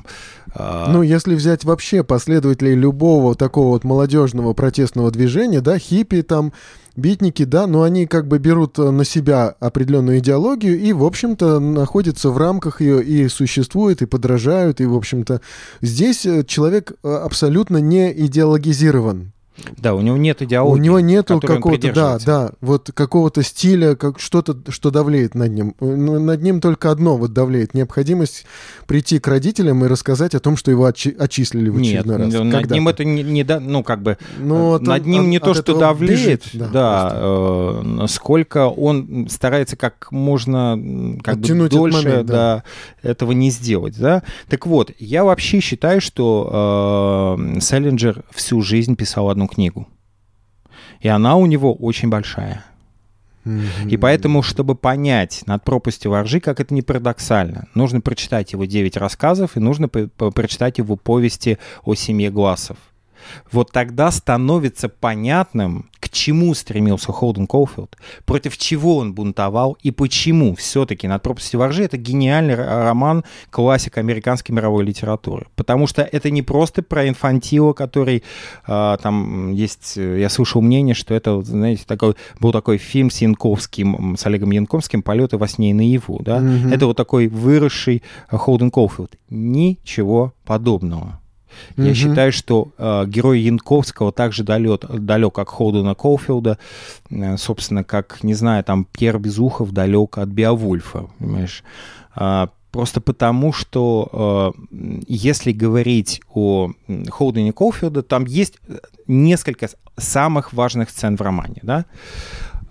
А, 0.56 0.90
ну, 0.92 1.02
если 1.02 1.36
взять 1.36 1.64
вообще 1.64 2.04
последователей 2.04 2.76
любого 2.76 3.36
такого 3.36 3.70
вот 3.70 3.84
молодежного 3.84 4.54
протестного 4.54 5.12
движения, 5.12 5.62
да, 5.62 5.80
хиппи 5.80 6.22
там, 6.22 6.54
битники, 6.96 7.44
да, 7.44 7.68
но 7.68 7.84
они 7.84 8.06
как 8.06 8.28
бы 8.28 8.38
берут 8.38 8.78
э, 8.80 8.92
на 8.92 9.06
себя 9.06 9.56
определенную 9.60 10.20
идеологию 10.20 10.80
и, 10.80 10.94
в 10.94 11.04
общем-то, 11.04 11.60
находятся 11.60 12.30
в 12.30 12.38
рамках 12.38 12.82
ее 12.82 13.04
и 13.04 13.28
существуют, 13.28 14.02
и 14.02 14.06
подражают, 14.06 14.82
и, 14.82 14.86
в 14.86 14.96
общем-то, 14.96 15.42
здесь 15.82 16.26
э, 16.26 16.44
человек 16.44 16.94
э, 17.04 17.10
абсолютно 17.10 17.78
не 17.78 18.12
идеологизирован. 18.12 19.32
Да, 19.78 19.94
у 19.94 20.02
него 20.02 20.18
нет 20.18 20.42
идеологии. 20.42 20.80
У 20.80 20.84
него 20.84 21.00
нет 21.00 21.28
какого-то, 21.28 21.94
да, 21.94 22.18
да, 22.26 22.52
вот 22.62 22.92
какого-то 22.94 23.44
стиля, 23.44 23.96
как 23.96 24.20
что-то, 24.20 24.58
что 24.72 24.90
давлеет 24.90 25.36
над 25.36 25.52
ним. 25.52 25.76
Ну, 25.80 26.20
над 26.20 26.42
ним 26.42 26.60
только 26.60 26.90
одно 26.90 27.18
вот 27.18 27.34
давлеет. 27.34 27.74
Необходимость 27.74 28.46
прийти 28.88 29.20
к 29.20 29.28
родителям 29.28 29.86
и 29.86 29.88
рассказать 29.88 30.34
о 30.34 30.40
том, 30.40 30.58
что 30.58 30.72
его 30.72 30.88
отчи- 30.88 31.16
отчислили 31.18 31.70
в 31.70 31.78
очередной 31.78 32.18
нет, 32.18 32.34
раз. 32.34 32.44
Над 32.44 32.54
Когда 32.54 32.76
ним 32.76 32.88
это 32.88 33.06
не, 33.06 33.24
не 33.24 33.44
да, 33.44 33.60
ну 33.60 33.84
как 33.84 34.02
бы, 34.02 34.18
Но 34.40 34.80
ну, 34.80 34.86
над 34.86 35.06
ним 35.06 35.24
от, 35.24 35.28
не 35.28 35.40
то, 35.40 35.54
что 35.54 35.78
давлеет, 35.78 36.44
бежит, 36.44 36.50
да, 36.54 36.70
да 36.70 37.12
э, 37.16 38.06
сколько 38.10 38.68
он 38.70 39.28
старается 39.30 39.76
как 39.76 40.12
можно 40.12 40.80
как 41.24 41.38
бы 41.38 41.70
дольше 41.70 42.08
момент, 42.08 42.26
да. 42.26 42.64
Да, 43.04 43.10
этого 43.10 43.32
не 43.32 43.52
сделать, 43.52 43.98
да. 43.98 44.24
Так 44.50 44.66
вот, 44.66 44.92
я 45.00 45.24
вообще 45.24 45.60
считаю, 45.60 46.02
что 46.02 47.38
э, 47.38 47.60
Селлинджер 47.60 48.24
всю 48.32 48.62
жизнь 48.62 48.96
писал 48.96 49.30
одну 49.30 49.43
книгу. 49.48 49.88
И 51.02 51.08
она 51.08 51.36
у 51.36 51.46
него 51.46 51.74
очень 51.74 52.10
большая. 52.10 52.64
Mm-hmm. 53.46 53.90
И 53.90 53.98
поэтому, 53.98 54.42
чтобы 54.42 54.76
понять 54.76 55.44
над 55.48 55.64
пропастью 55.64 56.12
воржи, 56.12 56.40
как 56.40 56.60
это 56.62 56.74
не 56.74 56.82
парадоксально, 56.82 57.68
нужно 57.76 58.00
прочитать 58.00 58.54
его 58.54 58.66
9 58.66 58.96
рассказов 58.98 59.58
и 59.58 59.60
нужно 59.60 59.90
прочитать 59.90 60.78
его 60.78 60.96
повести 60.96 61.58
о 61.84 61.94
семье 61.94 62.32
Глассов. 62.32 62.78
Вот 63.52 63.72
тогда 63.72 64.12
становится 64.12 64.90
понятным, 64.90 65.90
к 66.00 66.10
чему 66.10 66.54
стремился 66.54 67.12
Холден 67.12 67.48
Коуфилд, 67.48 67.96
против 68.26 68.58
чего 68.58 68.98
он 68.98 69.14
бунтовал 69.14 69.78
и 69.82 69.92
почему 69.92 70.54
все-таки 70.56 71.08
«Над 71.08 71.22
пропастью 71.22 71.60
воржи»— 71.60 71.84
это 71.86 71.98
гениальный 71.98 72.56
роман, 72.56 73.24
классик 73.50 73.98
американской 73.98 74.54
мировой 74.54 74.84
литературы. 74.84 75.48
Потому 75.56 75.88
что 75.88 76.02
это 76.02 76.30
не 76.30 76.42
просто 76.42 76.84
про 76.84 77.08
инфантила, 77.08 77.74
который 77.74 78.24
э, 78.68 78.98
там 79.02 79.52
есть... 79.54 79.96
Я 79.96 80.30
слышал 80.30 80.62
мнение, 80.62 80.94
что 80.94 81.14
это, 81.14 81.42
знаете, 81.42 81.84
такой, 81.86 82.16
был 82.40 82.52
такой 82.52 82.78
фильм 82.78 83.10
с 83.10 83.22
Янковским, 83.22 84.18
с 84.18 84.26
Олегом 84.26 84.52
Янковским 84.52 85.04
«Полеты 85.04 85.38
во 85.38 85.48
сне 85.48 85.72
и 85.72 85.74
наяву». 85.74 86.22
Да? 86.22 86.40
Mm-hmm. 86.40 86.74
Это 86.74 86.88
вот 86.88 86.98
такой 86.98 87.28
выросший 87.28 88.04
Холден 88.30 88.72
Коуфилд. 88.72 89.16
Ничего 89.30 90.34
подобного. 90.46 91.23
Я 91.78 91.86
угу. 91.86 91.94
считаю, 91.94 92.32
что 92.32 92.72
э, 92.78 93.06
герой 93.08 93.42
Янковского 93.42 94.12
также 94.12 94.44
далек, 94.44 94.86
далек 94.86 95.34
как 95.36 95.50
Холдена 95.50 95.96
Коуфилда, 95.96 96.58
э, 97.10 97.38
собственно, 97.38 97.84
как, 97.84 98.24
не 98.24 98.34
знаю, 98.34 98.64
там 98.64 98.86
Пьер 98.86 99.20
Безухов 99.20 99.72
далек 99.72 100.18
от 100.18 100.30
Биовульфа, 100.30 101.08
понимаешь? 101.20 101.64
Э, 102.16 102.48
просто 102.72 103.02
потому, 103.02 103.54
что 103.54 104.54
э, 104.72 104.78
если 105.08 105.52
говорить 105.52 106.22
о 106.34 106.72
Холдене 107.10 107.54
Коуфилда, 107.54 108.04
там 108.04 108.26
есть 108.26 108.60
несколько 109.08 109.70
самых 109.98 110.54
важных 110.54 110.90
сцен 110.90 111.16
в 111.16 111.22
романе, 111.22 111.60
да? 111.62 111.86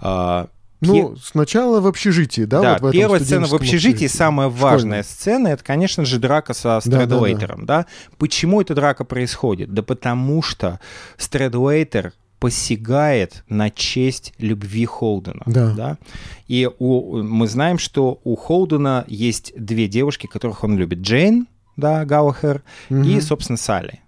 Э, 0.01 0.47
ну, 0.83 1.17
сначала 1.17 1.81
в 1.81 1.87
общежитии, 1.87 2.43
да? 2.45 2.61
Да, 2.61 2.79
вот 2.81 2.93
первая 2.93 3.21
сцена 3.21 3.47
в 3.47 3.55
общежитии, 3.55 4.07
самая 4.07 4.49
важная 4.49 4.79
Школьная. 4.79 5.03
сцена, 5.03 5.49
это, 5.49 5.65
конечно 5.65 6.05
же, 6.05 6.19
драка 6.19 6.55
со 6.55 6.81
Стрэдлейтером, 6.81 7.67
да, 7.67 7.79
да, 7.79 7.83
да. 7.83 7.87
да? 8.11 8.17
Почему 8.19 8.61
эта 8.61 8.75
драка 8.75 9.05
происходит? 9.05 9.73
Да 9.73 9.83
потому 9.83 10.43
что 10.43 10.81
Стрэдлейтер 11.17 12.13
посягает 12.39 13.45
на 13.49 13.71
честь 13.71 14.35
любви 14.39 14.85
Холдена. 14.85 15.45
Да. 15.47 15.73
да? 15.75 15.99
И 16.49 16.69
у, 16.79 17.23
мы 17.23 17.47
знаем, 17.47 17.79
что 17.79 18.21
у 18.25 18.35
Холдена 18.35 19.05
есть 19.07 19.53
две 19.57 19.87
девушки, 19.87 20.27
которых 20.27 20.65
он 20.65 20.77
любит. 20.77 20.99
Джейн, 20.99 21.47
да, 21.77 22.05
Галлахер, 22.05 22.63
угу. 22.91 23.03
и, 23.03 23.21
собственно, 23.21 23.57
Салли 23.57 24.01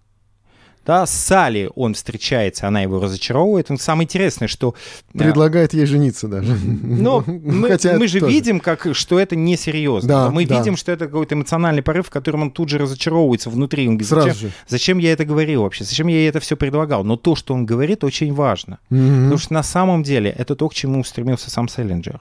да, 0.85 1.07
с 1.07 1.11
Салли 1.11 1.71
он 1.75 1.95
встречается, 1.95 2.69
она 2.69 2.83
его 2.83 3.01
разочаровывает. 3.01 3.71
Он 3.71 3.79
самое 3.79 4.05
интересное, 4.05 4.49
что... 4.49 4.75
Э, 5.15 5.19
Предлагает 5.19 5.73
ей 5.73 5.87
жениться 5.87 6.29
даже. 6.29 6.55
Но 6.55 7.25
мы, 7.27 7.69
Хотя 7.69 7.99
мы 7.99 8.07
же 8.07 8.21
тоже. 8.21 8.33
видим, 8.33 8.61
как, 8.61 8.87
что 8.93 9.19
это 9.19 9.35
несерьезно. 9.35 10.09
Да, 10.09 10.31
мы 10.31 10.45
да. 10.45 10.59
видим, 10.59 10.77
что 10.77 10.93
это 10.93 11.07
какой-то 11.07 11.35
эмоциональный 11.35 11.83
порыв, 11.83 12.09
в 12.09 12.11
котором 12.11 12.43
он 12.43 12.51
тут 12.51 12.69
же 12.69 12.79
разочаровывается 12.79 13.49
внутри. 13.49 13.89
Он 13.89 13.97
говорит, 13.97 14.09
Сразу 14.09 14.29
зачем, 14.29 14.49
же. 14.49 14.55
зачем 14.69 14.99
я 14.99 15.13
это 15.13 15.25
говорил 15.25 15.63
вообще? 15.63 15.85
Зачем 15.85 16.09
я 16.09 16.29
это 16.29 16.41
все 16.41 16.57
предлагал? 16.57 17.03
Но 17.05 17.17
то, 17.17 17.35
что 17.35 17.55
он 17.55 17.65
говорит, 17.65 18.05
очень 18.05 18.35
важно. 18.35 18.79
Mm-hmm. 18.91 19.23
Потому 19.23 19.39
что 19.39 19.55
на 19.55 19.63
самом 19.63 20.03
деле 20.03 20.31
это 20.31 20.55
то, 20.55 20.69
к 20.69 20.75
чему 20.75 21.03
стремился 21.05 21.51
сам 21.51 21.69
Селлинджер. 21.69 22.21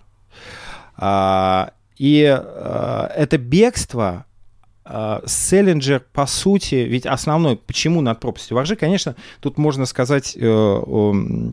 А, 0.96 1.72
и 1.98 2.24
а, 2.26 3.12
это 3.16 3.38
бегство 3.38 4.26
Селлинджер, 4.86 6.04
по 6.12 6.26
сути, 6.26 6.76
ведь 6.76 7.06
основной, 7.06 7.56
почему 7.56 8.02
над 8.02 8.20
пропастью 8.20 8.56
воржи, 8.56 8.76
конечно, 8.76 9.16
тут 9.40 9.58
можно 9.58 9.86
сказать, 9.86 10.36
э, 10.40 11.52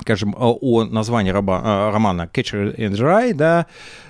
скажем, 0.00 0.34
о 0.38 0.84
названии 0.84 1.30
раба, 1.30 1.90
романа 1.92 2.28
Catcher 2.32 2.76
the 2.76 2.90
Rye, 2.90 3.34
да, 3.34 3.66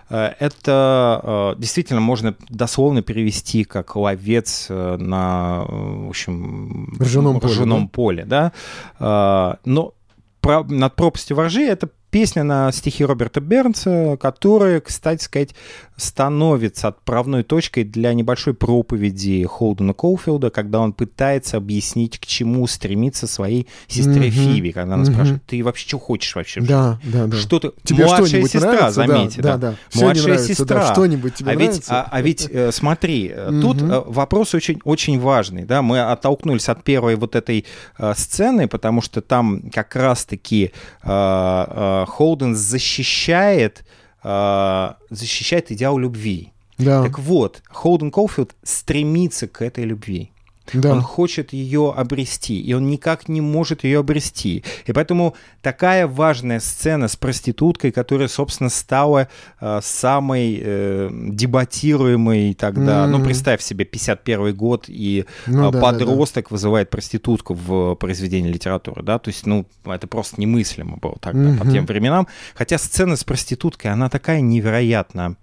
э, 0.08 0.34
это 0.38 1.54
э, 1.56 1.60
действительно 1.60 2.00
можно 2.00 2.36
дословно 2.48 3.02
перевести 3.02 3.64
как 3.64 3.96
ловец 3.96 4.68
на, 4.68 5.64
в 5.66 6.08
общем, 6.10 6.96
ржаном, 7.00 7.38
ржаном 7.38 7.88
поле, 7.88 8.24
да, 8.24 8.52
поле, 8.52 8.98
да? 9.00 9.58
но 9.64 9.94
про, 10.40 10.62
над 10.62 10.94
пропастью 10.94 11.36
воржи 11.36 11.62
это 11.62 11.88
песня 12.14 12.44
на 12.44 12.70
стихи 12.70 13.04
Роберта 13.04 13.40
Бернса, 13.40 14.16
которая, 14.20 14.78
кстати 14.78 15.24
сказать, 15.24 15.52
становится 15.96 16.86
отправной 16.88 17.42
точкой 17.42 17.82
для 17.82 18.14
небольшой 18.14 18.54
проповеди 18.54 19.44
Холдена 19.44 19.94
Коуфилда, 19.94 20.50
когда 20.50 20.78
он 20.78 20.92
пытается 20.92 21.56
объяснить, 21.56 22.20
к 22.20 22.26
чему 22.26 22.68
стремится 22.68 23.26
своей 23.26 23.66
сестре 23.88 24.28
mm-hmm. 24.28 24.54
Фиби, 24.54 24.70
когда 24.70 24.94
она 24.94 25.02
mm-hmm. 25.02 25.12
спрашивает, 25.12 25.42
ты 25.46 25.64
вообще 25.64 25.88
что 25.88 25.98
хочешь 25.98 26.36
вообще? 26.36 26.60
Да, 26.60 27.00
да, 27.04 27.26
да. 27.26 27.36
Что 27.36 27.58
ты... 27.58 27.72
Тебе 27.82 28.04
Младшая 28.04 28.42
сестра, 28.44 28.72
нравится? 28.72 28.90
заметьте. 28.92 29.42
Да, 29.42 29.56
да, 29.56 29.70
да. 29.70 30.00
Младшая 30.00 30.24
нравится, 30.24 30.54
сестра. 30.54 30.80
Да. 30.80 30.92
Что-нибудь 30.92 31.34
тебе 31.34 31.50
а 31.50 31.54
нравится? 31.54 31.78
Ведь, 31.78 31.90
а, 31.90 32.08
а 32.10 32.22
ведь, 32.22 32.48
э, 32.48 32.70
смотри, 32.70 33.28
mm-hmm. 33.28 33.60
тут 33.60 33.82
э, 33.82 34.02
вопрос 34.06 34.54
очень, 34.54 34.80
очень 34.84 35.18
важный, 35.18 35.64
да, 35.64 35.82
мы 35.82 36.00
оттолкнулись 36.00 36.68
от 36.68 36.84
первой 36.84 37.16
вот 37.16 37.34
этой 37.34 37.64
э, 37.98 38.14
сцены, 38.16 38.68
потому 38.68 39.00
что 39.00 39.20
там 39.20 39.62
как 39.72 39.96
раз-таки 39.96 40.72
э, 41.02 41.08
э, 41.08 42.03
Холден 42.06 42.54
защищает, 42.54 43.84
э, 44.22 44.92
защищает 45.10 45.70
идеал 45.72 45.98
любви. 45.98 46.52
Да. 46.78 47.02
Так 47.02 47.18
вот, 47.18 47.62
Холден 47.68 48.10
Коуфилд 48.10 48.54
стремится 48.62 49.46
к 49.46 49.62
этой 49.62 49.84
любви. 49.84 50.32
Да. 50.72 50.92
Он 50.92 51.02
хочет 51.02 51.52
ее 51.52 51.92
обрести, 51.94 52.60
и 52.60 52.72
он 52.72 52.88
никак 52.88 53.28
не 53.28 53.40
может 53.40 53.84
ее 53.84 54.00
обрести. 54.00 54.64
И 54.86 54.92
поэтому 54.92 55.34
такая 55.62 56.06
важная 56.06 56.60
сцена 56.60 57.08
с 57.08 57.16
проституткой, 57.16 57.92
которая, 57.92 58.28
собственно, 58.28 58.70
стала 58.70 59.28
э, 59.60 59.80
самой 59.82 60.60
э, 60.62 61.10
дебатируемой 61.12 62.54
тогда. 62.54 63.04
Mm-hmm. 63.04 63.08
Ну, 63.08 63.24
представь 63.24 63.62
себе, 63.62 63.84
51 63.84 64.54
год, 64.54 64.86
и 64.88 65.26
ну, 65.46 65.68
э, 65.68 65.72
да, 65.72 65.80
подросток 65.80 66.44
да, 66.44 66.48
да. 66.50 66.54
вызывает 66.54 66.90
проститутку 66.90 67.54
в 67.54 67.94
произведении 67.96 68.50
литературы, 68.50 69.02
да, 69.02 69.18
то 69.18 69.28
есть, 69.28 69.46
ну, 69.46 69.66
это 69.84 70.06
просто 70.06 70.40
немыслимо 70.40 70.96
было 70.96 71.16
тогда, 71.20 71.50
mm-hmm. 71.50 71.58
по 71.58 71.70
тем 71.70 71.86
временам. 71.86 72.26
Хотя 72.54 72.78
сцена 72.78 73.16
с 73.16 73.24
проституткой, 73.24 73.92
она 73.92 74.08
такая 74.08 74.40
невероятно 74.40 75.36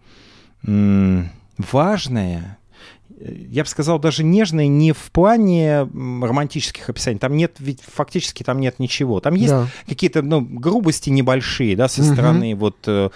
важная, 1.58 2.58
я 3.24 3.64
бы 3.64 3.70
сказал, 3.70 4.00
даже 4.00 4.24
нежные 4.24 4.68
не 4.68 4.92
в 4.92 5.12
плане 5.12 5.82
романтических 5.82 6.90
описаний. 6.90 7.20
Там 7.20 7.36
нет, 7.36 7.56
ведь 7.60 7.82
фактически 7.82 8.44
там 8.44 8.60
нет 8.60 8.80
ничего. 8.80 9.20
Там 9.20 9.36
есть 9.36 9.52
да. 9.52 9.68
какие-то 9.88 10.22
ну, 10.22 10.42
грубости 10.42 11.10
небольшие, 11.10 11.76
да, 11.76 11.88
со 11.88 12.02
угу. 12.02 12.14
стороны 12.14 12.56
вот 12.56 12.78
э, 12.88 13.10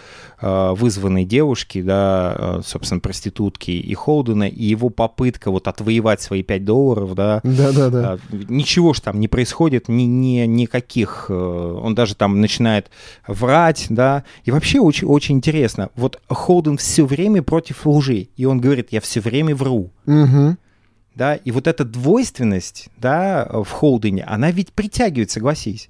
вызванной 0.46 1.26
девушки, 1.26 1.82
да, 1.82 2.36
э, 2.38 2.62
собственно, 2.66 3.00
проститутки 3.00 3.72
и 3.72 3.94
Холдена, 3.94 4.48
и 4.48 4.64
его 4.64 4.90
попытка 4.90 5.52
вот 5.52 5.68
отвоевать 5.68 6.22
свои 6.22 6.44
5 6.44 6.66
долларов, 6.66 7.16
да. 7.16 7.42
Да-да-да. 7.44 8.20
Ничего 8.32 8.94
ж 8.94 9.00
там 9.00 9.20
не 9.20 9.28
происходит, 9.28 9.88
ни, 9.88 10.04
ни, 10.04 10.46
никаких. 10.46 11.30
Он 11.30 11.96
даже 11.96 12.16
там 12.16 12.42
начинает 12.42 12.90
врать, 13.28 13.88
да. 13.90 14.24
И 14.44 14.52
вообще 14.52 14.80
очень, 14.80 15.08
очень 15.08 15.36
интересно. 15.36 15.90
Вот 15.96 16.22
Холден 16.28 16.78
все 16.78 17.06
время 17.06 17.42
против 17.42 17.86
лжи, 17.86 18.28
и 18.36 18.46
он 18.46 18.60
говорит, 18.60 18.90
я 18.92 19.02
все 19.02 19.22
время 19.22 19.56
вру. 19.56 19.92
Угу. 20.06 20.58
Да, 21.16 21.36
и 21.36 21.52
вот 21.52 21.68
эта 21.68 21.86
двойственность, 21.86 22.90
да, 22.98 23.50
в 23.50 23.70
холдине, 23.70 24.24
она 24.26 24.52
ведь 24.52 24.74
притягивает, 24.74 25.32
согласись. 25.32 25.90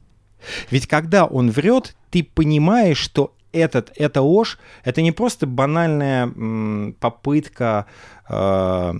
Ведь 0.69 0.87
когда 0.87 1.25
он 1.25 1.49
врет, 1.49 1.95
ты 2.11 2.23
понимаешь, 2.23 2.97
что 2.97 3.34
этот, 3.55 3.91
эта 3.95 4.21
ложь, 4.21 4.59
это 4.83 5.01
не 5.01 5.11
просто 5.11 5.47
банальная 5.47 6.93
попытка, 6.99 7.85
э, 8.29 8.93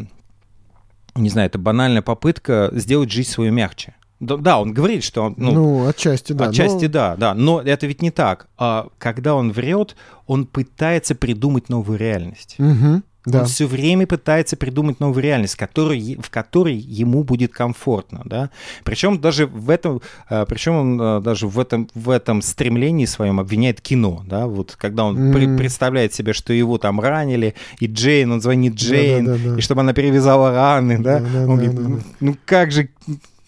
не 1.16 1.30
знаю, 1.30 1.47
это 1.47 1.60
банальная 1.60 2.01
попытка 2.01 2.70
сделать 2.74 3.12
жизнь 3.12 3.30
свою 3.30 3.51
мягче. 3.51 3.95
Да, 4.20 4.38
да, 4.38 4.60
он 4.60 4.74
говорит, 4.74 5.03
что 5.03 5.24
он... 5.24 5.36
Ну, 5.38 5.51
ну 5.51 5.88
отчасти 5.88 6.34
да. 6.34 6.47
Отчасти 6.47 6.86
но... 6.86 6.91
да, 6.91 7.16
да. 7.18 7.34
Но 7.34 7.62
это 7.62 7.86
ведь 7.86 8.01
не 8.01 8.12
так. 8.12 8.47
А, 8.58 8.88
когда 8.97 9.36
он 9.36 9.51
врет, 9.51 9.95
он 10.26 10.45
пытается 10.45 11.16
придумать 11.16 11.70
новую 11.70 11.99
реальность. 11.99 12.56
Угу. 12.58 13.01
Да. 13.26 13.42
Он 13.42 13.46
все 13.46 13.66
время 13.66 14.06
пытается 14.08 14.56
придумать 14.56 15.00
новую 15.00 15.24
реальность, 15.24 15.56
который, 15.56 16.18
в 16.22 16.30
которой 16.30 16.76
ему 16.76 17.24
будет 17.24 17.54
комфортно, 17.54 18.22
да. 18.26 18.50
Причем 18.84 19.20
даже 19.20 19.48
в 19.48 19.70
этом, 19.70 20.02
э, 20.30 20.46
причем 20.48 20.76
он 20.76 21.02
э, 21.02 21.22
даже 21.22 21.48
в 21.48 21.60
этом, 21.60 21.90
в 21.96 22.10
этом 22.10 22.42
стремлении 22.42 23.06
своем 23.06 23.40
обвиняет 23.40 23.82
кино, 23.82 24.24
да, 24.28 24.48
вот 24.48 24.76
когда 24.78 25.06
он 25.06 25.18
mm. 25.18 25.34
при, 25.34 25.58
представляет 25.58 26.14
себе, 26.14 26.34
что 26.34 26.54
его 26.54 26.78
там 26.78 27.00
ранили, 27.00 27.56
и 27.80 27.88
Джейн, 27.88 28.32
он 28.32 28.42
звонит 28.42 28.76
Джейн, 28.76 29.26
да, 29.26 29.32
да, 29.34 29.38
да, 29.38 29.50
да. 29.52 29.58
и 29.58 29.62
чтобы 29.62 29.82
она 29.82 29.94
перевязала 29.94 30.52
раны, 30.52 31.00
да, 31.00 31.20
да, 31.20 31.30
да 31.34 31.40
он 31.48 31.58
да, 31.58 31.66
говорит, 31.66 31.76
да. 31.76 32.04
ну 32.20 32.38
как 32.46 32.72
же 32.72 32.90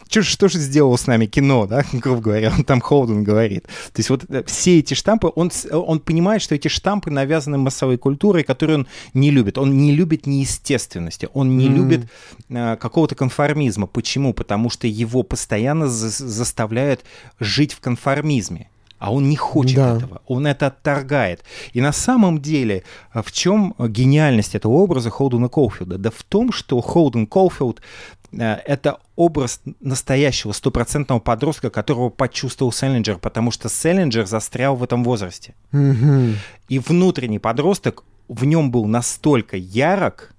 что, 0.10 0.24
что 0.24 0.48
же 0.48 0.60
сделал 0.60 0.98
с 0.98 1.08
нами 1.08 1.26
кино, 1.26 1.66
да, 1.70 1.84
грубо 1.94 2.22
говоря, 2.22 2.52
он 2.56 2.64
там 2.64 2.82
Холден 2.82 3.24
говорит. 3.24 3.64
То 3.64 3.98
есть 3.98 4.10
вот 4.10 4.26
э, 4.30 4.44
все 4.46 4.80
эти 4.80 4.94
штампы, 4.94 5.32
он, 5.36 5.52
он 5.72 6.00
понимает, 6.00 6.42
что 6.42 6.56
эти 6.56 6.68
штампы 6.68 7.12
навязаны 7.12 7.58
массовой 7.58 7.98
культурой, 7.98 8.44
которую 8.44 8.80
он 8.80 8.88
не 9.14 9.32
любит. 9.32 9.58
Он 9.58 9.78
не 9.78 9.94
любит 9.94 10.26
неестественности, 10.26 11.30
он 11.34 11.58
не 11.58 11.68
mm. 11.68 11.74
любит 11.74 12.10
э, 12.50 12.78
какого-то 12.78 13.16
конформизма. 13.16 13.88
Почему? 13.88 14.34
Потому 14.34 14.70
что 14.70 14.88
его 14.88 15.24
постоянно 15.24 15.88
за 15.88 16.08
заставляют 16.10 17.04
жить 17.40 17.74
в 17.74 17.80
конформизме 17.80 18.70
а 19.00 19.14
он 19.14 19.30
не 19.30 19.36
хочет 19.36 19.76
да. 19.76 19.98
этого, 19.98 20.22
он 20.26 20.48
это 20.48 20.68
отторгает. 20.68 21.44
И 21.74 21.82
на 21.82 21.92
самом 21.92 22.42
деле, 22.42 22.84
э, 23.14 23.22
в 23.22 23.32
чем 23.32 23.76
гениальность 23.80 24.56
этого 24.56 24.74
образа 24.74 25.10
Холдена 25.10 25.50
Колфилда? 25.50 25.98
Да 25.98 26.10
в 26.10 26.24
том, 26.24 26.52
что 26.52 26.82
Холден 26.82 27.28
Колфилд 27.28 27.80
Э, 27.80 28.17
это 28.32 29.00
образ 29.16 29.62
настоящего 29.80 30.52
стопроцентного 30.52 31.20
подростка, 31.20 31.70
которого 31.70 32.10
почувствовал 32.10 32.72
Селлинджер, 32.72 33.18
потому 33.18 33.52
что 33.52 33.70
Селлинджер 33.70 34.26
застрял 34.26 34.76
в 34.76 34.84
этом 34.84 35.04
возрасте. 35.04 35.54
Mm-hmm. 35.72 36.36
И 36.70 36.80
внутренний 36.80 37.40
подросток 37.40 38.04
в 38.28 38.46
нем 38.46 38.72
был 38.72 38.86
настолько 38.86 39.58
ярок, 39.58 40.34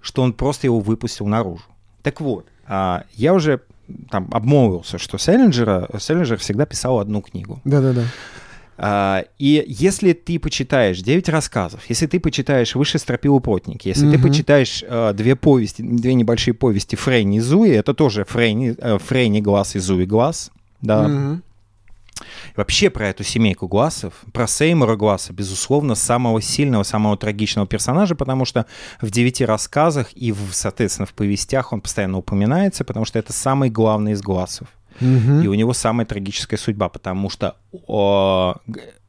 что 0.00 0.22
он 0.22 0.32
просто 0.32 0.66
его 0.66 0.80
выпустил 0.80 1.26
наружу. 1.26 1.64
Так 2.02 2.20
вот, 2.20 2.46
а, 2.66 3.04
я 3.14 3.34
уже 3.34 3.60
там 4.10 4.28
обмолвился, 4.32 4.98
что 4.98 5.18
Селлинджера, 5.18 5.88
Селлинджер 5.98 6.38
всегда 6.38 6.66
писал 6.66 6.98
одну 6.98 7.22
книгу. 7.22 7.60
Да-да-да. 7.64 8.04
А, 8.80 9.24
и 9.38 9.64
если 9.66 10.12
ты 10.12 10.38
почитаешь 10.38 11.00
9 11.00 11.28
рассказов, 11.28 11.82
если 11.88 12.06
ты 12.06 12.20
почитаешь 12.20 12.76
«Выше 12.76 12.98
стропил 12.98 13.40
плотник», 13.40 13.84
если 13.84 14.08
mm-hmm. 14.08 14.12
ты 14.12 14.18
почитаешь 14.22 14.84
uh, 14.84 15.12
две 15.12 15.34
повести, 15.34 15.82
две 15.82 16.14
небольшие 16.14 16.54
повести 16.54 16.94
Фрейни 16.94 17.38
и 17.38 17.40
Зуи, 17.40 17.70
это 17.70 17.92
тоже 17.92 18.24
Фрейни, 18.24 18.70
uh, 18.70 18.98
Фрейни 19.00 19.40
глаз 19.40 19.74
и 19.74 19.80
Зуи 19.80 20.04
глаз, 20.04 20.52
да. 20.80 21.06
Mm-hmm. 21.06 21.40
Вообще 22.56 22.90
про 22.90 23.08
эту 23.08 23.24
семейку 23.24 23.68
Глассов, 23.68 24.14
про 24.32 24.46
Сеймура 24.46 24.96
Гласса, 24.96 25.32
безусловно, 25.32 25.94
самого 25.94 26.40
сильного, 26.40 26.82
самого 26.82 27.16
трагичного 27.16 27.66
персонажа, 27.66 28.14
потому 28.14 28.44
что 28.44 28.66
в 29.00 29.10
девяти 29.10 29.44
рассказах 29.44 30.08
и, 30.14 30.32
в, 30.32 30.52
соответственно, 30.52 31.06
в 31.06 31.14
повестях 31.14 31.72
он 31.72 31.80
постоянно 31.80 32.18
упоминается, 32.18 32.84
потому 32.84 33.04
что 33.04 33.18
это 33.18 33.32
самый 33.32 33.70
главный 33.70 34.12
из 34.12 34.22
Глассов. 34.22 34.68
Угу. 35.00 35.40
И 35.42 35.46
у 35.46 35.54
него 35.54 35.72
самая 35.72 36.06
трагическая 36.06 36.58
судьба, 36.58 36.88
потому 36.88 37.30
что 37.30 37.56
о, 37.86 38.56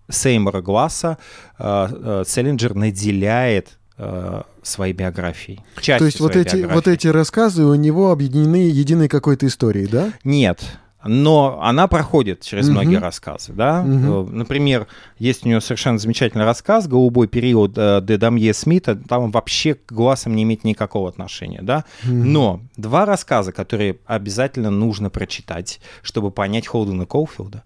Сеймора 0.09 0.61
Гласса 0.61 1.17
э, 1.57 2.23
Селлинджер 2.27 2.73
наделяет 2.75 3.77
э, 3.97 4.41
своей 4.63 4.93
биографией. 4.93 5.59
То 5.85 6.05
есть 6.05 6.19
вот 6.19 6.35
эти, 6.35 6.65
вот 6.65 6.87
эти 6.87 7.07
рассказы 7.07 7.63
у 7.63 7.75
него 7.75 8.11
объединены 8.11 8.69
единой 8.69 9.07
какой-то 9.07 9.47
историей, 9.47 9.87
да? 9.87 10.13
Нет 10.23 10.59
но 11.03 11.59
она 11.61 11.87
проходит 11.87 12.41
через 12.41 12.65
угу. 12.65 12.73
многие 12.73 12.97
рассказы, 12.97 13.53
да. 13.53 13.81
Угу. 13.81 14.31
Например, 14.31 14.87
есть 15.17 15.45
у 15.45 15.47
нее 15.47 15.61
совершенно 15.61 15.97
замечательный 15.97 16.43
рассказ 16.43 16.87
«Голубой 16.87 17.27
период» 17.27 17.73
э, 17.77 18.01
Де 18.03 18.17
Дамье 18.17 18.53
Смита, 18.53 18.95
там 18.95 19.31
вообще 19.31 19.75
к 19.75 19.91
глазам 19.91 20.35
не 20.35 20.43
имеет 20.43 20.63
никакого 20.63 21.07
отношения, 21.07 21.61
да. 21.61 21.85
Угу. 22.03 22.13
Но 22.13 22.61
два 22.75 23.05
рассказа, 23.05 23.51
которые 23.51 23.97
обязательно 24.05 24.69
нужно 24.69 25.09
прочитать, 25.09 25.79
чтобы 26.01 26.31
понять 26.31 26.67
Холдена 26.67 27.05
Колфилда, 27.05 27.63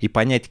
и 0.00 0.08
понять, 0.08 0.50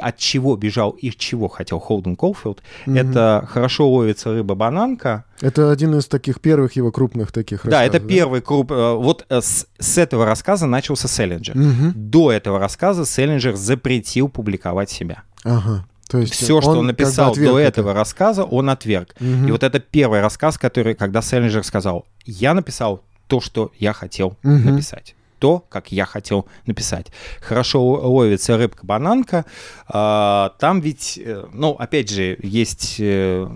от 0.00 0.16
чего 0.16 0.56
бежал 0.56 0.90
и 0.90 1.10
чего 1.10 1.48
хотел 1.48 1.78
Холден 1.78 2.16
Колфилд, 2.16 2.62
mm-hmm. 2.86 3.00
это 3.00 3.46
«Хорошо 3.48 3.90
ловится 3.90 4.32
рыба-бананка». 4.32 5.24
Это 5.40 5.70
один 5.70 5.96
из 5.98 6.06
таких 6.06 6.40
первых 6.40 6.72
его 6.76 6.90
крупных 6.90 7.32
таких 7.32 7.66
да, 7.66 7.84
это 7.84 8.00
да? 8.00 8.06
первый 8.06 8.40
круп... 8.40 8.72
Э, 8.72 8.94
вот 8.94 9.26
э, 9.28 9.40
с, 9.40 9.66
с 9.78 9.98
этого 9.98 10.24
рассказа 10.24 10.66
начался 10.66 11.08
Селлинджер. 11.08 11.56
Mm-hmm. 11.56 11.92
До 11.94 12.32
этого 12.32 12.58
рассказа 12.58 13.04
Селлинджер 13.04 13.56
запретил 13.56 14.28
публиковать 14.28 14.90
себя. 14.90 15.22
Ага. 15.44 15.84
То 16.08 16.18
есть 16.18 16.34
все, 16.34 16.60
что 16.60 16.72
он 16.72 16.86
написал 16.86 17.32
как 17.32 17.42
бы 17.42 17.48
до 17.50 17.58
этого 17.58 17.90
это. 17.90 17.98
рассказа, 17.98 18.44
он 18.44 18.70
отверг. 18.70 19.14
Угу. 19.20 19.48
И 19.48 19.50
вот 19.50 19.62
это 19.62 19.80
первый 19.80 20.20
рассказ, 20.20 20.58
который, 20.58 20.94
когда 20.94 21.22
Селлинджер 21.22 21.64
сказал, 21.64 22.06
я 22.24 22.54
написал 22.54 23.02
то, 23.26 23.40
что 23.40 23.72
я 23.78 23.92
хотел 23.92 24.36
угу. 24.42 24.52
написать 24.52 25.14
то, 25.44 25.62
как 25.68 25.92
я 25.92 26.06
хотел 26.06 26.46
написать. 26.64 27.08
Хорошо 27.42 27.84
ловится 27.84 28.56
рыбка-бананка. 28.56 29.44
А, 29.86 30.54
там 30.58 30.80
ведь, 30.80 31.20
э, 31.22 31.44
ну, 31.52 31.72
опять 31.72 32.08
же, 32.08 32.38
есть, 32.42 32.96
э, 32.98 33.46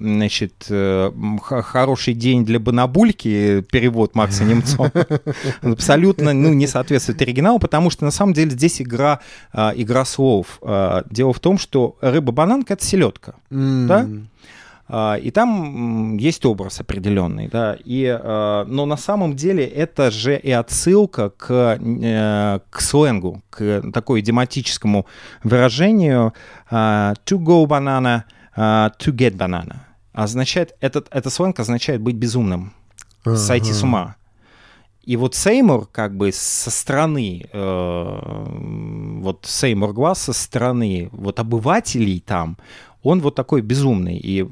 значит, 0.00 0.64
э, 0.70 1.12
хороший 1.42 2.14
день 2.14 2.46
для 2.46 2.58
банабульки, 2.58 3.60
перевод 3.70 4.14
Макса 4.14 4.44
Немцова. 4.44 4.90
Абсолютно, 5.60 6.32
ну, 6.32 6.54
не 6.54 6.66
соответствует 6.66 7.20
оригиналу, 7.20 7.58
потому 7.58 7.90
что, 7.90 8.06
на 8.06 8.10
самом 8.10 8.32
деле, 8.32 8.52
здесь 8.52 8.80
игра, 8.80 9.20
а, 9.52 9.74
игра 9.76 10.06
слов. 10.06 10.60
А, 10.62 11.04
дело 11.10 11.34
в 11.34 11.40
том, 11.40 11.58
что 11.58 11.98
рыба-бананка— 12.00 12.72
это 12.74 12.86
селедка, 12.86 13.34
да? 13.50 14.08
А, 14.94 15.14
и 15.14 15.30
там 15.30 16.18
есть 16.18 16.44
образ 16.44 16.80
определенный, 16.80 17.48
да, 17.48 17.78
и, 17.82 18.04
а, 18.06 18.66
но 18.66 18.84
на 18.84 18.98
самом 18.98 19.34
деле 19.34 19.64
это 19.64 20.10
же 20.10 20.36
и 20.36 20.50
отсылка 20.50 21.30
к, 21.30 21.78
э, 21.80 22.60
к 22.68 22.80
сленгу, 22.82 23.42
к 23.48 23.90
такой 23.90 24.20
идиоматическому 24.20 25.06
выражению 25.44 26.34
а, 26.70 27.14
to 27.24 27.38
go 27.38 27.66
banana, 27.66 28.24
to 28.54 29.12
get 29.14 29.34
banana. 29.34 29.76
Означает, 30.12 30.76
этот, 30.82 31.08
это 31.10 31.30
сленг 31.30 31.58
означает 31.58 32.02
быть 32.02 32.16
безумным, 32.16 32.74
ага. 33.24 33.36
сойти 33.36 33.72
с 33.72 33.82
ума. 33.82 34.16
И 35.04 35.16
вот 35.16 35.34
Сеймур 35.34 35.88
как 35.90 36.14
бы 36.16 36.30
со 36.32 36.70
стороны, 36.70 37.46
э, 37.50 39.18
вот 39.20 39.46
Сеймур 39.46 39.92
Глаз 39.94 40.20
со 40.20 40.32
стороны 40.32 41.08
вот 41.12 41.40
обывателей 41.40 42.20
там, 42.20 42.56
он 43.02 43.20
вот 43.20 43.34
такой 43.34 43.62
безумный. 43.62 44.16
И 44.16 44.46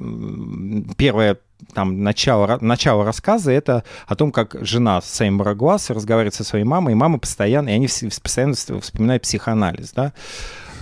первая 0.96 1.38
там 1.74 2.02
начало, 2.02 2.58
начало 2.60 3.04
рассказа 3.04 3.52
это 3.52 3.84
о 4.06 4.16
том, 4.16 4.32
как 4.32 4.56
жена 4.62 5.00
Сеймура 5.02 5.54
Гласса 5.54 5.94
разговаривает 5.94 6.34
со 6.34 6.44
своей 6.44 6.64
мамой, 6.64 6.92
и 6.92 6.96
мама 6.96 7.18
постоянно, 7.18 7.68
и 7.68 7.72
они 7.72 7.86
постоянно 7.86 8.54
вспоминают 8.54 9.22
психоанализ, 9.22 9.92
да. 9.92 10.12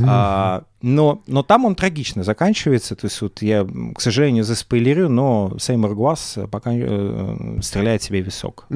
А, 0.06 0.62
но, 0.80 1.22
но 1.26 1.42
там 1.42 1.64
он 1.64 1.74
трагично 1.74 2.22
заканчивается. 2.22 2.94
То 2.94 3.06
есть 3.06 3.20
вот 3.20 3.42
я, 3.42 3.66
к 3.94 4.00
сожалению, 4.00 4.44
заспойлерю, 4.44 5.08
но 5.08 5.56
Сеймур 5.58 5.94
Глаз 5.94 6.38
пока 6.50 6.70
э, 6.72 7.58
стреляет 7.62 8.02
себе 8.02 8.22
в 8.22 8.26
висок. 8.26 8.66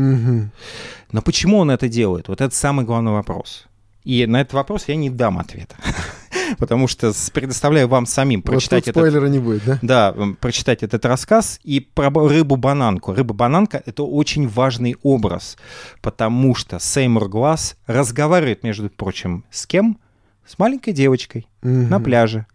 Но 1.12 1.22
почему 1.22 1.58
он 1.58 1.70
это 1.70 1.88
делает? 1.88 2.28
Вот 2.28 2.40
это 2.40 2.54
самый 2.54 2.84
главный 2.84 3.12
вопрос. 3.12 3.66
И 4.04 4.26
на 4.26 4.40
этот 4.40 4.54
вопрос 4.54 4.88
я 4.88 4.96
не 4.96 5.10
дам 5.10 5.38
ответа. 5.38 5.76
Потому 6.58 6.88
что 6.88 7.12
предоставляю 7.32 7.88
вам 7.88 8.06
самим 8.06 8.42
прочитать 8.42 8.86
вот 8.86 8.94
спойлера 8.94 9.22
этот... 9.22 9.32
не 9.32 9.38
будет, 9.38 9.64
да? 9.64 9.78
Да, 9.82 10.14
прочитать 10.40 10.82
этот 10.82 11.04
рассказ. 11.04 11.60
И 11.64 11.80
про 11.80 12.10
рыбу-бананку. 12.10 13.14
Рыба-бананка— 13.14 13.82
это 13.86 14.02
очень 14.02 14.48
важный 14.48 14.96
образ, 15.02 15.56
потому 16.00 16.54
что 16.54 16.78
Сеймур 16.78 17.28
Глаз 17.28 17.76
разговаривает, 17.86 18.62
между 18.62 18.90
прочим, 18.90 19.44
с 19.50 19.66
кем? 19.66 19.98
с 20.46 20.58
маленькой 20.58 20.92
девочкой 20.92 21.46
угу. 21.62 21.70
на 21.70 22.00
пляже. 22.00 22.46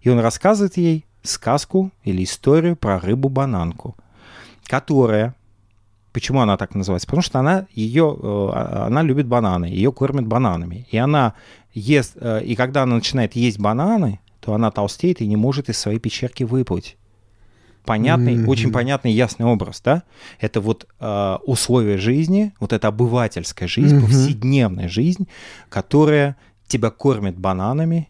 И 0.00 0.08
он 0.08 0.18
рассказывает 0.18 0.76
ей 0.76 1.06
сказку 1.22 1.92
или 2.02 2.24
историю 2.24 2.76
про 2.76 2.98
рыбу-бананку, 2.98 3.96
которая... 4.64 5.34
Почему 6.12 6.40
она 6.40 6.56
так 6.56 6.74
называется? 6.74 7.06
Потому 7.06 7.22
что 7.22 7.38
она, 7.38 7.66
ее, 7.72 8.16
э, 8.20 8.50
она 8.86 9.02
любит 9.02 9.26
бананы, 9.26 9.66
ее 9.66 9.92
кормят 9.92 10.26
бананами. 10.26 10.86
И 10.90 10.98
она 10.98 11.34
ест... 11.72 12.16
Э, 12.16 12.42
и 12.44 12.54
когда 12.54 12.82
она 12.82 12.96
начинает 12.96 13.34
есть 13.34 13.58
бананы, 13.58 14.20
то 14.40 14.54
она 14.54 14.70
толстеет 14.70 15.20
и 15.20 15.26
не 15.26 15.36
может 15.36 15.68
из 15.68 15.78
своей 15.78 15.98
пещерки 15.98 16.44
выплыть 16.44 16.96
понятный, 17.84 18.36
mm-hmm. 18.36 18.46
очень 18.46 18.72
понятный 18.72 19.12
ясный 19.12 19.46
образ, 19.46 19.80
да? 19.84 20.02
Это 20.40 20.60
вот 20.60 20.86
э, 21.00 21.36
условия 21.44 21.98
жизни, 21.98 22.52
вот 22.60 22.72
эта 22.72 22.88
обывательская 22.88 23.68
жизнь, 23.68 23.96
mm-hmm. 23.96 24.02
повседневная 24.02 24.88
жизнь, 24.88 25.28
которая 25.68 26.36
тебя 26.66 26.90
кормят 26.90 27.36
бананами, 27.36 28.08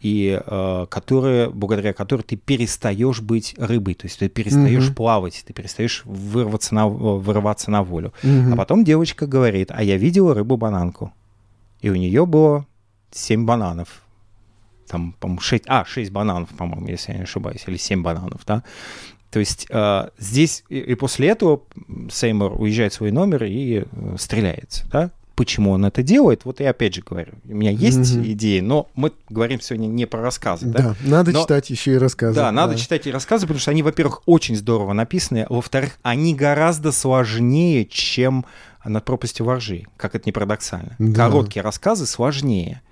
и 0.00 0.40
э, 0.44 0.86
которые, 0.88 1.50
благодаря 1.50 1.92
которой 1.92 2.22
ты 2.22 2.36
перестаешь 2.36 3.20
быть 3.20 3.54
рыбой, 3.58 3.94
то 3.94 4.06
есть 4.06 4.18
ты 4.18 4.28
перестаешь 4.28 4.88
mm-hmm. 4.88 4.94
плавать, 4.94 5.42
ты 5.46 5.52
перестаешь 5.52 6.02
вырваться 6.04 6.74
на, 6.74 6.88
вырываться 6.88 7.70
на 7.70 7.82
волю. 7.82 8.12
Mm-hmm. 8.22 8.52
А 8.52 8.56
потом 8.56 8.84
девочка 8.84 9.26
говорит, 9.26 9.70
а 9.72 9.82
я 9.82 9.96
видела 9.96 10.34
рыбу-бананку, 10.34 11.12
и 11.80 11.90
у 11.90 11.94
нее 11.94 12.26
было 12.26 12.66
7 13.10 13.44
бананов. 13.44 14.02
Там, 14.88 15.14
по-моему, 15.18 15.40
6, 15.40 15.64
а, 15.66 15.84
6 15.84 16.10
бананов, 16.10 16.48
по-моему, 16.50 16.88
если 16.88 17.12
я 17.12 17.18
не 17.18 17.24
ошибаюсь, 17.24 17.64
или 17.66 17.76
7 17.76 18.02
бананов, 18.02 18.42
да. 18.46 18.62
То 19.30 19.40
есть 19.40 19.66
э, 19.68 20.08
здесь 20.16 20.64
и, 20.70 20.78
и 20.78 20.94
после 20.94 21.28
этого 21.28 21.60
Сеймур 22.10 22.58
уезжает 22.58 22.92
в 22.92 22.96
свой 22.96 23.10
номер 23.10 23.44
и 23.44 23.84
э, 23.84 24.16
стреляется, 24.18 24.86
да 24.90 25.10
почему 25.38 25.70
он 25.70 25.84
это 25.84 26.02
делает, 26.02 26.44
вот 26.44 26.58
я 26.58 26.70
опять 26.70 26.96
же 26.96 27.02
говорю, 27.08 27.34
у 27.44 27.54
меня 27.54 27.70
есть 27.70 28.16
mm-hmm. 28.16 28.32
идеи, 28.32 28.58
но 28.58 28.88
мы 28.96 29.12
говорим 29.28 29.60
сегодня 29.60 29.86
не 29.86 30.04
про 30.04 30.20
рассказы. 30.20 30.66
Да, 30.66 30.78
да 30.82 30.94
надо 31.04 31.30
но, 31.30 31.42
читать 31.42 31.70
еще 31.70 31.92
и 31.92 31.96
рассказы. 31.96 32.34
Да, 32.34 32.50
надо 32.50 32.72
да. 32.72 32.78
читать 32.80 33.06
и 33.06 33.12
рассказы, 33.12 33.42
потому 33.42 33.60
что 33.60 33.70
они, 33.70 33.84
во-первых, 33.84 34.22
очень 34.26 34.56
здорово 34.56 34.94
написаны, 34.94 35.46
во-вторых, 35.48 35.96
они 36.02 36.34
гораздо 36.34 36.90
сложнее, 36.90 37.86
чем 37.86 38.46
над 38.84 39.04
пропастью 39.04 39.46
воржи, 39.46 39.84
как 39.96 40.14
это 40.14 40.24
не 40.26 40.32
парадоксально. 40.32 40.94
Да. 40.98 41.26
Короткие 41.26 41.62
рассказы 41.62 42.06
сложнее. 42.06 42.82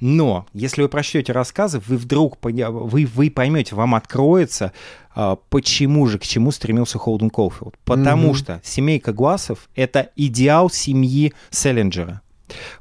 Но 0.00 0.46
если 0.52 0.82
вы 0.82 0.88
прочтете 0.88 1.32
рассказы, 1.32 1.80
вы 1.86 1.96
вдруг 1.96 2.38
вы, 2.42 3.06
вы 3.06 3.30
поймете, 3.30 3.74
вам 3.74 3.94
откроется, 3.94 4.72
а, 5.14 5.36
почему 5.36 6.06
же, 6.06 6.18
к 6.18 6.22
чему 6.22 6.50
стремился 6.50 6.98
Холден 6.98 7.30
Колфилд. 7.30 7.74
Потому 7.84 8.30
mm-hmm. 8.30 8.34
что 8.34 8.60
семейка 8.64 9.12
Глассов— 9.12 9.68
это 9.74 10.10
идеал 10.16 10.70
семьи 10.70 11.32
Селлинджера. 11.50 12.22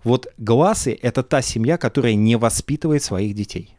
Вот 0.03 0.27
Глассы— 0.37 0.97
это 1.01 1.23
та 1.23 1.41
семья, 1.41 1.77
которая 1.77 2.15
не 2.15 2.35
воспитывает 2.35 3.03
своих 3.03 3.35
детей. 3.35 3.75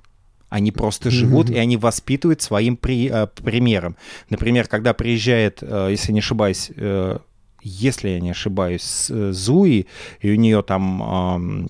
Они 0.48 0.70
просто 0.70 1.10
живут, 1.10 1.50
mm-hmm. 1.50 1.54
и 1.54 1.58
они 1.58 1.76
воспитывают 1.76 2.40
своим 2.40 2.76
при, 2.76 3.10
э, 3.12 3.26
примером. 3.26 3.96
Например, 4.30 4.68
когда 4.68 4.94
приезжает, 4.94 5.58
э, 5.60 5.88
если 5.90 6.12
не 6.12 6.20
ошибаюсь, 6.20 6.70
э, 6.74 7.18
если 7.66 8.10
я 8.10 8.20
не 8.20 8.30
ошибаюсь, 8.30 9.10
э, 9.10 9.32
Зуи, 9.32 9.86
и 10.20 10.30
у 10.30 10.36
нее 10.36 10.62
там 10.62 11.68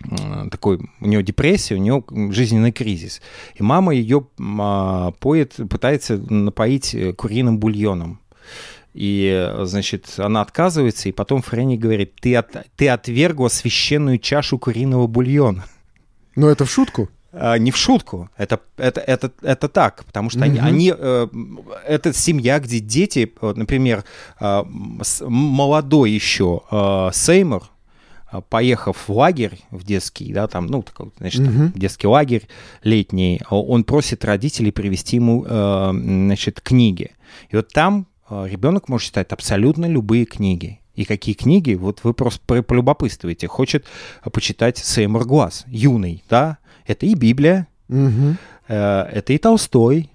э, 0.00 0.48
такой, 0.50 0.80
у 1.00 1.06
нее 1.06 1.22
депрессия, 1.22 1.74
у 1.74 1.78
нее 1.78 2.04
жизненный 2.32 2.72
кризис. 2.72 3.22
И 3.54 3.62
мама 3.62 3.94
ее 3.94 4.26
э, 4.38 5.12
поет, 5.18 5.54
пытается 5.70 6.18
напоить 6.18 6.94
э, 6.94 7.12
куриным 7.12 7.58
бульоном. 7.58 8.20
И, 8.92 9.52
значит, 9.62 10.14
она 10.18 10.40
отказывается, 10.40 11.08
и 11.08 11.12
потом 11.12 11.42
Фрэнни 11.42 11.76
говорит, 11.76 12.14
ты, 12.20 12.36
от, 12.36 12.54
ты 12.76 12.88
отвергла 12.88 13.48
священную 13.48 14.18
чашу 14.18 14.56
куриного 14.56 15.08
бульона. 15.08 15.64
Но 16.36 16.48
это 16.48 16.64
в 16.64 16.70
шутку? 16.70 17.08
А, 17.36 17.58
не 17.58 17.70
в 17.70 17.76
шутку, 17.76 18.30
это, 18.36 18.60
это, 18.76 19.00
это, 19.00 19.32
это 19.42 19.68
так, 19.68 20.04
потому 20.04 20.30
что 20.30 20.40
mm-hmm. 20.40 20.58
они, 20.58 20.58
они, 20.60 20.94
э, 20.96 21.26
это 21.86 22.12
семья, 22.12 22.60
где 22.60 22.78
дети, 22.78 23.32
вот, 23.40 23.56
например, 23.56 24.04
э, 24.40 24.62
молодой 25.20 26.10
еще 26.12 26.62
э, 26.70 27.10
Сеймур, 27.12 27.64
поехав 28.48 29.08
в 29.08 29.12
лагерь 29.12 29.60
в 29.70 29.84
детский, 29.84 30.32
да, 30.32 30.48
там, 30.48 30.66
ну, 30.66 30.82
такой, 30.82 31.10
значит, 31.18 31.42
mm-hmm. 31.42 31.78
детский 31.78 32.06
лагерь 32.06 32.48
летний, 32.82 33.40
он 33.48 33.84
просит 33.84 34.24
родителей 34.24 34.72
привезти 34.72 35.16
ему, 35.16 35.44
значит, 35.44 36.60
книги. 36.60 37.12
И 37.50 37.56
вот 37.56 37.68
там 37.68 38.08
ребенок 38.28 38.88
может 38.88 39.06
читать 39.06 39.30
абсолютно 39.30 39.86
любые 39.86 40.24
книги. 40.24 40.80
И 40.96 41.04
какие 41.04 41.34
книги, 41.34 41.74
вот 41.74 42.00
вы 42.02 42.12
просто 42.12 42.62
полюбопытствуете. 42.62 43.46
Хочет 43.46 43.86
почитать 44.32 44.78
Сеймур 44.78 45.24
Глаз, 45.24 45.64
юный, 45.68 46.24
да, 46.28 46.58
это 46.86 47.06
и 47.06 47.14
Библия, 47.14 47.68
угу. 47.88 48.36
это 48.66 49.32
и 49.32 49.38
Толстой, 49.38 50.10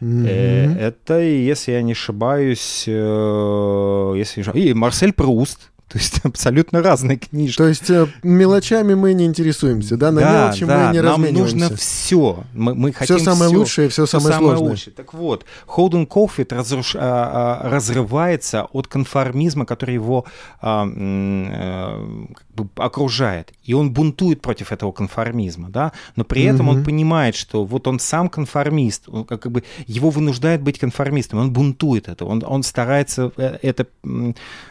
угу. 0.00 0.24
это, 0.26 1.20
если 1.20 1.72
я 1.72 1.82
не 1.82 1.92
ошибаюсь, 1.92 2.84
э, 2.86 4.14
если... 4.16 4.58
и 4.58 4.74
Марсель 4.74 5.12
Пруст. 5.12 5.72
То 5.88 5.96
есть 5.96 6.20
абсолютно 6.22 6.82
разные 6.82 7.16
книжки. 7.16 7.56
То 7.56 7.66
есть 7.66 7.88
э, 7.88 8.06
мелочами 8.22 8.94
мы 8.94 9.14
не 9.14 9.24
интересуемся, 9.24 9.96
да? 9.96 10.12
На 10.12 10.20
да, 10.20 10.44
мелочи 10.44 10.64
да, 10.66 10.86
мы 10.86 10.92
не 10.92 11.02
нам 11.02 11.22
нужно 11.32 11.74
все. 11.76 12.44
Мы, 12.52 12.74
мы 12.74 12.92
хотим 12.92 13.16
все 13.16 13.24
самое 13.24 13.50
все, 13.50 13.58
лучшее, 13.58 13.88
все, 13.88 14.04
все 14.04 14.18
самое, 14.18 14.34
самое 14.34 14.50
сложное. 14.50 14.70
Лучшее. 14.70 14.94
Так 14.94 15.14
вот, 15.14 15.44
Холден 15.66 16.06
Колфилд 16.06 16.52
разруш... 16.52 16.94
а, 16.94 17.60
а, 17.62 17.70
разрывается 17.70 18.64
от 18.64 18.86
конформизма, 18.86 19.64
который 19.64 19.94
его 19.94 20.26
а, 20.60 20.86
а, 20.86 22.28
бы 22.54 22.68
окружает. 22.76 23.52
И 23.64 23.72
он 23.72 23.92
бунтует 23.92 24.42
против 24.42 24.72
этого 24.72 24.92
конформизма, 24.92 25.70
да? 25.70 25.92
Но 26.16 26.24
при 26.24 26.42
этом 26.42 26.68
угу. 26.68 26.78
он 26.78 26.84
понимает, 26.84 27.34
что 27.34 27.64
вот 27.64 27.86
он 27.86 27.98
сам 27.98 28.28
конформист, 28.28 29.08
он, 29.08 29.24
как 29.24 29.50
бы 29.50 29.64
его 29.86 30.10
вынуждает 30.10 30.60
быть 30.60 30.78
конформистом, 30.78 31.38
он 31.38 31.50
бунтует 31.50 32.08
это, 32.08 32.24
он, 32.26 32.42
он 32.46 32.62
старается 32.62 33.32
э, 33.36 33.58
это, 33.62 33.86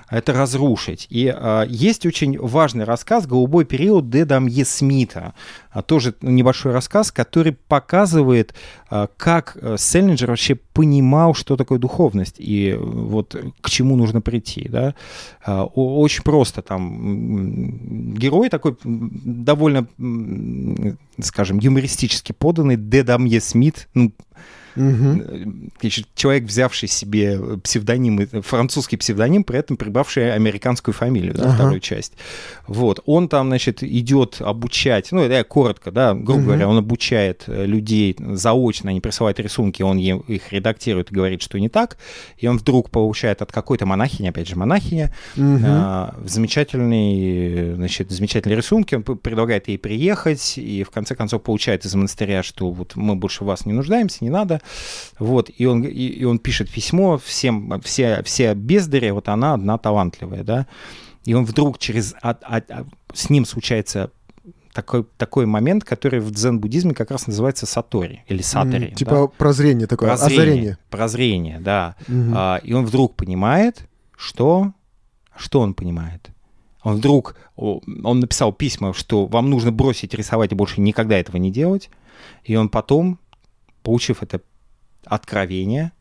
это 0.09 0.33
разрушить. 0.33 1.07
И 1.09 1.27
а, 1.27 1.63
есть 1.63 2.05
очень 2.05 2.37
важный 2.39 2.85
рассказ 2.85 3.27
«Голубой 3.27 3.65
период» 3.65 4.09
Деда 4.09 4.39
Мье 4.39 4.63
Смита. 4.65 5.33
А, 5.69 5.81
тоже 5.81 6.15
небольшой 6.21 6.71
рассказ, 6.71 7.11
который 7.11 7.53
показывает, 7.53 8.55
а, 8.89 9.07
как 9.17 9.57
э, 9.61 9.75
Селлинджер 9.77 10.29
вообще 10.29 10.55
понимал, 10.55 11.33
что 11.33 11.57
такое 11.57 11.77
духовность 11.77 12.35
и 12.39 12.69
э, 12.69 12.77
вот 12.77 13.35
к 13.61 13.69
чему 13.69 13.95
нужно 13.95 14.21
прийти. 14.21 14.67
Да? 14.69 14.95
Очень 15.45 16.23
просто 16.23 16.61
там 16.61 18.13
герой 18.15 18.49
такой 18.49 18.77
довольно, 18.83 19.87
скажем, 21.21 21.59
юмористически 21.59 22.31
поданный 22.31 22.75
Деда 22.75 23.17
Мье 23.17 23.39
Смит, 23.39 23.87
ну, 23.93 24.13
Угу. 24.77 25.89
Человек, 26.15 26.43
взявший 26.43 26.87
себе 26.87 27.39
псевдоним, 27.63 28.27
французский 28.43 28.97
псевдоним, 28.97 29.43
при 29.43 29.59
этом 29.59 29.77
прибавший 29.77 30.33
американскую 30.33 30.93
фамилию, 30.93 31.33
да, 31.33 31.45
ага. 31.45 31.53
вторую 31.53 31.79
часть. 31.79 32.13
Вот. 32.67 33.01
Он 33.05 33.27
там, 33.27 33.47
значит, 33.47 33.83
идет 33.83 34.37
обучать, 34.39 35.11
ну, 35.11 35.21
это 35.21 35.33
я 35.35 35.43
коротко, 35.43 35.91
да, 35.91 36.13
грубо 36.13 36.39
угу. 36.39 36.45
говоря, 36.45 36.67
он 36.67 36.77
обучает 36.77 37.43
э, 37.47 37.65
людей 37.65 38.15
заочно, 38.19 38.91
они 38.91 39.01
присылают 39.01 39.39
рисунки, 39.39 39.81
он 39.81 39.97
их 39.97 40.53
редактирует 40.53 41.11
и 41.11 41.15
говорит, 41.15 41.41
что 41.41 41.59
не 41.59 41.69
так, 41.69 41.97
и 42.37 42.47
он 42.47 42.57
вдруг 42.57 42.89
получает 42.89 43.41
от 43.41 43.51
какой-то 43.51 43.85
монахини, 43.85 44.29
опять 44.29 44.47
же, 44.47 44.55
монахиня, 44.55 45.13
угу. 45.35 45.59
а, 45.63 46.15
замечательный, 46.25 47.73
значит, 47.75 48.11
замечательные 48.11 48.57
рисунки, 48.57 48.95
он 48.95 49.03
предлагает 49.03 49.67
ей 49.67 49.77
приехать, 49.77 50.57
и 50.57 50.83
в 50.83 50.91
конце 50.91 51.15
концов 51.15 51.41
получает 51.41 51.85
из 51.85 51.95
монастыря, 51.95 52.43
что 52.43 52.69
вот 52.71 52.95
мы 52.95 53.15
больше 53.15 53.43
вас 53.43 53.65
не 53.65 53.73
нуждаемся, 53.73 54.19
не 54.21 54.29
надо, 54.29 54.61
вот, 55.19 55.49
и 55.55 55.65
он, 55.65 55.83
и, 55.83 55.89
и 55.89 56.23
он 56.23 56.39
пишет 56.39 56.69
письмо 56.69 57.17
всем, 57.17 57.81
все, 57.81 58.21
все 58.23 58.53
бездари, 58.53 59.09
вот 59.11 59.29
она 59.29 59.53
одна 59.53 59.77
талантливая, 59.77 60.43
да, 60.43 60.67
и 61.25 61.33
он 61.33 61.45
вдруг 61.45 61.77
через, 61.77 62.15
от, 62.21 62.43
от, 62.43 62.71
с 63.13 63.29
ним 63.29 63.45
случается 63.45 64.11
такой, 64.77 65.05
такой 65.17 65.47
момент, 65.47 65.83
который 65.83 66.19
в 66.19 66.29
дзен-буддизме 66.29 66.93
как 66.93 67.09
раз 67.09 67.25
называется 67.25 67.65
сатори 67.65 68.23
или 68.27 68.43
сатори. 68.43 68.91
Mm, 68.91 68.95
типа 68.95 69.11
да? 69.11 69.27
прозрение 69.27 69.87
такое, 69.87 70.09
прозрение, 70.09 70.43
озарение. 70.43 70.77
Прозрение, 70.91 71.59
да. 71.59 71.95
Mm-hmm. 72.07 72.33
А, 72.35 72.57
и 72.63 72.73
он 72.73 72.85
вдруг 72.85 73.15
понимает, 73.15 73.87
что... 74.15 74.73
Что 75.35 75.61
он 75.61 75.73
понимает? 75.73 76.29
Он 76.83 76.97
вдруг... 76.97 77.35
Он 77.55 78.19
написал 78.19 78.53
письма, 78.53 78.93
что 78.93 79.25
вам 79.25 79.49
нужно 79.49 79.71
бросить 79.71 80.13
рисовать 80.13 80.51
и 80.51 80.55
больше 80.55 80.79
никогда 80.79 81.17
этого 81.17 81.37
не 81.37 81.51
делать. 81.51 81.89
И 82.43 82.55
он 82.55 82.69
потом, 82.69 83.19
получив 83.81 84.21
это 84.21 84.41
откровение, 85.05 85.91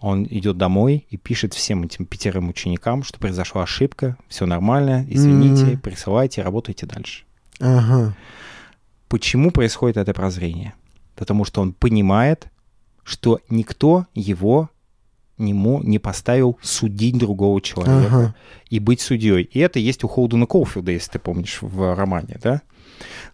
он 0.00 0.24
идет 0.24 0.58
домой 0.58 1.06
и 1.10 1.16
пишет 1.16 1.54
всем 1.54 1.84
этим 1.84 2.04
пятерым 2.06 2.48
ученикам, 2.48 3.02
что 3.02 3.18
произошла 3.18 3.62
ошибка, 3.62 4.16
все 4.28 4.46
нормально, 4.46 5.06
извините, 5.08 5.72
mm-hmm. 5.72 5.78
присылайте, 5.78 6.42
работайте 6.42 6.86
дальше. 6.86 7.24
Ага. 7.60 8.14
Почему 9.08 9.50
происходит 9.50 9.96
это 9.96 10.12
прозрение? 10.12 10.74
Потому 11.14 11.44
что 11.44 11.62
он 11.62 11.72
понимает, 11.72 12.48
что 13.04 13.40
никто 13.48 14.06
его 14.14 14.68
нему 15.38 15.82
не 15.82 15.98
поставил 15.98 16.58
судить 16.62 17.18
другого 17.18 17.60
человека 17.60 18.06
ага. 18.06 18.34
и 18.70 18.78
быть 18.78 19.00
судьей. 19.00 19.42
И 19.44 19.58
это 19.58 19.78
есть 19.78 20.04
у 20.04 20.08
Холдена 20.08 20.46
Колфилда, 20.46 20.92
если 20.92 21.12
ты 21.12 21.18
помнишь, 21.18 21.58
в 21.60 21.94
романе, 21.94 22.38
да? 22.42 22.62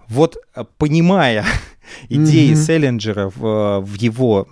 Вот 0.08 0.36
э, 0.54 0.64
понимая 0.78 1.44
идеи 2.08 2.52
mm-hmm. 2.52 2.56
Селлинджера 2.56 3.32
в, 3.34 3.80
в 3.80 3.94
его 3.94 4.46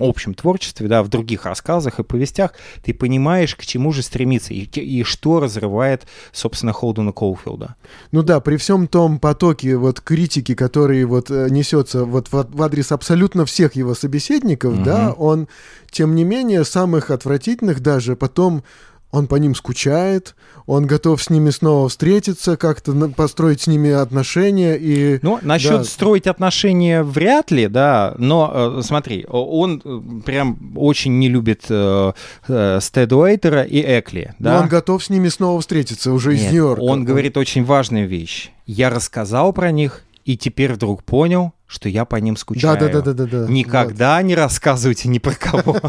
общем 0.00 0.34
творчестве, 0.34 0.88
да, 0.88 1.02
в 1.02 1.08
других 1.08 1.44
рассказах 1.44 1.98
и 1.98 2.02
повестях, 2.02 2.52
ты 2.82 2.94
понимаешь, 2.94 3.54
к 3.54 3.64
чему 3.64 3.92
же 3.92 4.02
стремиться 4.02 4.54
и, 4.54 4.64
и 4.64 5.02
что 5.04 5.40
разрывает, 5.40 6.06
собственно, 6.32 6.72
Холдена 6.72 7.12
Коуфилда. 7.12 7.76
Ну 8.10 8.22
да, 8.22 8.40
при 8.40 8.56
всем 8.56 8.86
том 8.86 9.18
потоке 9.18 9.76
вот 9.76 10.00
критики, 10.00 10.54
который 10.54 11.04
вот 11.04 11.30
э, 11.30 11.48
несется 11.50 12.04
вот 12.04 12.28
в, 12.32 12.46
в 12.48 12.62
адрес 12.62 12.92
абсолютно 12.92 13.44
всех 13.44 13.74
его 13.74 13.94
собеседников, 13.94 14.74
mm-hmm. 14.74 14.84
да, 14.84 15.12
он, 15.12 15.48
тем 15.90 16.14
не 16.14 16.24
менее, 16.24 16.64
самых 16.64 17.10
отвратительных 17.10 17.80
даже 17.80 18.16
потом 18.16 18.62
он 19.12 19.26
по 19.26 19.36
ним 19.36 19.54
скучает, 19.54 20.34
он 20.66 20.86
готов 20.86 21.22
с 21.22 21.28
ними 21.28 21.50
снова 21.50 21.88
встретиться, 21.88 22.56
как-то 22.56 22.92
построить 23.10 23.60
с 23.60 23.66
ними 23.66 23.90
отношения 23.90 24.74
и... 24.74 25.18
Ну, 25.22 25.38
насчет 25.42 25.78
да. 25.78 25.84
строить 25.84 26.26
отношения 26.26 27.02
вряд 27.02 27.50
ли, 27.50 27.68
да, 27.68 28.14
но 28.16 28.78
э, 28.78 28.82
смотри, 28.82 29.26
он 29.28 29.82
э, 29.84 30.22
прям 30.24 30.72
очень 30.76 31.18
не 31.18 31.28
любит 31.28 31.64
э, 31.68 32.12
э, 32.48 32.78
Стэд 32.80 33.12
Уэйтера 33.12 33.62
и 33.62 33.80
Экли, 33.80 34.34
да? 34.38 34.54
Но 34.54 34.62
он 34.62 34.68
готов 34.68 35.04
с 35.04 35.10
ними 35.10 35.28
снова 35.28 35.60
встретиться 35.60 36.10
уже 36.10 36.32
Нет, 36.32 36.40
из 36.40 36.52
Нью-Йорка. 36.52 36.80
он 36.82 37.04
говорит 37.04 37.36
очень 37.36 37.64
важную 37.64 38.08
вещь. 38.08 38.50
Я 38.66 38.88
рассказал 38.88 39.52
про 39.52 39.70
них, 39.70 40.04
и 40.24 40.38
теперь 40.38 40.72
вдруг 40.72 41.04
понял, 41.04 41.52
что 41.72 41.88
я 41.88 42.04
по 42.04 42.16
ним 42.16 42.36
скучаю. 42.36 42.78
Да, 42.78 42.88
да, 42.88 43.00
да, 43.00 43.12
да, 43.14 43.24
да. 43.24 43.50
Никогда 43.50 44.18
вот. 44.18 44.24
не 44.24 44.34
рассказывайте 44.34 45.08
ни 45.08 45.18
про 45.18 45.34
кого, 45.34 45.80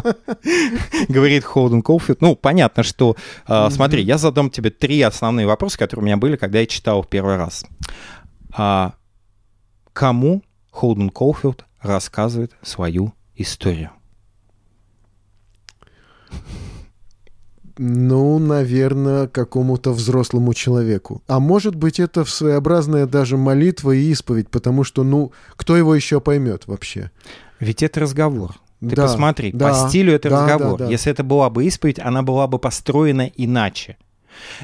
говорит 1.08 1.44
Холден 1.44 1.82
Колфилд. 1.82 2.22
Ну, 2.22 2.36
понятно, 2.36 2.82
что, 2.82 3.16
а, 3.46 3.68
смотри, 3.68 4.02
я 4.02 4.16
задам 4.16 4.48
тебе 4.48 4.70
три 4.70 5.02
основные 5.02 5.46
вопроса, 5.46 5.76
которые 5.76 6.02
у 6.02 6.06
меня 6.06 6.16
были, 6.16 6.36
когда 6.36 6.58
я 6.58 6.66
читал 6.66 7.02
в 7.02 7.08
первый 7.08 7.36
раз. 7.36 7.66
А, 8.50 8.94
кому 9.92 10.42
Холден 10.70 11.10
Колфилд 11.10 11.66
рассказывает 11.82 12.52
свою 12.62 13.12
историю? 13.34 13.90
Ну, 17.76 18.38
наверное, 18.38 19.26
какому-то 19.26 19.92
взрослому 19.92 20.54
человеку. 20.54 21.22
А 21.26 21.40
может 21.40 21.74
быть, 21.74 21.98
это 21.98 22.24
своеобразная 22.24 23.06
даже 23.06 23.36
молитва 23.36 23.92
и 23.92 24.10
исповедь, 24.10 24.48
потому 24.48 24.84
что, 24.84 25.02
ну, 25.02 25.32
кто 25.56 25.76
его 25.76 25.94
еще 25.94 26.20
поймет 26.20 26.66
вообще? 26.66 27.10
Ведь 27.58 27.82
это 27.82 28.00
разговор. 28.00 28.52
Ты 28.80 28.96
да, 28.96 29.02
посмотри, 29.02 29.50
да, 29.52 29.70
по 29.70 29.88
стилю 29.88 30.12
это 30.12 30.30
да, 30.30 30.42
разговор. 30.42 30.78
Да, 30.78 30.84
да. 30.84 30.90
Если 30.90 31.10
это 31.10 31.24
была 31.24 31.50
бы 31.50 31.64
исповедь, 31.64 31.98
она 31.98 32.22
была 32.22 32.46
бы 32.46 32.58
построена 32.58 33.30
иначе. 33.34 33.96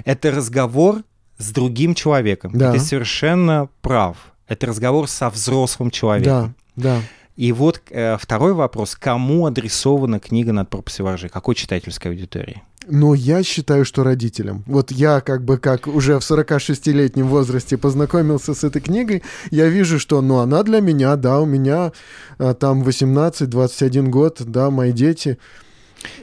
Это 0.04 0.30
разговор 0.30 1.02
с 1.38 1.50
другим 1.52 1.94
человеком. 1.94 2.52
Да. 2.54 2.70
И 2.70 2.78
ты 2.78 2.84
совершенно 2.84 3.68
прав. 3.80 4.16
Это 4.46 4.66
разговор 4.66 5.08
со 5.08 5.30
взрослым 5.30 5.90
человеком. 5.90 6.54
Да, 6.76 6.94
да. 6.96 7.02
И 7.36 7.52
вот 7.52 7.80
э, 7.88 8.18
второй 8.18 8.52
вопрос. 8.52 8.96
Кому 8.96 9.46
адресована 9.46 10.20
книга 10.20 10.52
«Над 10.52 10.68
пропастью 10.68 11.06
воржи»? 11.06 11.28
Какой 11.28 11.54
читательской 11.54 12.10
аудитории? 12.10 12.62
Но 12.90 13.14
я 13.14 13.42
считаю, 13.42 13.84
что 13.84 14.02
родителям. 14.02 14.64
Вот 14.66 14.90
я 14.90 15.20
как 15.20 15.44
бы 15.44 15.58
как 15.58 15.86
уже 15.86 16.18
в 16.18 16.22
46-летнем 16.22 17.26
возрасте 17.26 17.78
познакомился 17.78 18.54
с 18.54 18.64
этой 18.64 18.82
книгой, 18.82 19.22
я 19.50 19.68
вижу, 19.68 19.98
что 19.98 20.20
ну 20.20 20.38
она 20.38 20.62
для 20.62 20.80
меня, 20.80 21.16
да, 21.16 21.40
у 21.40 21.46
меня 21.46 21.92
а, 22.38 22.54
там 22.54 22.82
18-21 22.82 24.08
год, 24.08 24.42
да, 24.44 24.70
мои 24.70 24.92
дети. 24.92 25.38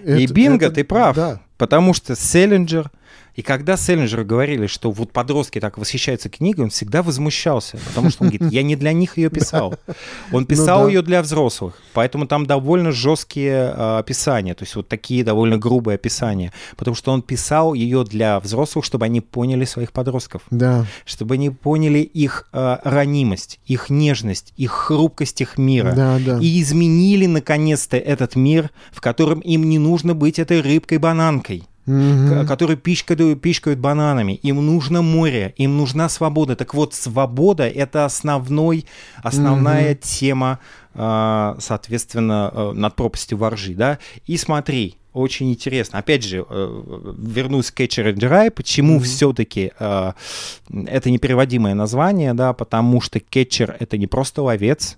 И 0.04 0.26
это, 0.26 0.34
бинго, 0.34 0.66
это, 0.66 0.76
ты 0.76 0.84
прав. 0.84 1.16
Да. 1.16 1.42
Потому 1.58 1.94
что 1.94 2.16
Селлинджер 2.16 2.92
и 3.38 3.44
когда 3.44 3.78
Селлинджер 3.78 4.24
говорили, 4.24 4.66
что 4.66 4.90
вот 4.90 5.12
подростки 5.12 5.60
так 5.60 5.78
восхищаются 5.78 6.28
книгой, 6.28 6.66
он 6.66 6.70
всегда 6.72 7.04
возмущался, 7.04 7.78
потому 7.88 8.10
что 8.10 8.24
он 8.24 8.32
говорит, 8.32 8.52
я 8.52 8.64
не 8.64 8.76
для 8.76 8.94
них 8.94 9.18
ее 9.18 9.30
писал. 9.30 9.76
Он 10.32 10.46
писал 10.46 10.80
ну, 10.80 10.86
да. 10.86 10.92
ее 10.92 11.02
для 11.02 11.22
взрослых, 11.22 11.76
поэтому 11.94 12.26
там 12.26 12.46
довольно 12.46 12.92
жесткие 12.92 13.74
э, 13.76 13.98
описания, 14.00 14.56
то 14.56 14.64
есть 14.64 14.76
вот 14.76 14.88
такие 14.88 15.24
довольно 15.24 15.58
грубые 15.58 15.96
описания, 15.96 16.52
потому 16.76 16.96
что 16.96 17.12
он 17.12 17.22
писал 17.22 17.74
ее 17.74 18.04
для 18.04 18.40
взрослых, 18.40 18.84
чтобы 18.84 19.06
они 19.06 19.22
поняли 19.22 19.66
своих 19.66 19.92
подростков, 19.92 20.42
да. 20.50 20.86
чтобы 21.06 21.36
они 21.36 21.50
поняли 21.50 22.00
их 22.00 22.50
э, 22.52 22.78
ранимость, 22.84 23.60
их 23.66 23.90
нежность, 23.90 24.54
их 24.58 24.72
хрупкость 24.72 25.42
их 25.42 25.58
мира, 25.58 25.94
да, 25.96 26.20
да. 26.26 26.40
и 26.40 26.62
изменили 26.62 27.28
наконец-то 27.28 27.98
этот 27.98 28.36
мир, 28.36 28.72
в 28.92 29.02
котором 29.02 29.40
им 29.40 29.70
не 29.70 29.78
нужно 29.78 30.16
быть 30.16 30.40
этой 30.40 30.62
рыбкой-бананкой 30.62 31.64
mm-hmm. 31.88 32.46
которые 32.46 32.78
пичкают, 32.78 33.42
пичкают 33.42 33.80
бананами. 33.80 34.34
Им 34.34 34.66
нужно 34.66 35.02
море, 35.02 35.54
им 35.58 35.78
нужна 35.78 36.10
свобода. 36.10 36.56
Так 36.56 36.74
вот, 36.74 36.94
свобода— 36.94 37.68
это 37.70 38.06
основной, 38.06 38.86
основная 39.24 39.94
mm-hmm. 39.94 40.02
тема, 40.02 40.60
а, 40.94 41.56
соответственно, 41.60 42.52
э, 42.54 42.72
над 42.74 42.96
пропастью 42.96 43.38
воржи. 43.38 43.74
Да? 43.74 44.00
И 44.26 44.38
смотри, 44.38 44.98
очень 45.14 45.50
интересно. 45.50 46.00
Опять 46.00 46.24
же, 46.24 46.46
э, 46.48 47.14
вернусь 47.18 47.72
к 47.72 47.80
Catcher 47.80 48.14
and 48.14 48.18
Dry. 48.18 48.52
Почему 48.52 48.98
mm-hmm. 48.98 49.04
все-таки 49.04 49.72
э, 49.80 50.12
это 50.70 51.10
непереводимое 51.10 51.74
название, 51.74 52.34
да, 52.34 52.54
потому 52.54 53.02
что 53.02 53.20
кетчер— 53.20 53.76
это 53.80 53.98
не 53.98 54.08
просто 54.08 54.42
ловец, 54.42 54.98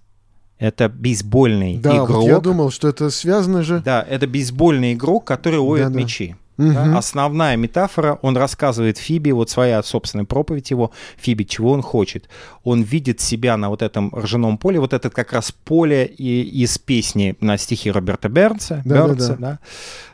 это 0.57 0.89
бейсбольный 0.89 1.77
да, 1.77 1.95
игрок. 1.95 2.09
Вот 2.09 2.27
я 2.27 2.39
думал, 2.39 2.69
что 2.69 2.89
это 2.89 3.09
связано 3.09 3.63
же. 3.63 3.79
Да, 3.79 4.05
это 4.07 4.27
бейсбольный 4.27 4.93
игрок, 4.93 5.23
который 5.23 5.59
ловит 5.59 5.91
да, 5.91 5.97
мячи. 5.97 6.35
Угу. 6.59 6.73
Да? 6.73 6.97
Основная 6.97 7.55
метафора, 7.55 8.19
он 8.21 8.35
рассказывает 8.35 8.97
Фиби, 8.97 9.31
вот 9.31 9.49
своя 9.49 9.81
собственная 9.81 10.25
проповедь 10.25 10.71
его, 10.71 10.91
Фиби, 11.15 11.45
чего 11.45 11.71
он 11.71 11.81
хочет. 11.81 12.27
Он 12.65 12.81
видит 12.81 13.21
себя 13.21 13.55
на 13.55 13.69
вот 13.69 13.81
этом 13.81 14.13
ржаном 14.13 14.57
поле, 14.57 14.79
вот 14.79 14.93
это 14.93 15.09
как 15.09 15.31
раз 15.31 15.53
поле 15.53 16.05
и, 16.05 16.41
из 16.41 16.77
песни 16.77 17.37
на 17.39 17.57
стихи 17.57 17.89
Роберта 17.89 18.27
Бернса. 18.27 18.81
Да, 18.83 19.07
Бернса, 19.07 19.27
да, 19.29 19.35
да. 19.35 19.51
Да? 19.51 19.59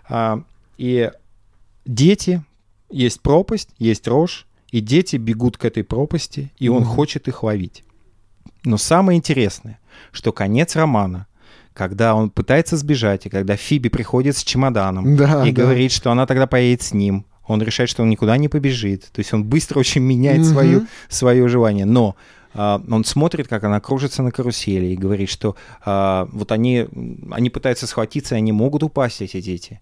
А, 0.07 0.43
и 0.77 1.11
дети, 1.85 2.43
есть 2.91 3.21
пропасть, 3.21 3.69
есть 3.79 4.07
рожь, 4.07 4.45
и 4.69 4.81
дети 4.81 5.15
бегут 5.15 5.57
к 5.57 5.65
этой 5.65 5.83
пропасти, 5.83 6.51
и 6.59 6.69
он 6.69 6.83
угу. 6.83 6.91
хочет 6.91 7.27
их 7.27 7.41
ловить. 7.41 7.83
Но 8.63 8.77
самое 8.77 9.17
интересное, 9.17 9.79
что 10.11 10.31
конец 10.31 10.75
романа— 10.75 11.25
когда 11.75 12.15
он 12.15 12.29
пытается 12.29 12.77
сбежать, 12.77 13.25
и 13.25 13.29
когда 13.29 13.55
Фиби 13.57 13.89
приходит 13.89 14.37
с 14.37 14.43
чемоданом 14.43 15.17
да, 15.17 15.45
и 15.45 15.51
да. 15.51 15.63
говорит, 15.63 15.91
что 15.91 16.09
она 16.09 16.25
тогда 16.25 16.47
поедет 16.47 16.81
с 16.81 16.93
ним, 16.93 17.25
он 17.45 17.61
решает, 17.61 17.89
что 17.89 18.01
он 18.01 18.09
никуда 18.09 18.37
не 18.37 18.47
побежит. 18.47 19.11
То 19.11 19.19
есть 19.19 19.33
он 19.33 19.43
быстро 19.43 19.79
очень 19.79 20.01
меняет 20.01 20.41
mm-hmm. 20.41 20.51
свою, 20.51 20.87
свое 21.09 21.47
желание. 21.47 21.85
Но 21.85 22.15
Uh, 22.55 22.81
он 22.89 23.03
смотрит, 23.03 23.49
как 23.49 23.65
она 23.65 23.81
кружится 23.81 24.23
на 24.23 24.31
карусели 24.31 24.85
и 24.85 24.95
говорит, 24.95 25.29
что 25.29 25.57
uh, 25.85 26.25
вот 26.31 26.53
они, 26.53 26.87
они 27.29 27.49
пытаются 27.49 27.85
схватиться, 27.85 28.35
и 28.35 28.37
они 28.37 28.53
могут 28.53 28.81
упасть, 28.81 29.21
эти 29.21 29.41
дети. 29.41 29.81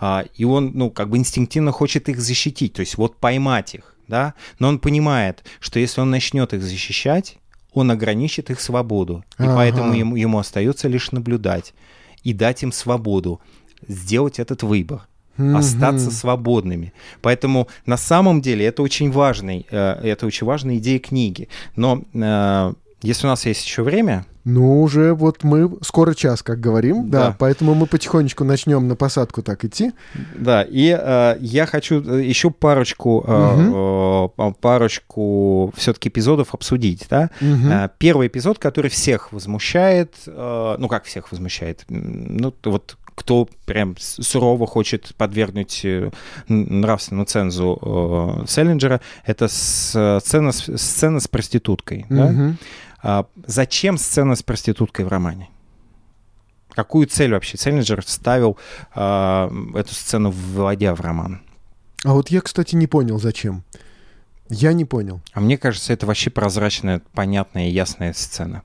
Uh, 0.00 0.30
и 0.36 0.44
он, 0.44 0.70
ну, 0.74 0.92
как 0.92 1.08
бы 1.08 1.16
инстинктивно 1.18 1.72
хочет 1.72 2.08
их 2.08 2.20
защитить, 2.20 2.74
то 2.74 2.80
есть 2.82 2.98
вот 2.98 3.16
поймать 3.16 3.74
их, 3.74 3.96
да, 4.06 4.34
но 4.60 4.68
он 4.68 4.78
понимает, 4.78 5.42
что 5.58 5.80
если 5.80 6.02
он 6.02 6.10
начнет 6.10 6.54
их 6.54 6.62
защищать, 6.62 7.38
он 7.74 7.90
ограничит 7.90 8.50
их 8.50 8.60
свободу. 8.60 9.24
И 9.38 9.42
ага. 9.42 9.56
поэтому 9.56 9.94
ему, 9.94 10.16
ему 10.16 10.38
остается 10.38 10.88
лишь 10.88 11.12
наблюдать 11.12 11.74
и 12.22 12.32
дать 12.32 12.62
им 12.62 12.72
свободу, 12.72 13.40
сделать 13.86 14.38
этот 14.38 14.62
выбор. 14.62 15.06
Mm-hmm. 15.36 15.58
остаться 15.58 16.12
свободными. 16.12 16.92
Поэтому 17.20 17.66
на 17.86 17.96
самом 17.96 18.40
деле 18.40 18.66
это 18.66 18.82
очень 18.82 19.10
важный, 19.10 19.66
э, 19.68 20.00
это 20.04 20.26
очень 20.26 20.46
важная 20.46 20.76
идея 20.76 21.00
книги. 21.00 21.48
Но 21.74 22.04
э, 22.14 22.72
если 23.04 23.26
у 23.26 23.30
нас 23.30 23.46
есть 23.46 23.64
еще 23.64 23.82
время... 23.82 24.24
Ну, 24.46 24.82
уже 24.82 25.14
вот 25.14 25.42
мы 25.42 25.70
скоро 25.80 26.12
час, 26.12 26.42
как 26.42 26.60
говорим, 26.60 27.08
да, 27.08 27.28
Да. 27.28 27.36
поэтому 27.38 27.74
мы 27.74 27.86
потихонечку 27.86 28.44
начнем 28.44 28.86
на 28.88 28.94
посадку 28.94 29.42
так 29.42 29.64
идти. 29.64 29.92
Да, 30.36 30.62
и 30.62 30.94
э, 31.00 31.36
я 31.40 31.64
хочу 31.64 32.02
э, 32.02 32.22
еще 32.22 32.50
парочку, 32.50 33.24
э, 33.26 34.28
э, 34.38 34.52
парочку 34.60 35.72
все-таки 35.76 36.10
эпизодов 36.10 36.52
обсудить, 36.54 37.06
да. 37.08 37.30
Э, 37.40 37.88
Первый 37.96 38.26
эпизод, 38.26 38.58
который 38.58 38.90
всех 38.90 39.32
возмущает, 39.32 40.14
э, 40.26 40.76
ну 40.78 40.88
как 40.88 41.04
всех 41.04 41.30
возмущает, 41.32 41.84
ну 41.88 42.52
вот 42.64 42.98
кто 43.14 43.48
прям 43.64 43.94
сурово 43.98 44.66
хочет 44.66 45.14
подвергнуть 45.16 45.86
нравственному 46.48 47.24
цензу 47.26 47.78
э, 47.80 48.46
Селлинджера, 48.46 49.00
это 49.24 49.48
сцена, 49.48 50.52
сцена 50.52 51.20
с 51.20 51.28
проституткой. 51.28 52.04
да. 52.10 52.54
А 53.04 53.26
Зачем 53.46 53.98
сцена 53.98 54.34
с 54.34 54.42
проституткой 54.42 55.04
в 55.04 55.08
романе? 55.08 55.50
Какую 56.70 57.06
цель 57.06 57.32
вообще 57.32 57.58
Селлинджер 57.58 58.02
ставил 58.04 58.56
а, 58.94 59.52
эту 59.74 59.94
сцену, 59.94 60.30
вводя 60.30 60.94
в 60.94 61.02
роман? 61.02 61.42
А 62.02 62.14
вот 62.14 62.30
я, 62.30 62.40
кстати, 62.40 62.74
не 62.74 62.86
понял, 62.86 63.20
зачем. 63.20 63.62
Я 64.48 64.72
не 64.72 64.86
понял. 64.86 65.20
А 65.34 65.40
мне 65.40 65.58
кажется, 65.58 65.92
это 65.92 66.06
вообще 66.06 66.30
прозрачная, 66.30 67.02
понятная 67.12 67.68
и 67.68 67.72
ясная 67.72 68.14
сцена. 68.14 68.62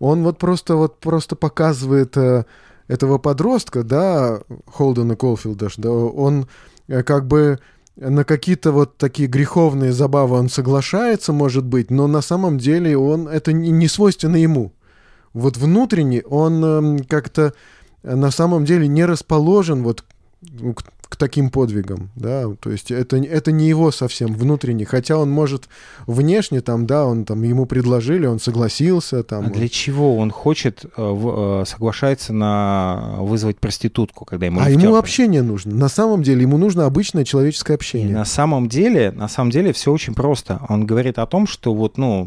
Он 0.00 0.22
вот 0.22 0.38
просто 0.38 0.76
вот 0.76 0.98
просто 0.98 1.36
показывает 1.36 2.16
э, 2.16 2.44
этого 2.88 3.18
подростка, 3.18 3.84
да, 3.84 4.40
Холдена 4.66 5.14
Колфилда, 5.14 5.68
да, 5.76 5.90
он 5.90 6.48
э, 6.88 7.02
как 7.02 7.26
бы 7.26 7.60
на 7.96 8.24
какие-то 8.24 8.72
вот 8.72 8.96
такие 8.96 9.28
греховные 9.28 9.92
забавы 9.92 10.36
он 10.36 10.48
соглашается, 10.48 11.32
может 11.32 11.64
быть, 11.64 11.90
но 11.90 12.06
на 12.06 12.22
самом 12.22 12.58
деле 12.58 12.96
он 12.96 13.28
это 13.28 13.52
не, 13.52 13.88
свойственно 13.88 14.36
ему. 14.36 14.72
Вот 15.32 15.56
внутренне 15.56 16.22
он 16.22 16.64
эм, 16.64 16.98
как-то 17.00 17.54
на 18.02 18.30
самом 18.30 18.64
деле 18.64 18.88
не 18.88 19.04
расположен 19.04 19.82
вот 19.82 20.04
к, 21.12 21.16
таким 21.16 21.50
подвигам, 21.50 22.08
да, 22.16 22.44
то 22.58 22.70
есть 22.70 22.90
это, 22.90 23.16
это 23.18 23.52
не 23.52 23.68
его 23.68 23.90
совсем 23.90 24.32
внутренне, 24.34 24.84
хотя 24.86 25.18
он 25.18 25.30
может 25.30 25.68
внешне 26.06 26.60
там, 26.62 26.86
да, 26.86 27.04
он 27.06 27.24
там, 27.26 27.42
ему 27.42 27.66
предложили, 27.66 28.24
он 28.26 28.40
согласился, 28.40 29.22
там. 29.22 29.44
А 29.44 29.46
он- 29.48 29.52
для 29.52 29.68
чего 29.68 30.16
он 30.16 30.30
хочет, 30.30 30.84
э, 30.84 30.88
э, 30.96 31.64
соглашается 31.66 32.32
на 32.32 33.16
вызвать 33.20 33.58
проститутку, 33.58 34.24
когда 34.24 34.46
ему 34.46 34.60
А 34.60 34.70
ему 34.70 34.80
дают? 34.82 34.96
общение 34.98 35.42
нужно. 35.42 35.74
На 35.74 35.88
самом 35.88 36.22
деле 36.22 36.42
ему 36.42 36.56
нужно 36.58 36.86
обычное 36.86 37.24
человеческое 37.24 37.74
И 37.74 37.76
общение. 37.76 38.16
на 38.16 38.24
самом 38.24 38.68
деле, 38.68 39.12
на 39.12 39.28
самом 39.28 39.50
деле 39.50 39.72
все 39.72 39.92
очень 39.92 40.14
просто. 40.14 40.60
Он 40.68 40.86
говорит 40.86 41.18
о 41.18 41.26
том, 41.26 41.46
что 41.46 41.74
вот, 41.74 41.98
ну, 41.98 42.26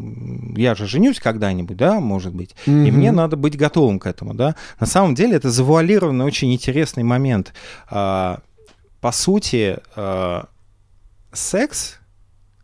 я 0.56 0.76
же 0.76 0.86
женюсь 0.88 1.20
когда-нибудь, 1.20 1.76
да, 1.78 2.00
может 2.00 2.34
быть, 2.36 2.56
и 2.68 2.70
Мгм. 2.70 2.98
мне 2.98 3.12
надо 3.12 3.36
быть 3.36 3.58
готовым 3.58 4.00
к 4.00 4.06
этому, 4.06 4.34
да. 4.34 4.56
На 4.80 4.86
самом 4.88 5.16
деле 5.16 5.36
это 5.36 5.50
завуалированный 5.50 6.24
очень 6.26 6.54
интересный 6.54 7.04
момент. 7.04 7.54
По 9.06 9.12
сути, 9.12 9.78
а, 9.96 10.48
секс, 11.32 12.00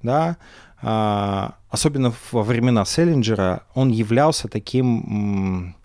да, 0.02 0.38
а, 0.82 1.54
особенно 1.70 2.12
во 2.32 2.42
времена 2.42 2.84
Селлинджера, 2.84 3.62
он 3.76 3.90
являлся 3.90 4.48
таким 4.48 5.76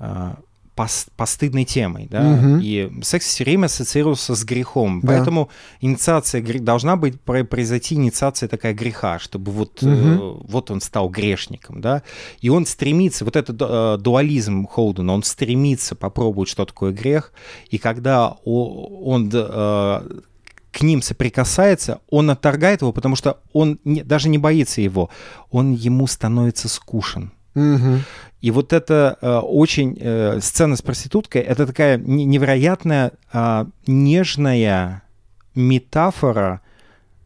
а, 0.00 0.34
пос- 0.78 1.08
постыдной 1.16 1.64
темой, 1.64 2.06
да, 2.10 2.22
Мгм. 2.22 2.60
и 2.62 2.90
секс 3.02 3.26
все 3.26 3.44
время 3.44 3.66
ассоциировался 3.66 4.34
с 4.34 4.44
грехом, 4.44 5.00
Да. 5.00 5.08
поэтому 5.08 5.48
инициация 5.80 6.42
должна 6.60 6.96
быть 6.96 7.20
про- 7.20 7.44
произойти 7.44 7.96
инициация 7.96 8.48
такая 8.48 8.74
греха, 8.74 9.18
чтобы 9.18 9.50
вот 9.52 9.82
э, 9.82 9.86
Мгм. 9.88 10.40
вот 10.48 10.70
он 10.70 10.80
стал 10.80 11.08
грешником, 11.08 11.80
да, 11.80 12.02
и 12.40 12.48
он 12.48 12.64
стремится, 12.66 13.24
вот 13.24 13.36
этот 13.36 13.56
э, 13.60 13.96
дуализм 14.00 14.66
Холдена, 14.66 15.12
он 15.12 15.22
стремится 15.22 15.94
попробовать, 15.94 16.48
что 16.48 16.64
такое 16.64 16.92
грех, 16.92 17.32
и 17.70 17.78
когда 17.78 18.36
он 18.44 19.30
э, 19.32 20.00
к 20.70 20.82
ним 20.82 21.02
соприкасается, 21.02 21.98
он 22.10 22.30
отторгает 22.30 22.82
его, 22.82 22.92
потому 22.92 23.16
что 23.16 23.38
он 23.52 23.78
не- 23.84 24.02
даже 24.04 24.28
не 24.28 24.38
боится 24.38 24.80
его, 24.80 25.08
он 25.50 25.72
ему 25.72 26.06
становится 26.06 26.68
скушен. 26.68 27.32
Мгм. 27.54 28.04
И 28.40 28.50
вот 28.52 28.72
эта 28.72 29.18
э, 29.20 29.38
очень 29.38 29.96
э, 30.00 30.38
сцена 30.40 30.76
с 30.76 30.82
проституткой, 30.82 31.42
это 31.42 31.66
такая 31.66 31.98
не- 31.98 32.24
невероятная 32.24 33.12
а, 33.32 33.66
нежная 33.86 35.02
метафора 35.56 36.60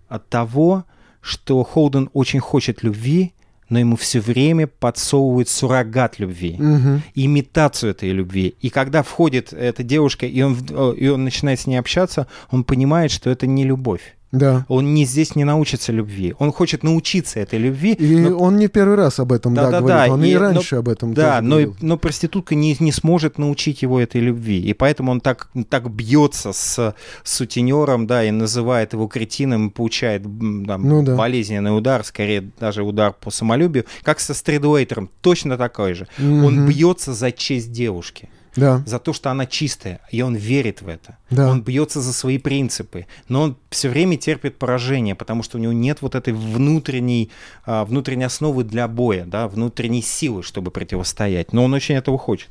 от 0.08 0.28
того, 0.28 0.84
что 1.20 1.62
Холден 1.64 2.08
очень 2.12 2.40
хочет 2.40 2.82
любви, 2.82 3.32
но 3.68 3.78
ему 3.78 3.96
все 3.96 4.20
время 4.20 4.66
подсовывают 4.66 5.48
суррогат 5.48 6.18
любви, 6.18 6.56
Мгм. 6.58 7.02
имитацию 7.14 7.90
этой 7.92 8.10
любви. 8.10 8.54
И 8.60 8.70
когда 8.70 9.02
входит 9.02 9.52
эта 9.52 9.82
девушка, 9.82 10.26
и 10.26 10.42
он, 10.42 10.56
э, 10.68 10.94
и 10.98 11.08
он 11.08 11.24
начинает 11.24 11.60
с 11.60 11.66
ней 11.66 11.76
общаться, 11.76 12.26
он 12.50 12.64
понимает, 12.64 13.10
что 13.10 13.30
это 13.30 13.46
не 13.46 13.64
любовь. 13.64 14.16
Да. 14.32 14.64
Он 14.68 14.94
не 14.94 15.04
здесь 15.04 15.36
не 15.36 15.44
научится 15.44 15.92
любви. 15.92 16.34
Он 16.38 16.52
хочет 16.52 16.82
научиться 16.82 17.38
этой 17.38 17.58
любви. 17.58 17.92
И 17.92 18.16
но- 18.16 18.38
он 18.38 18.56
не 18.56 18.68
первый 18.68 18.96
раз 18.96 19.20
об 19.20 19.30
этом, 19.30 19.54
да, 19.54 19.64
Да-да-да, 19.64 19.80
говорит. 20.06 20.12
Он 20.12 20.24
и, 20.24 20.30
и- 20.30 20.34
раньше 20.36 20.76
об 20.76 20.88
этом 20.88 21.12
Да, 21.12 21.36
тоже 21.36 21.42
но, 21.42 21.50
говорил. 21.56 21.76
но 21.82 21.96
проститутка 21.98 22.54
не, 22.54 22.74
не 22.80 22.92
сможет 22.92 23.36
научить 23.36 23.82
его 23.82 24.00
этой 24.00 24.22
любви. 24.22 24.58
И 24.60 24.72
поэтому 24.72 25.12
он 25.12 25.20
так, 25.20 25.48
так 25.68 25.90
бьется 25.90 26.52
с 26.52 26.94
сутенером, 27.24 28.06
да, 28.06 28.24
и 28.24 28.30
называет 28.30 28.94
его 28.94 29.06
кретином, 29.06 29.70
получает 29.70 30.22
там, 30.22 30.88
Ну 30.88 31.02
да. 31.02 31.14
болезненный 31.16 31.76
удар, 31.76 32.04
скорее 32.04 32.50
даже 32.58 32.82
удар 32.82 33.12
по 33.12 33.30
самолюбию, 33.30 33.84
как 34.02 34.18
со 34.20 34.32
стридуэйтером, 34.34 35.10
точно 35.20 35.56
такой 35.58 35.94
же. 35.94 36.06
Он 36.18 36.54
Мгм. 36.62 36.66
бьется 36.68 37.12
за 37.12 37.32
честь 37.32 37.70
девушки, 37.72 38.28
Да, 38.55 38.82
за 38.86 38.98
то, 38.98 39.12
что 39.12 39.30
она 39.30 39.46
чистая, 39.46 40.00
и 40.11 40.20
он 40.22 40.34
верит 40.34 40.82
в 40.82 40.88
это. 40.88 41.16
да. 41.30 41.50
Он 41.50 41.62
бьется 41.62 42.00
за 42.00 42.12
свои 42.12 42.38
принципы, 42.38 43.07
но 43.28 43.42
он 43.42 43.57
все 43.70 43.88
время 43.88 44.16
терпит 44.16 44.59
поражение, 44.59 45.14
потому 45.14 45.42
что 45.42 45.59
у 45.59 45.61
него 45.61 45.72
нет 45.72 46.03
вот 46.03 46.14
этой 46.14 46.32
внутренней, 46.34 47.30
а, 47.64 47.84
внутренней 47.84 48.24
основы 48.24 48.64
для 48.64 48.88
боя, 48.88 49.24
да, 49.24 49.48
внутренней 49.48 50.03
силы, 50.03 50.42
чтобы 50.42 50.70
противостоять. 50.70 51.53
Но 51.53 51.64
он 51.64 51.72
очень 51.72 51.94
этого 51.94 52.18
хочет. 52.18 52.50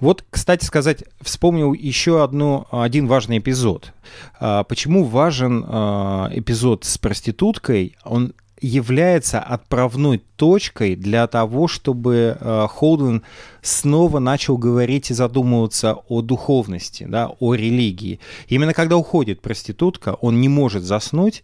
Вот, 0.00 0.24
кстати 0.30 0.64
сказать, 0.64 1.04
вспомнил 1.20 1.72
еще 1.74 2.24
одну, 2.24 2.66
один 2.72 3.06
важный 3.06 3.38
эпизод. 3.38 3.92
А, 4.40 4.64
Почему 4.64 5.04
важен 5.04 5.64
а, 5.68 6.28
эпизод 6.32 6.84
с 6.84 6.98
проституткой? 6.98 7.96
Он 8.04 8.32
является 8.62 9.40
отправной 9.40 10.22
точкой 10.36 10.94
для 10.96 11.26
того, 11.26 11.68
чтобы 11.68 12.38
э, 12.40 12.66
Холден 12.70 13.22
снова 13.60 14.20
начал 14.20 14.56
говорить 14.56 15.10
и 15.10 15.14
задумываться 15.14 15.96
о 16.08 16.22
духовности, 16.22 17.04
да, 17.08 17.30
о 17.40 17.54
религии. 17.54 18.20
Именно 18.48 18.72
когда 18.72 18.96
уходит 18.96 19.40
проститутка, 19.40 20.14
он 20.20 20.40
не 20.40 20.48
может 20.48 20.84
заснуть, 20.84 21.42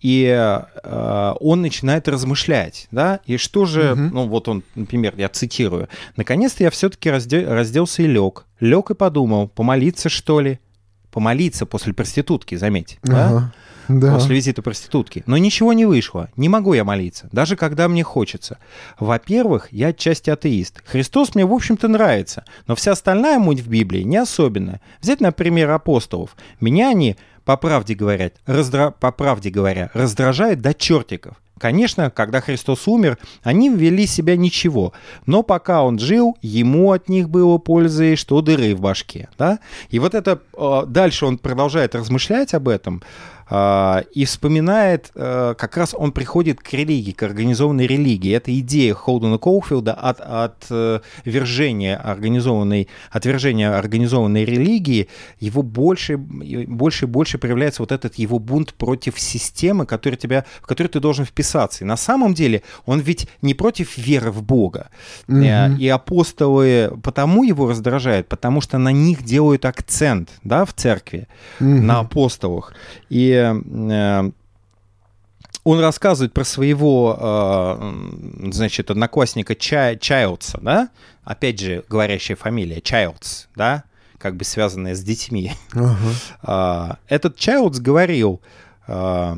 и 0.00 0.24
э, 0.24 1.32
он 1.40 1.60
начинает 1.60 2.08
размышлять, 2.08 2.86
да, 2.90 3.20
и 3.26 3.36
что 3.36 3.64
же, 3.66 3.94
Мгм. 3.94 4.10
ну 4.14 4.28
вот 4.28 4.48
он, 4.48 4.62
например, 4.74 5.14
я 5.16 5.28
цитирую, 5.28 5.88
«Наконец-то 6.16 6.62
я 6.64 6.70
все-таки 6.70 7.10
разделся 7.10 8.02
и 8.02 8.06
лег, 8.06 8.46
лег 8.60 8.90
и 8.90 8.94
подумал, 8.94 9.48
помолиться 9.48 10.08
что 10.08 10.40
ли?» 10.40 10.58
Помолиться 11.10 11.66
после 11.66 11.92
проститутки, 11.92 12.54
заметь? 12.54 12.98
Ага. 13.02 13.12
Да. 13.12 13.52
После 13.98 14.34
визита 14.36 14.62
проститутки. 14.62 15.22
Но 15.26 15.36
ничего 15.38 15.72
не 15.72 15.86
вышло. 15.86 16.28
Не 16.36 16.48
могу 16.48 16.74
я 16.74 16.84
молиться, 16.84 17.28
даже 17.32 17.56
когда 17.56 17.88
мне 17.88 18.02
хочется. 18.02 18.58
Во-первых, 18.98 19.68
я 19.72 19.88
отчасти 19.88 20.30
атеист. 20.30 20.82
Христос 20.84 21.34
мне, 21.34 21.44
в 21.44 21.52
общем-то, 21.52 21.88
нравится, 21.88 22.44
но 22.66 22.74
вся 22.74 22.92
остальная 22.92 23.38
муть 23.38 23.60
в 23.60 23.68
Библии 23.68 24.02
не 24.02 24.16
особенная. 24.16 24.80
Взять, 25.00 25.20
например, 25.20 25.70
апостолов. 25.70 26.36
Меня 26.60 26.90
они, 26.90 27.16
по 27.44 27.56
правде 27.56 27.94
говорят, 27.94 28.34
раздра... 28.46 28.90
по 28.90 29.12
правде 29.12 29.50
говоря, 29.50 29.90
раздражают 29.94 30.60
до 30.60 30.74
чертиков. 30.74 31.36
Конечно, 31.60 32.10
когда 32.10 32.40
Христос 32.40 32.88
умер, 32.88 33.18
они 33.42 33.68
вели 33.68 34.06
себя 34.06 34.34
ничего, 34.34 34.94
но 35.26 35.42
пока 35.42 35.82
он 35.82 35.98
жил, 35.98 36.38
ему 36.40 36.90
от 36.90 37.10
них 37.10 37.28
было 37.28 37.58
пользы, 37.58 38.16
что 38.16 38.40
дыры 38.40 38.74
в 38.74 38.80
башке, 38.80 39.28
да? 39.36 39.58
И 39.90 39.98
вот 39.98 40.14
это 40.14 40.40
э, 40.56 40.82
дальше 40.86 41.26
он 41.26 41.36
продолжает 41.36 41.94
размышлять 41.94 42.54
об 42.54 42.66
этом 42.66 43.02
и 44.14 44.24
вспоминает, 44.24 45.10
э, 45.14 45.54
как 45.58 45.76
раз 45.76 45.94
он 45.96 46.12
приходит 46.12 46.60
к 46.60 46.72
религии, 46.72 47.10
к 47.10 47.22
организованной 47.24 47.86
религии. 47.86 48.32
Это 48.32 48.56
идея 48.60 48.94
Холдена 48.94 49.38
Коуфилда 49.38 49.92
от, 49.92 50.20
от 50.20 50.66
э, 50.70 51.00
вержения 51.24 51.96
организованной, 51.96 52.86
отвержения 53.10 53.76
организованной 53.76 54.44
религии, 54.44 55.08
его 55.40 55.62
больше, 55.62 56.16
больше 56.16 57.04
и 57.04 57.08
больше 57.08 57.38
проявляется 57.38 57.82
вот 57.82 57.90
этот 57.92 58.14
его 58.16 58.38
бунт 58.38 58.74
против 58.74 59.18
системы, 59.18 59.84
который 59.84 60.14
тебя, 60.16 60.44
в 60.62 60.66
которую 60.66 60.90
ты 60.90 61.00
должен 61.00 61.24
вписаться. 61.24 61.82
И 61.84 61.86
на 61.86 61.96
самом 61.96 62.34
деле 62.34 62.62
он 62.86 63.00
ведь 63.00 63.26
не 63.42 63.54
против 63.54 63.98
веры 63.98 64.30
в 64.30 64.42
Бога. 64.42 64.90
Э, 65.28 65.32
И 65.78 65.88
апостолы 65.88 66.92
потому 67.02 67.42
его 67.42 67.68
раздражают, 67.68 68.28
потому 68.28 68.60
что 68.60 68.78
на 68.78 68.92
них 68.92 69.24
делают 69.24 69.64
акцент, 69.64 70.28
да, 70.44 70.64
в 70.64 70.72
церкви, 70.72 71.26
Мгм. 71.58 71.86
на 71.86 71.98
апостолах. 72.00 72.74
И 73.08 73.39
э, 73.40 74.30
он 75.64 75.80
рассказывает 75.80 76.32
про 76.32 76.44
своего, 76.44 77.16
э, 77.20 78.50
значит, 78.50 78.90
одноклассника 78.90 79.54
Чай, 79.54 79.98
Чайлдса, 79.98 80.58
да? 80.62 80.90
Опять 81.24 81.60
же, 81.60 81.84
говорящая 81.88 82.36
фамилия, 82.36 82.80
Чайлдс, 82.80 83.46
да? 83.56 83.84
Как 84.18 84.36
бы 84.36 84.44
связанная 84.44 84.94
с 84.94 85.02
детьми. 85.02 85.52
Э, 86.42 86.94
этот 87.08 87.36
Чайлдс 87.36 87.78
говорил, 87.78 88.40
э, 88.86 89.36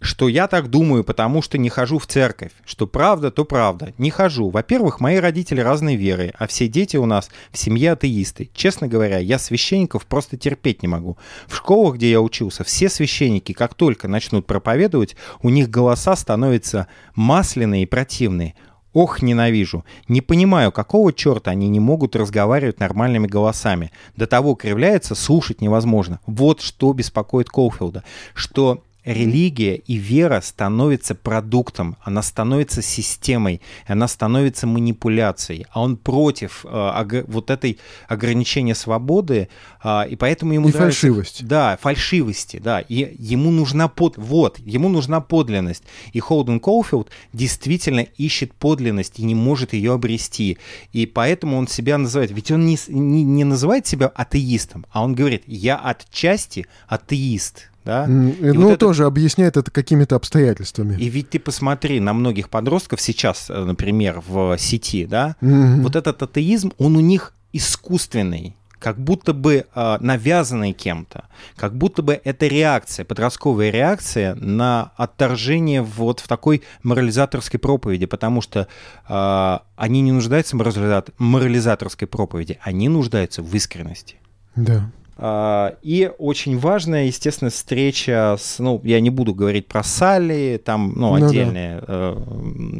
что 0.00 0.28
я 0.28 0.46
так 0.46 0.68
думаю, 0.68 1.04
потому 1.04 1.42
что 1.42 1.58
не 1.58 1.68
хожу 1.68 1.98
в 1.98 2.06
церковь. 2.06 2.52
Что 2.64 2.86
правда, 2.86 3.30
то 3.30 3.44
правда. 3.44 3.94
Не 3.98 4.10
хожу. 4.10 4.50
Во-первых, 4.50 5.00
мои 5.00 5.16
родители 5.16 5.60
разной 5.60 5.96
веры, 5.96 6.32
а 6.38 6.46
все 6.46 6.68
дети 6.68 6.96
у 6.96 7.06
нас 7.06 7.30
в 7.50 7.58
семье 7.58 7.92
атеисты. 7.92 8.50
Честно 8.54 8.88
говоря, 8.88 9.18
я 9.18 9.38
священников 9.38 10.06
просто 10.06 10.36
терпеть 10.36 10.82
не 10.82 10.88
могу. 10.88 11.16
В 11.46 11.56
школах, 11.56 11.96
где 11.96 12.10
я 12.10 12.20
учился, 12.20 12.64
все 12.64 12.88
священники, 12.88 13.52
как 13.52 13.74
только 13.74 14.08
начнут 14.08 14.46
проповедовать, 14.46 15.16
у 15.42 15.48
них 15.48 15.70
голоса 15.70 16.14
становятся 16.14 16.88
масляные 17.14 17.84
и 17.84 17.86
противные. 17.86 18.54
Ох, 18.92 19.20
ненавижу. 19.20 19.84
Не 20.08 20.22
понимаю, 20.22 20.72
какого 20.72 21.12
черта 21.12 21.50
они 21.50 21.68
не 21.68 21.80
могут 21.80 22.16
разговаривать 22.16 22.80
нормальными 22.80 23.26
голосами. 23.26 23.92
До 24.16 24.26
того 24.26 24.54
кривляется, 24.54 25.14
слушать 25.14 25.60
невозможно. 25.60 26.20
Вот 26.26 26.62
что 26.62 26.94
беспокоит 26.94 27.50
Коуфилда. 27.50 28.04
Что 28.32 28.82
религия 29.06 29.76
и 29.76 29.94
вера 29.94 30.40
становится 30.40 31.14
продуктом, 31.14 31.96
она 32.02 32.22
становится 32.22 32.82
системой, 32.82 33.62
она 33.86 34.08
становится 34.08 34.66
манипуляцией, 34.66 35.66
а 35.70 35.80
он 35.80 35.96
против 35.96 36.66
э, 36.68 37.24
вот 37.28 37.50
этой 37.50 37.78
ограничения 38.08 38.74
свободы, 38.74 39.48
э, 39.82 40.08
и 40.10 40.16
поэтому 40.16 40.52
ему 40.52 40.68
и 40.68 40.72
нравится, 40.72 41.00
фальшивость. 41.00 41.46
Да, 41.46 41.78
фальшивости, 41.80 42.58
да, 42.58 42.80
и 42.80 43.14
ему 43.18 43.52
нужна 43.52 43.86
под, 43.86 44.16
вот, 44.16 44.58
ему 44.58 44.88
нужна 44.88 45.20
подлинность, 45.20 45.84
и 46.12 46.18
Холден 46.18 46.58
Коуфилд 46.58 47.08
действительно 47.32 48.00
ищет 48.00 48.52
подлинность 48.54 49.20
и 49.20 49.22
не 49.22 49.36
может 49.36 49.72
ее 49.72 49.92
обрести, 49.92 50.58
и 50.92 51.06
поэтому 51.06 51.56
он 51.56 51.68
себя 51.68 51.96
называет, 51.96 52.32
ведь 52.32 52.50
он 52.50 52.66
не, 52.66 52.76
не, 52.88 53.22
не 53.22 53.44
называет 53.44 53.86
себя 53.86 54.08
атеистом, 54.08 54.84
а 54.90 55.04
он 55.04 55.14
говорит, 55.14 55.44
я 55.46 55.78
отчасти 55.78 56.66
атеист, 56.88 57.70
да? 57.86 58.04
И 58.04 58.08
ну, 58.08 58.68
вот 58.68 58.80
тоже 58.80 59.04
это... 59.04 59.08
объясняет 59.08 59.56
это 59.56 59.70
какими-то 59.70 60.16
обстоятельствами. 60.16 60.96
И 61.00 61.08
ведь 61.08 61.30
ты 61.30 61.38
посмотри 61.38 62.00
на 62.00 62.12
многих 62.12 62.50
подростков 62.50 63.00
сейчас, 63.00 63.48
э, 63.48 63.64
например, 63.64 64.22
в 64.26 64.58
сети, 64.58 65.06
да, 65.06 65.36
mm-hmm. 65.40 65.82
вот 65.82 65.96
этот 65.96 66.22
атеизм, 66.22 66.72
он 66.78 66.96
у 66.96 67.00
них 67.00 67.32
искусственный 67.52 68.56
как 68.78 68.98
будто 68.98 69.32
бы 69.32 69.64
э, 69.74 69.96
навязанный 70.00 70.72
кем-то, 70.72 71.24
как 71.56 71.74
будто 71.76 72.02
бы 72.02 72.20
это 72.22 72.46
реакция, 72.46 73.06
подростковая 73.06 73.70
реакция 73.70 74.34
на 74.34 74.92
отторжение 74.96 75.80
вот 75.80 76.20
в 76.20 76.28
такой 76.28 76.62
морализаторской 76.82 77.58
проповеди, 77.58 78.06
потому 78.06 78.42
что 78.42 78.68
э, 79.08 79.58
они 79.76 80.02
не 80.02 80.12
нуждаются 80.12 80.56
в 80.56 81.04
морализаторской 81.18 82.06
проповеди, 82.06 82.58
они 82.62 82.88
нуждаются 82.88 83.42
в 83.42 83.54
искренности. 83.54 84.16
Да. 84.56 84.90
А, 85.18 85.76
и 85.82 86.10
очень 86.18 86.58
важная, 86.58 87.04
естественно, 87.04 87.50
встреча 87.50 88.36
с, 88.38 88.58
ну, 88.58 88.80
я 88.84 89.00
не 89.00 89.10
буду 89.10 89.34
говорить 89.34 89.66
про 89.66 89.82
Салли, 89.82 90.60
там, 90.62 90.92
ну, 90.94 91.16
ну 91.16 91.26
отдельная, 91.26 91.80
да. 91.86 92.16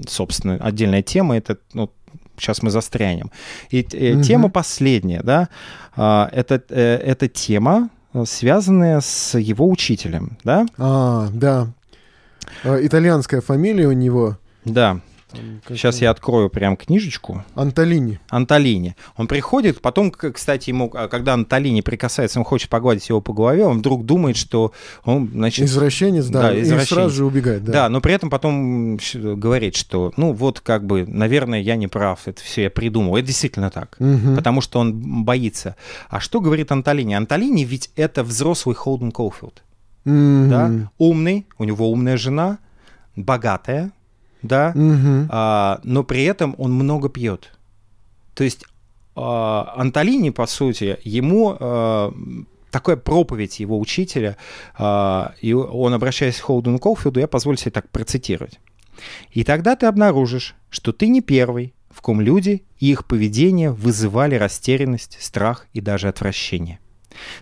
собственно, 0.07 0.57
отдельная 0.57 1.03
тема, 1.03 1.37
это, 1.37 1.57
ну, 1.73 1.91
сейчас 2.39 2.63
мы 2.63 2.71
застрянем. 2.71 3.31
И 3.71 3.81
угу. 3.81 4.23
тема 4.23 4.51
последняя, 4.51 5.23
да, 5.23 5.49
а, 5.97 6.29
это, 6.33 6.63
э, 6.69 6.97
это 6.97 7.29
тема, 7.29 7.89
э, 8.13 8.25
связанная 8.27 9.01
с 9.01 9.39
его 9.39 9.69
учителем, 9.71 10.37
да? 10.45 10.67
А, 10.77 11.29
да. 11.33 11.69
Итальянская 12.65 13.41
фамилия 13.41 13.87
у 13.87 13.93
него. 13.93 14.39
Да. 14.65 15.01
Сейчас 15.69 16.01
я 16.01 16.11
открою 16.11 16.49
прям 16.49 16.77
книжечку. 16.77 17.45
Анталини. 17.55 18.21
Анталини. 18.29 18.95
Он 19.17 19.27
приходит, 19.27 19.81
потом, 19.81 20.11
кстати, 20.11 20.71
ему, 20.71 20.91
а, 20.95 21.09
когда 21.09 21.35
Анталини 21.35 21.81
прикасается, 21.81 22.39
он 22.39 22.45
хочет 22.45 22.71
погладить 22.71 23.09
его 23.09 23.21
по 23.21 23.33
голове, 23.33 23.65
он 23.65 23.79
вдруг 23.79 24.05
думает, 24.07 24.37
что 24.37 24.73
он, 25.05 25.29
значит... 25.33 25.67
Извращенец, 25.67 26.27
да, 26.27 26.43
да 26.43 26.61
извращенец. 26.61 26.91
и 26.91 26.95
сразу 26.95 27.15
же 27.15 27.25
убегает. 27.25 27.65
Да. 27.65 27.73
да, 27.73 27.89
но 27.89 28.01
при 28.01 28.15
этом 28.15 28.31
потом 28.31 28.99
говорит, 29.15 29.75
что, 29.75 30.13
ну, 30.17 30.33
вот 30.33 30.61
как 30.61 30.87
бы, 30.87 31.05
наверное, 31.07 31.61
я 31.61 31.77
не 31.77 31.89
прав, 31.89 32.27
это 32.27 32.43
все 32.43 32.65
я 32.65 32.71
придумал. 32.71 33.17
Это 33.17 33.27
действительно 33.27 33.71
так, 33.71 33.97
угу. 33.99 34.37
потому 34.37 34.61
что 34.61 34.79
он 34.79 35.25
боится. 35.25 35.77
А 36.09 36.21
что 36.21 36.41
говорит 36.41 36.71
Анталини? 36.71 37.15
Анталини 37.15 37.65
ведь 37.65 37.91
это 37.97 38.23
взрослый 38.23 38.77
Холден 38.77 39.11
Коуфилд. 39.11 39.63
Mm-hmm. 40.05 40.49
Да? 40.49 40.91
Умный, 40.99 41.47
у 41.59 41.65
него 41.65 41.91
умная 41.91 42.17
жена, 42.17 42.59
богатая, 43.17 43.91
да, 44.47 44.73
угу. 44.75 45.29
а, 45.31 45.81
но 45.85 46.05
при 46.05 46.25
этом 46.25 46.55
он 46.59 46.73
много 46.73 47.09
пьет. 47.09 47.53
То 48.35 48.45
есть 48.45 48.65
а, 49.15 49.73
Анталини, 49.77 50.31
по 50.31 50.47
сути, 50.47 50.99
ему 51.03 51.57
а, 51.59 52.13
такая 52.71 52.97
проповедь 52.97 53.61
его 53.61 53.79
учителя, 53.79 54.37
а, 54.77 55.35
и 55.41 55.53
он, 55.53 55.95
обращаясь 55.95 56.39
к 56.39 56.43
Холдену 56.45 56.79
Колфилду, 56.79 57.21
я 57.21 57.27
позволю 57.27 57.57
себе 57.57 57.71
так 57.71 57.89
процитировать. 57.89 58.61
«И 59.31 59.45
тогда 59.45 59.77
ты 59.77 59.87
обнаружишь, 59.87 60.55
что 60.71 60.93
ты 60.93 61.09
не 61.09 61.21
первый, 61.21 61.75
в 61.91 62.03
ком 62.03 62.21
люди 62.21 62.63
и 62.79 62.91
их 62.91 63.07
поведение 63.07 63.71
вызывали 63.71 64.35
растерянность, 64.35 65.17
страх 65.21 65.67
и 65.73 65.81
даже 65.81 66.09
отвращение. 66.09 66.79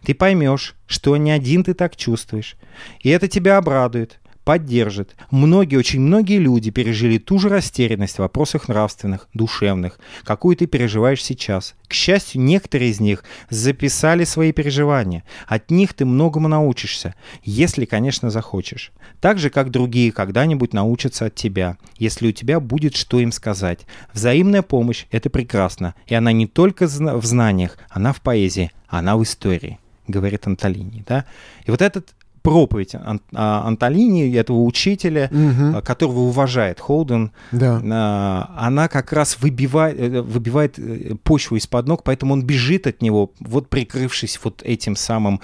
Ты 0.04 0.14
поймешь, 0.14 0.76
что 0.86 1.16
не 1.16 1.32
один 1.32 1.64
ты 1.64 1.74
так 1.74 1.96
чувствуешь, 1.96 2.56
и 3.00 3.08
это 3.08 3.26
тебя 3.26 3.56
обрадует, 3.58 4.20
поддержит. 4.44 5.16
Многие, 5.30 5.76
очень 5.76 6.00
многие 6.00 6.38
люди 6.38 6.70
пережили 6.70 7.18
ту 7.18 7.38
же 7.38 7.48
растерянность 7.48 8.16
в 8.16 8.18
вопросах 8.20 8.68
нравственных, 8.68 9.28
душевных, 9.34 9.98
какую 10.22 10.56
ты 10.56 10.66
переживаешь 10.66 11.22
сейчас. 11.22 11.74
К 11.88 11.94
счастью, 11.94 12.42
некоторые 12.42 12.90
из 12.90 13.00
них 13.00 13.24
записали 13.50 14.24
свои 14.24 14.52
переживания. 14.52 15.24
От 15.46 15.70
них 15.70 15.94
ты 15.94 16.04
многому 16.04 16.48
научишься, 16.48 17.14
если, 17.42 17.84
конечно, 17.84 18.30
захочешь. 18.30 18.92
Так 19.20 19.38
же, 19.38 19.50
как 19.50 19.70
другие 19.70 20.12
когда-нибудь 20.12 20.72
научатся 20.72 21.26
от 21.26 21.34
тебя, 21.34 21.76
если 21.96 22.28
у 22.28 22.32
тебя 22.32 22.60
будет 22.60 22.94
что 22.96 23.20
им 23.20 23.32
сказать. 23.32 23.80
Взаимная 24.12 24.62
помощь– 24.62 25.06
это 25.10 25.30
прекрасно, 25.30 25.94
и 26.06 26.14
она 26.14 26.32
не 26.32 26.46
только 26.46 26.86
в 26.86 27.24
знаниях, 27.24 27.78
она 27.88 28.12
в 28.12 28.20
поэзии, 28.20 28.70
она 28.88 29.16
в 29.16 29.22
истории 29.22 29.78
говорит 30.06 30.46
Анталини. 30.46 31.04
Да? 31.06 31.24
И 31.64 31.70
вот 31.70 31.82
этот 31.82 32.14
проповедь 32.44 32.94
Ан- 32.94 33.22
а, 33.34 33.66
Антолини, 33.66 34.30
этого 34.36 34.60
учителя, 34.64 35.30
угу. 35.32 35.80
которого 35.82 36.20
уважает 36.20 36.78
Холден, 36.78 37.32
да. 37.52 37.80
А, 37.82 38.54
она 38.58 38.88
как 38.88 39.14
раз 39.14 39.38
выбивает, 39.40 39.98
э, 39.98 40.20
выбивает 40.20 40.78
э, 40.78 41.14
почву 41.22 41.56
из-под 41.56 41.88
ног, 41.88 42.02
поэтому 42.04 42.34
он 42.34 42.42
бежит 42.42 42.86
от 42.86 43.00
него, 43.00 43.30
вот 43.40 43.70
прикрывшись 43.70 44.38
вот 44.44 44.62
этим 44.62 44.94
самым 44.94 45.40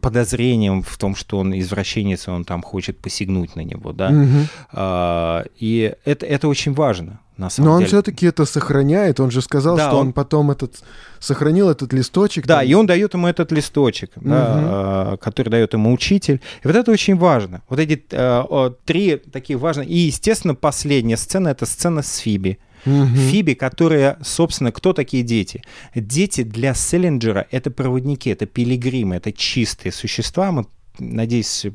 подозрением 0.00 0.82
в 0.82 0.96
том, 0.96 1.14
что 1.14 1.38
он 1.38 1.56
извращенец, 1.58 2.26
он 2.28 2.44
там 2.44 2.62
хочет 2.62 2.98
посягнуть 2.98 3.54
на 3.54 3.60
него, 3.60 3.92
да. 3.92 4.08
Угу. 4.08 5.48
И 5.58 5.94
это, 6.04 6.26
это 6.26 6.48
очень 6.48 6.72
важно 6.72 7.20
на 7.38 7.50
самом 7.50 7.68
Но 7.68 7.78
деле. 7.78 7.84
он 7.84 7.88
все-таки 7.88 8.26
это 8.26 8.44
сохраняет. 8.44 9.20
Он 9.20 9.30
же 9.30 9.40
сказал, 9.40 9.76
да, 9.76 9.88
что 9.88 9.98
он... 9.98 10.08
он 10.08 10.12
потом 10.12 10.50
этот 10.50 10.82
сохранил 11.20 11.70
этот 11.70 11.92
листочек. 11.92 12.46
Да, 12.46 12.58
там. 12.58 12.66
и 12.66 12.74
он 12.74 12.86
дает 12.86 13.14
ему 13.14 13.28
этот 13.28 13.52
листочек, 13.52 14.10
угу. 14.16 14.28
да, 14.28 15.16
который 15.20 15.48
дает 15.48 15.72
ему 15.72 15.92
учитель. 15.92 16.40
И 16.62 16.66
вот 16.66 16.76
это 16.76 16.90
очень 16.90 17.16
важно. 17.16 17.62
Вот 17.68 17.78
эти 17.78 18.04
э, 18.10 18.70
три 18.84 19.16
такие 19.16 19.56
важные. 19.56 19.88
И, 19.88 19.96
естественно, 19.96 20.54
последняя 20.54 21.16
сцена 21.16 21.48
это 21.48 21.64
сцена 21.64 22.02
с 22.02 22.18
Фиби. 22.18 22.58
Угу. 22.86 23.06
Фиби, 23.30 23.54
которая, 23.54 24.18
собственно, 24.22 24.72
кто 24.72 24.92
такие 24.92 25.22
дети? 25.22 25.62
Дети 25.94 26.42
для 26.42 26.74
Селлинджера— 26.74 27.46
это 27.50 27.70
проводники, 27.70 28.30
это 28.30 28.46
пилигримы, 28.46 29.16
это 29.16 29.32
чистые 29.32 29.92
существа. 29.92 30.52
Мы 30.52 30.66
надеюсь, 30.98 31.66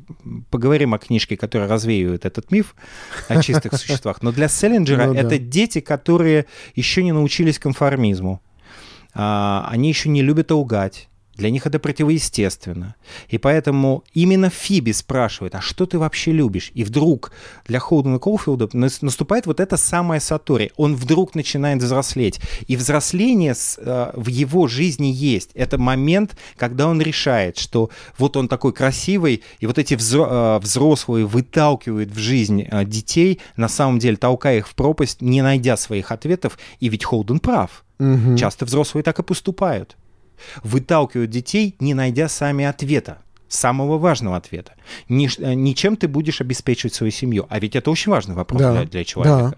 поговорим 0.50 0.94
о 0.94 1.00
книжке, 1.00 1.38
которая 1.38 1.70
развеивает 1.70 2.26
этот 2.26 2.52
миф 2.52 2.76
о 3.28 3.42
чистых 3.42 3.74
существах. 3.76 4.22
Но 4.22 4.32
для 4.32 4.48
Селлинджера 4.48 5.06
ну, 5.08 5.14
это 5.14 5.30
да. 5.30 5.38
дети, 5.38 5.80
которые 5.80 6.46
еще 6.76 7.04
не 7.04 7.12
научились 7.12 7.60
конформизму. 7.60 8.42
А, 9.14 9.68
они 9.70 9.90
еще 9.90 10.10
не 10.10 10.22
любят 10.22 10.52
лгать. 10.52 11.10
Для 11.36 11.50
них 11.50 11.66
это 11.66 11.80
противоестественно. 11.80 12.96
И 13.28 13.40
поэтому 13.40 14.04
именно 14.14 14.52
Фиби 14.52 14.92
спрашивает, 14.92 15.56
а 15.56 15.62
что 15.62 15.88
ты 15.88 15.98
вообще 15.98 16.32
любишь? 16.32 16.72
И 16.76 16.84
вдруг 16.84 17.32
для 17.66 17.80
Холдена 17.80 18.20
Колфилда 18.20 18.70
наступает 18.74 19.48
вот 19.48 19.60
это 19.60 19.76
самое 19.78 20.22
Сатори. 20.22 20.72
Он 20.78 20.96
вдруг 20.96 21.34
начинает 21.34 21.82
взрослеть. 21.82 22.40
И 22.68 22.76
взросление 22.76 23.56
э, 23.78 24.12
в 24.14 24.28
его 24.28 24.68
жизни 24.68 25.08
есть. 25.08 25.50
Это 25.56 25.80
момент, 25.80 26.38
когда 26.56 26.88
он 26.88 27.02
решает, 27.02 27.58
что 27.58 27.90
вот 28.20 28.38
он 28.38 28.48
такой 28.48 28.72
красивый, 28.72 29.42
и 29.60 29.66
вот 29.66 29.80
эти 29.80 29.96
э, 29.96 30.60
взрослые 30.60 31.26
выталкивают 31.26 32.12
в 32.12 32.20
жизнь 32.20 32.62
э, 32.62 32.86
детей, 32.86 33.42
на 33.58 33.70
самом 33.70 33.98
деле 33.98 34.18
толкая 34.18 34.60
их 34.60 34.68
в 34.68 34.76
пропасть, 34.76 35.22
не 35.22 35.42
найдя 35.42 35.78
своих 35.78 36.12
ответов. 36.12 36.60
И 36.80 36.90
ведь 36.90 37.04
Холден 37.04 37.40
прав. 37.40 37.84
Угу. 37.98 38.38
Часто 38.38 38.66
взрослые 38.66 39.04
так 39.04 39.18
и 39.18 39.24
поступают 39.24 39.98
выталкивают 40.64 41.30
детей, 41.30 41.76
не 41.80 41.94
найдя 41.94 42.28
сами 42.28 42.66
ответа 42.66 43.20
самого 43.54 43.98
важного 43.98 44.38
ответа. 44.38 44.74
Не, 45.10 45.30
э, 45.38 45.54
не 45.54 45.76
чем 45.76 45.96
ты 45.96 46.08
будешь 46.08 46.42
обеспечивать 46.42 46.94
свою 46.94 47.12
семью, 47.12 47.46
а 47.50 47.60
ведь 47.60 47.76
это 47.76 47.92
очень 47.92 48.12
важный 48.12 48.36
вопрос 48.36 48.62
да, 48.62 48.74
для, 48.74 48.86
для 48.86 49.04
человека. 49.04 49.50
Да. 49.52 49.58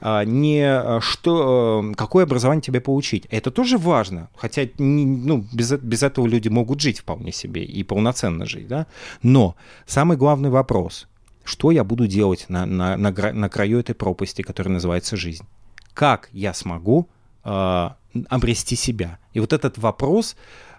А, 0.00 0.24
не 0.24 0.62
э, 0.62 1.00
что, 1.00 1.84
э, 1.84 1.94
какое 1.94 2.24
образование 2.24 2.62
тебе 2.62 2.80
получить. 2.80 3.26
Это 3.30 3.50
тоже 3.50 3.78
важно, 3.78 4.28
хотя 4.36 4.62
ну, 4.78 5.44
без, 5.52 5.72
без 5.72 6.02
этого 6.02 6.26
люди 6.26 6.48
могут 6.48 6.80
жить 6.80 7.00
вполне 7.00 7.32
себе 7.32 7.64
и 7.64 7.82
полноценно 7.82 8.46
жить. 8.46 8.68
Да? 8.68 8.86
Но 9.22 9.56
самый 9.86 10.16
главный 10.16 10.50
вопрос, 10.50 11.08
что 11.44 11.70
я 11.70 11.84
буду 11.84 12.06
делать 12.06 12.46
на, 12.48 12.66
на, 12.66 12.96
на, 12.96 13.10
на 13.10 13.48
краю 13.48 13.80
этой 13.80 13.94
пропасти, 13.94 14.42
которая 14.42 14.74
называется 14.74 15.16
жизнь? 15.16 15.44
Как 15.94 16.28
я 16.32 16.52
смогу 16.54 17.08
э, 17.44 17.90
обрести 18.28 18.76
себя? 18.76 19.18
И 19.34 19.40
вот 19.40 19.52
этот 19.52 19.78
вопрос 19.78 20.36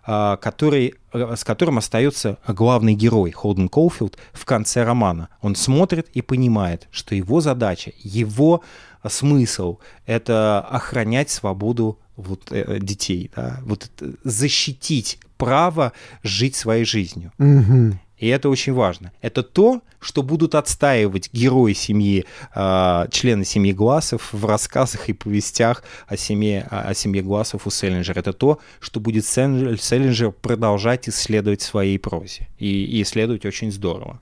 а, 0.10 0.38
который, 0.38 0.96
э, 1.12 1.36
с 1.36 1.44
которым 1.44 1.78
остается 1.78 2.38
главный 2.48 2.94
герой 2.94 3.32
Холден 3.32 3.68
Колфилд 3.68 4.18
в 4.32 4.46
конце 4.46 4.86
романа. 4.86 5.28
Он 5.42 5.54
смотрит 5.54 6.08
и 6.14 6.22
понимает, 6.22 6.88
что 6.92 7.14
его 7.14 7.42
задача, 7.42 7.92
его 8.02 8.64
смысл— 9.06 9.80
это 10.06 10.62
охранять 10.62 11.30
свободу 11.30 12.00
вот, 12.16 12.48
э, 12.52 12.80
детей, 12.80 13.32
да? 13.36 13.60
вот 13.64 13.90
защитить 14.24 15.20
право 15.38 15.92
жить 16.24 16.56
своей 16.56 16.86
жизнью. 16.86 17.34
Mm-hmm. 17.38 17.96
И 18.18 18.28
это 18.28 18.50
очень 18.50 18.74
важно. 18.74 19.12
Это 19.22 19.44
то, 19.44 19.82
что 20.00 20.24
будут 20.24 20.56
отстаивать 20.56 21.30
герои 21.34 21.74
семьи, 21.74 22.26
э, 22.56 23.08
члены 23.12 23.46
семьи 23.46 23.74
Глассов 23.74 24.34
в 24.34 24.46
рассказах 24.46 25.10
и 25.10 25.14
повестях 25.14 25.84
о 26.08 26.18
семье, 26.18 26.68
о 26.70 26.94
семье 26.94 27.22
Глассов 27.22 27.68
у 27.68 27.70
Селлинджера. 27.70 28.20
Это 28.20 28.34
то, 28.34 28.60
что 28.80 29.00
будет 29.00 29.26
Селлинджер 29.26 30.32
продолжать 30.32 31.08
исследовать 31.10 31.62
в 31.62 31.66
своей 31.66 32.00
прозе. 32.00 32.48
И, 32.58 32.86
и 32.86 33.02
исследовать 33.02 33.46
очень 33.46 33.72
здорово. 33.72 34.20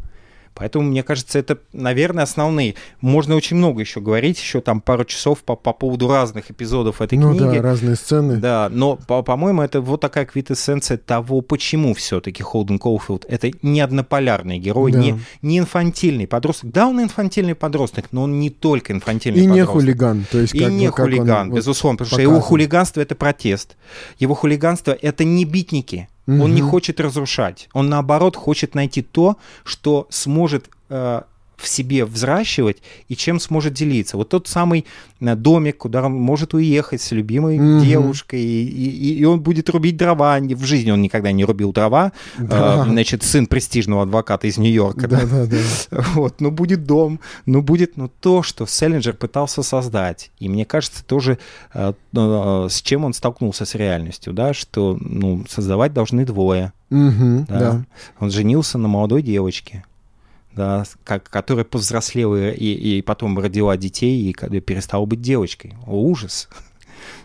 Поэтому, 0.55 0.85
мне 0.89 1.03
кажется, 1.03 1.37
это, 1.37 1.59
наверное, 1.73 2.23
основные. 2.23 2.75
Можно 3.01 3.35
очень 3.35 3.57
много 3.57 3.81
еще 3.81 3.99
говорить, 3.99 4.39
еще 4.39 4.61
там 4.61 4.79
пару 4.79 5.03
часов 5.03 5.43
по, 5.43 5.55
по 5.55 5.73
поводу 5.73 6.07
разных 6.07 6.49
эпизодов 6.49 7.01
этой 7.01 7.17
ну, 7.17 7.31
книги. 7.31 7.43
Ну 7.43 7.53
да, 7.53 7.61
разные 7.61 7.95
сцены. 7.97 8.37
Да, 8.37 8.69
но, 8.71 8.95
по- 8.95 9.21
по-моему, 9.21 9.61
это 9.61 9.81
вот 9.81 9.99
такая 9.99 10.25
квитэссенция 10.25 10.97
того, 10.97 11.41
почему 11.41 11.93
все-таки 11.93 12.41
Холден 12.41 12.79
Коуфилд 12.79 13.25
это 13.27 13.51
не 13.61 13.81
однополярный 13.81 14.57
герой, 14.57 14.93
да. 14.93 14.99
не, 14.99 15.19
не 15.41 15.59
инфантильный 15.59 16.25
подросток. 16.25 16.71
Да, 16.71 16.87
он 16.87 17.01
инфантильный 17.01 17.55
подросток, 17.55 18.05
но 18.11 18.23
он 18.23 18.39
не 18.39 18.49
только 18.49 18.93
инфантильный 18.93 19.41
И 19.41 19.47
подросток. 19.47 19.75
не 19.75 19.81
хулиган. 19.81 20.25
То 20.31 20.39
есть, 20.39 20.55
И 20.55 20.63
не 20.65 20.87
как 20.87 20.95
хулиган, 21.05 21.49
он, 21.49 21.55
безусловно, 21.55 21.95
вот 21.99 22.07
потому 22.07 22.15
показан. 22.17 22.25
что 22.25 22.31
его 22.31 22.39
хулиганство— 22.39 23.01
это 23.01 23.15
протест. 23.15 23.75
Его 24.19 24.33
хулиганство— 24.35 24.97
это 25.01 25.25
не 25.25 25.43
битники, 25.43 26.07
Угу. 26.27 26.43
Он 26.43 26.55
не 26.55 26.61
хочет 26.61 26.99
разрушать. 26.99 27.69
Он, 27.73 27.89
наоборот, 27.89 28.35
хочет 28.35 28.75
найти 28.75 29.01
то, 29.01 29.37
что 29.63 30.07
сможет 30.09 30.69
э, 30.89 31.21
в 31.57 31.67
себе 31.67 32.05
взращивать 32.05 32.77
и 33.07 33.15
чем 33.15 33.39
сможет 33.39 33.73
делиться. 33.73 34.17
Вот 34.17 34.29
тот 34.29 34.47
самый 34.47 34.85
э, 35.19 35.35
домик, 35.35 35.77
куда 35.77 36.03
он 36.03 36.13
может 36.13 36.53
уехать 36.53 37.01
с 37.01 37.11
любимой 37.11 37.57
mm 37.57 37.85
девушкой, 37.85 38.41
и, 38.41 38.65
и, 38.65 39.19
и 39.19 39.25
он 39.25 39.41
будет 39.41 39.69
рубить 39.69 39.97
дрова. 39.97 40.39
В 40.39 40.65
жизни 40.65 40.91
он 40.91 41.01
никогда 41.01 41.31
не 41.31 41.45
рубил 41.45 41.71
дрова. 41.71 42.11
Да. 42.37 42.85
Э, 42.85 42.89
значит, 42.89 43.23
сын 43.23 43.47
престижного 43.47 44.03
адвоката 44.03 44.47
из 44.47 44.57
Нью-Йорка. 44.57 45.07
Да, 45.07 45.21
да, 45.25 45.45
да. 45.45 46.03
Вот, 46.15 46.41
ну 46.41 46.51
будет 46.51 46.85
дом, 46.85 47.19
ну 47.45 47.61
будет 47.61 47.97
ну, 47.97 48.09
то, 48.19 48.43
что 48.43 48.65
Селлинджер 48.65 49.13
пытался 49.13 49.63
создать. 49.63 50.31
И 50.39 50.49
мне 50.49 50.65
кажется, 50.65 51.03
тоже 51.05 51.37
э, 51.73 51.93
э, 52.13 52.67
с 52.69 52.81
чем 52.81 53.05
он 53.05 53.13
столкнулся 53.13 53.65
с 53.65 53.75
реальностью, 53.75 54.33
да, 54.33 54.53
что 54.53 54.97
ну, 54.99 55.45
создавать 55.49 55.93
должны 55.93 56.25
двое. 56.25 56.73
mm 56.91 57.45
да. 57.47 57.59
Да. 57.59 57.85
Он 58.19 58.31
женился 58.31 58.77
на 58.77 58.87
молодой 58.87 59.21
девочке 59.21 59.83
да, 60.55 60.85
как, 61.03 61.29
которая 61.29 61.65
повзрослела 61.65 62.51
и, 62.51 62.97
и 62.97 63.01
потом 63.01 63.37
родила 63.39 63.75
детей 63.77 64.29
и 64.29 64.59
перестала 64.59 65.05
быть 65.05 65.21
девочкой. 65.21 65.75
О, 65.85 66.01
ужас. 66.01 66.47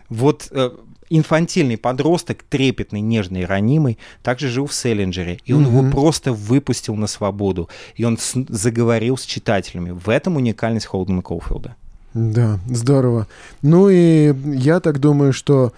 Вот 0.08 0.48
э, 0.50 0.70
инфантильный 1.10 1.76
подросток, 1.76 2.42
трепетный, 2.48 3.00
нежный, 3.00 3.44
ранимый, 3.44 3.98
также 4.22 4.48
жил 4.48 4.66
в 4.66 4.74
Селлинджере, 4.74 5.40
и 5.44 5.52
он 5.52 5.64
mm-hmm. 5.64 5.66
его 5.66 5.90
просто 5.90 6.32
выпустил 6.32 6.96
на 6.96 7.06
свободу, 7.06 7.68
и 7.96 8.04
он 8.04 8.18
с, 8.18 8.34
заговорил 8.48 9.16
с 9.16 9.24
читателями. 9.24 9.90
В 9.90 10.08
этом 10.08 10.36
уникальность 10.36 10.86
Холдена 10.86 11.22
Коуфилда. 11.22 11.76
Да, 12.14 12.58
здорово. 12.66 13.28
Ну 13.62 13.88
и 13.88 14.34
я 14.56 14.80
так 14.80 14.98
думаю, 14.98 15.32
что 15.32 15.72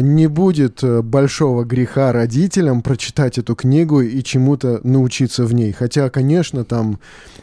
не 0.00 0.28
будет 0.28 0.82
э, 0.82 1.02
большого 1.02 1.64
греха 1.64 2.10
родителям 2.10 2.80
прочитать 2.80 3.36
эту 3.36 3.54
книгу 3.54 4.00
и 4.00 4.22
чему-то 4.22 4.80
научиться 4.82 5.44
в 5.44 5.52
ней. 5.52 5.72
Хотя, 5.72 6.08
конечно, 6.08 6.64
там 6.64 7.00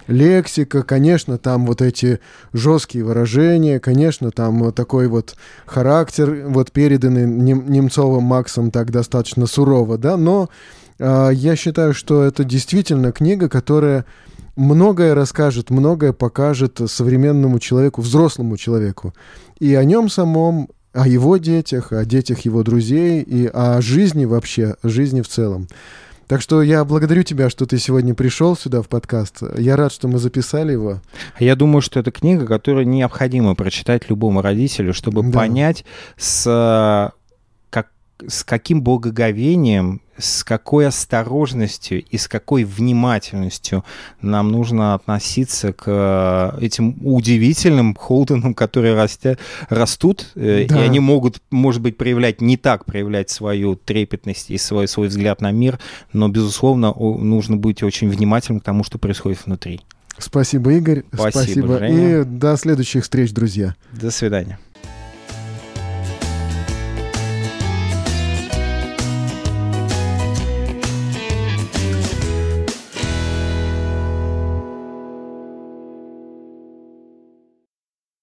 лексика, 0.08 0.82
конечно, 0.82 1.38
там 1.38 1.68
вот 1.68 1.84
эти 1.84 2.20
жесткие 2.52 3.04
выражения, 3.04 3.80
конечно, 3.80 4.32
там 4.32 4.74
такой 4.74 5.08
вот 5.08 5.36
характер, 5.68 6.46
вот 6.48 6.72
переданный 6.72 7.28
Немцовым 7.28 8.24
Максом 8.24 8.72
так 8.72 8.90
достаточно 8.90 9.46
сурово, 9.46 10.00
да, 10.00 10.18
но 10.18 10.50
э, 10.98 11.30
я 11.34 11.56
считаю, 11.56 11.94
что 11.94 12.24
это 12.24 12.44
действительно 12.44 13.12
книга, 13.12 13.50
которая 13.50 14.06
многое 14.56 15.14
расскажет, 15.14 15.70
многое 15.70 16.12
покажет 16.12 16.82
современному 16.88 17.60
человеку, 17.60 18.02
взрослому 18.02 18.58
человеку. 18.58 19.14
И 19.60 19.76
о 19.76 19.84
нем 19.84 20.10
самом 20.10 20.70
о 20.94 21.08
его 21.08 21.38
детях, 21.38 21.92
о 21.92 22.06
детях 22.06 22.42
его 22.42 22.64
друзей 22.64 23.22
и 23.22 23.48
о 23.48 23.82
жизни 23.82 24.26
вообще, 24.26 24.76
о 24.82 24.90
жизни 24.90 25.22
в 25.22 25.28
целом. 25.28 25.68
Так 26.28 26.42
что 26.42 26.62
я 26.62 26.86
благодарю 26.86 27.24
тебя, 27.24 27.50
что 27.50 27.66
ты 27.66 27.78
сегодня 27.78 28.14
пришел 28.14 28.56
сюда 28.56 28.82
в 28.82 28.88
подкаст. 28.88 29.42
Я 29.58 29.76
рад, 29.76 29.92
что 29.92 30.08
мы 30.08 30.18
записали 30.18 30.72
его. 30.72 31.02
Я 31.40 31.58
думаю, 31.58 31.82
что 31.82 32.00
это 32.00 32.12
книга, 32.12 32.46
которую 32.46 32.88
необходимо 32.88 33.54
прочитать 33.54 34.10
любому 34.10 34.42
родителю, 34.42 34.94
чтобы 34.94 35.24
да. 35.24 35.40
понять, 35.40 35.84
с, 36.16 37.14
как, 37.70 37.92
с 38.26 38.46
каким 38.46 38.82
благоговением 38.82 40.02
с 40.22 40.44
какой 40.44 40.88
осторожностью 40.88 42.04
и 42.04 42.18
с 42.18 42.28
какой 42.28 42.64
внимательностью 42.64 43.84
нам 44.22 44.52
нужно 44.52 44.94
относиться 44.94 45.74
к 45.74 45.84
э, 45.88 46.64
этим 46.64 46.96
удивительным 47.04 47.96
Холденам, 47.96 48.54
которые 48.54 48.96
растя, 48.96 49.38
растут, 49.70 50.28
э, 50.36 50.66
да. 50.68 50.80
и 50.80 50.86
они 50.86 51.00
могут, 51.00 51.42
может 51.50 51.82
быть, 51.82 51.98
проявлять, 51.98 52.42
не 52.42 52.58
так 52.58 52.86
проявлять 52.86 53.30
свою 53.30 53.76
трепетность 53.76 54.50
и 54.52 54.58
свой, 54.58 54.88
свой 54.88 55.08
взгляд 55.08 55.42
на 55.42 55.52
мир, 55.52 55.80
но, 56.14 56.30
безусловно, 56.30 56.94
нужно 56.94 57.58
быть 57.58 57.84
очень 57.84 58.10
внимательным 58.10 58.62
к 58.62 58.64
тому, 58.64 58.84
что 58.84 58.98
происходит 58.98 59.46
внутри. 59.46 59.82
Спасибо, 60.18 60.72
Игорь. 60.74 61.04
Спасибо. 61.14 61.78
Спасибо. 61.78 61.88
И 61.88 62.24
до 62.24 62.56
следующих 62.58 63.04
встреч, 63.04 63.34
друзья. 63.34 63.76
До 63.92 64.12
свидания. 64.12 64.60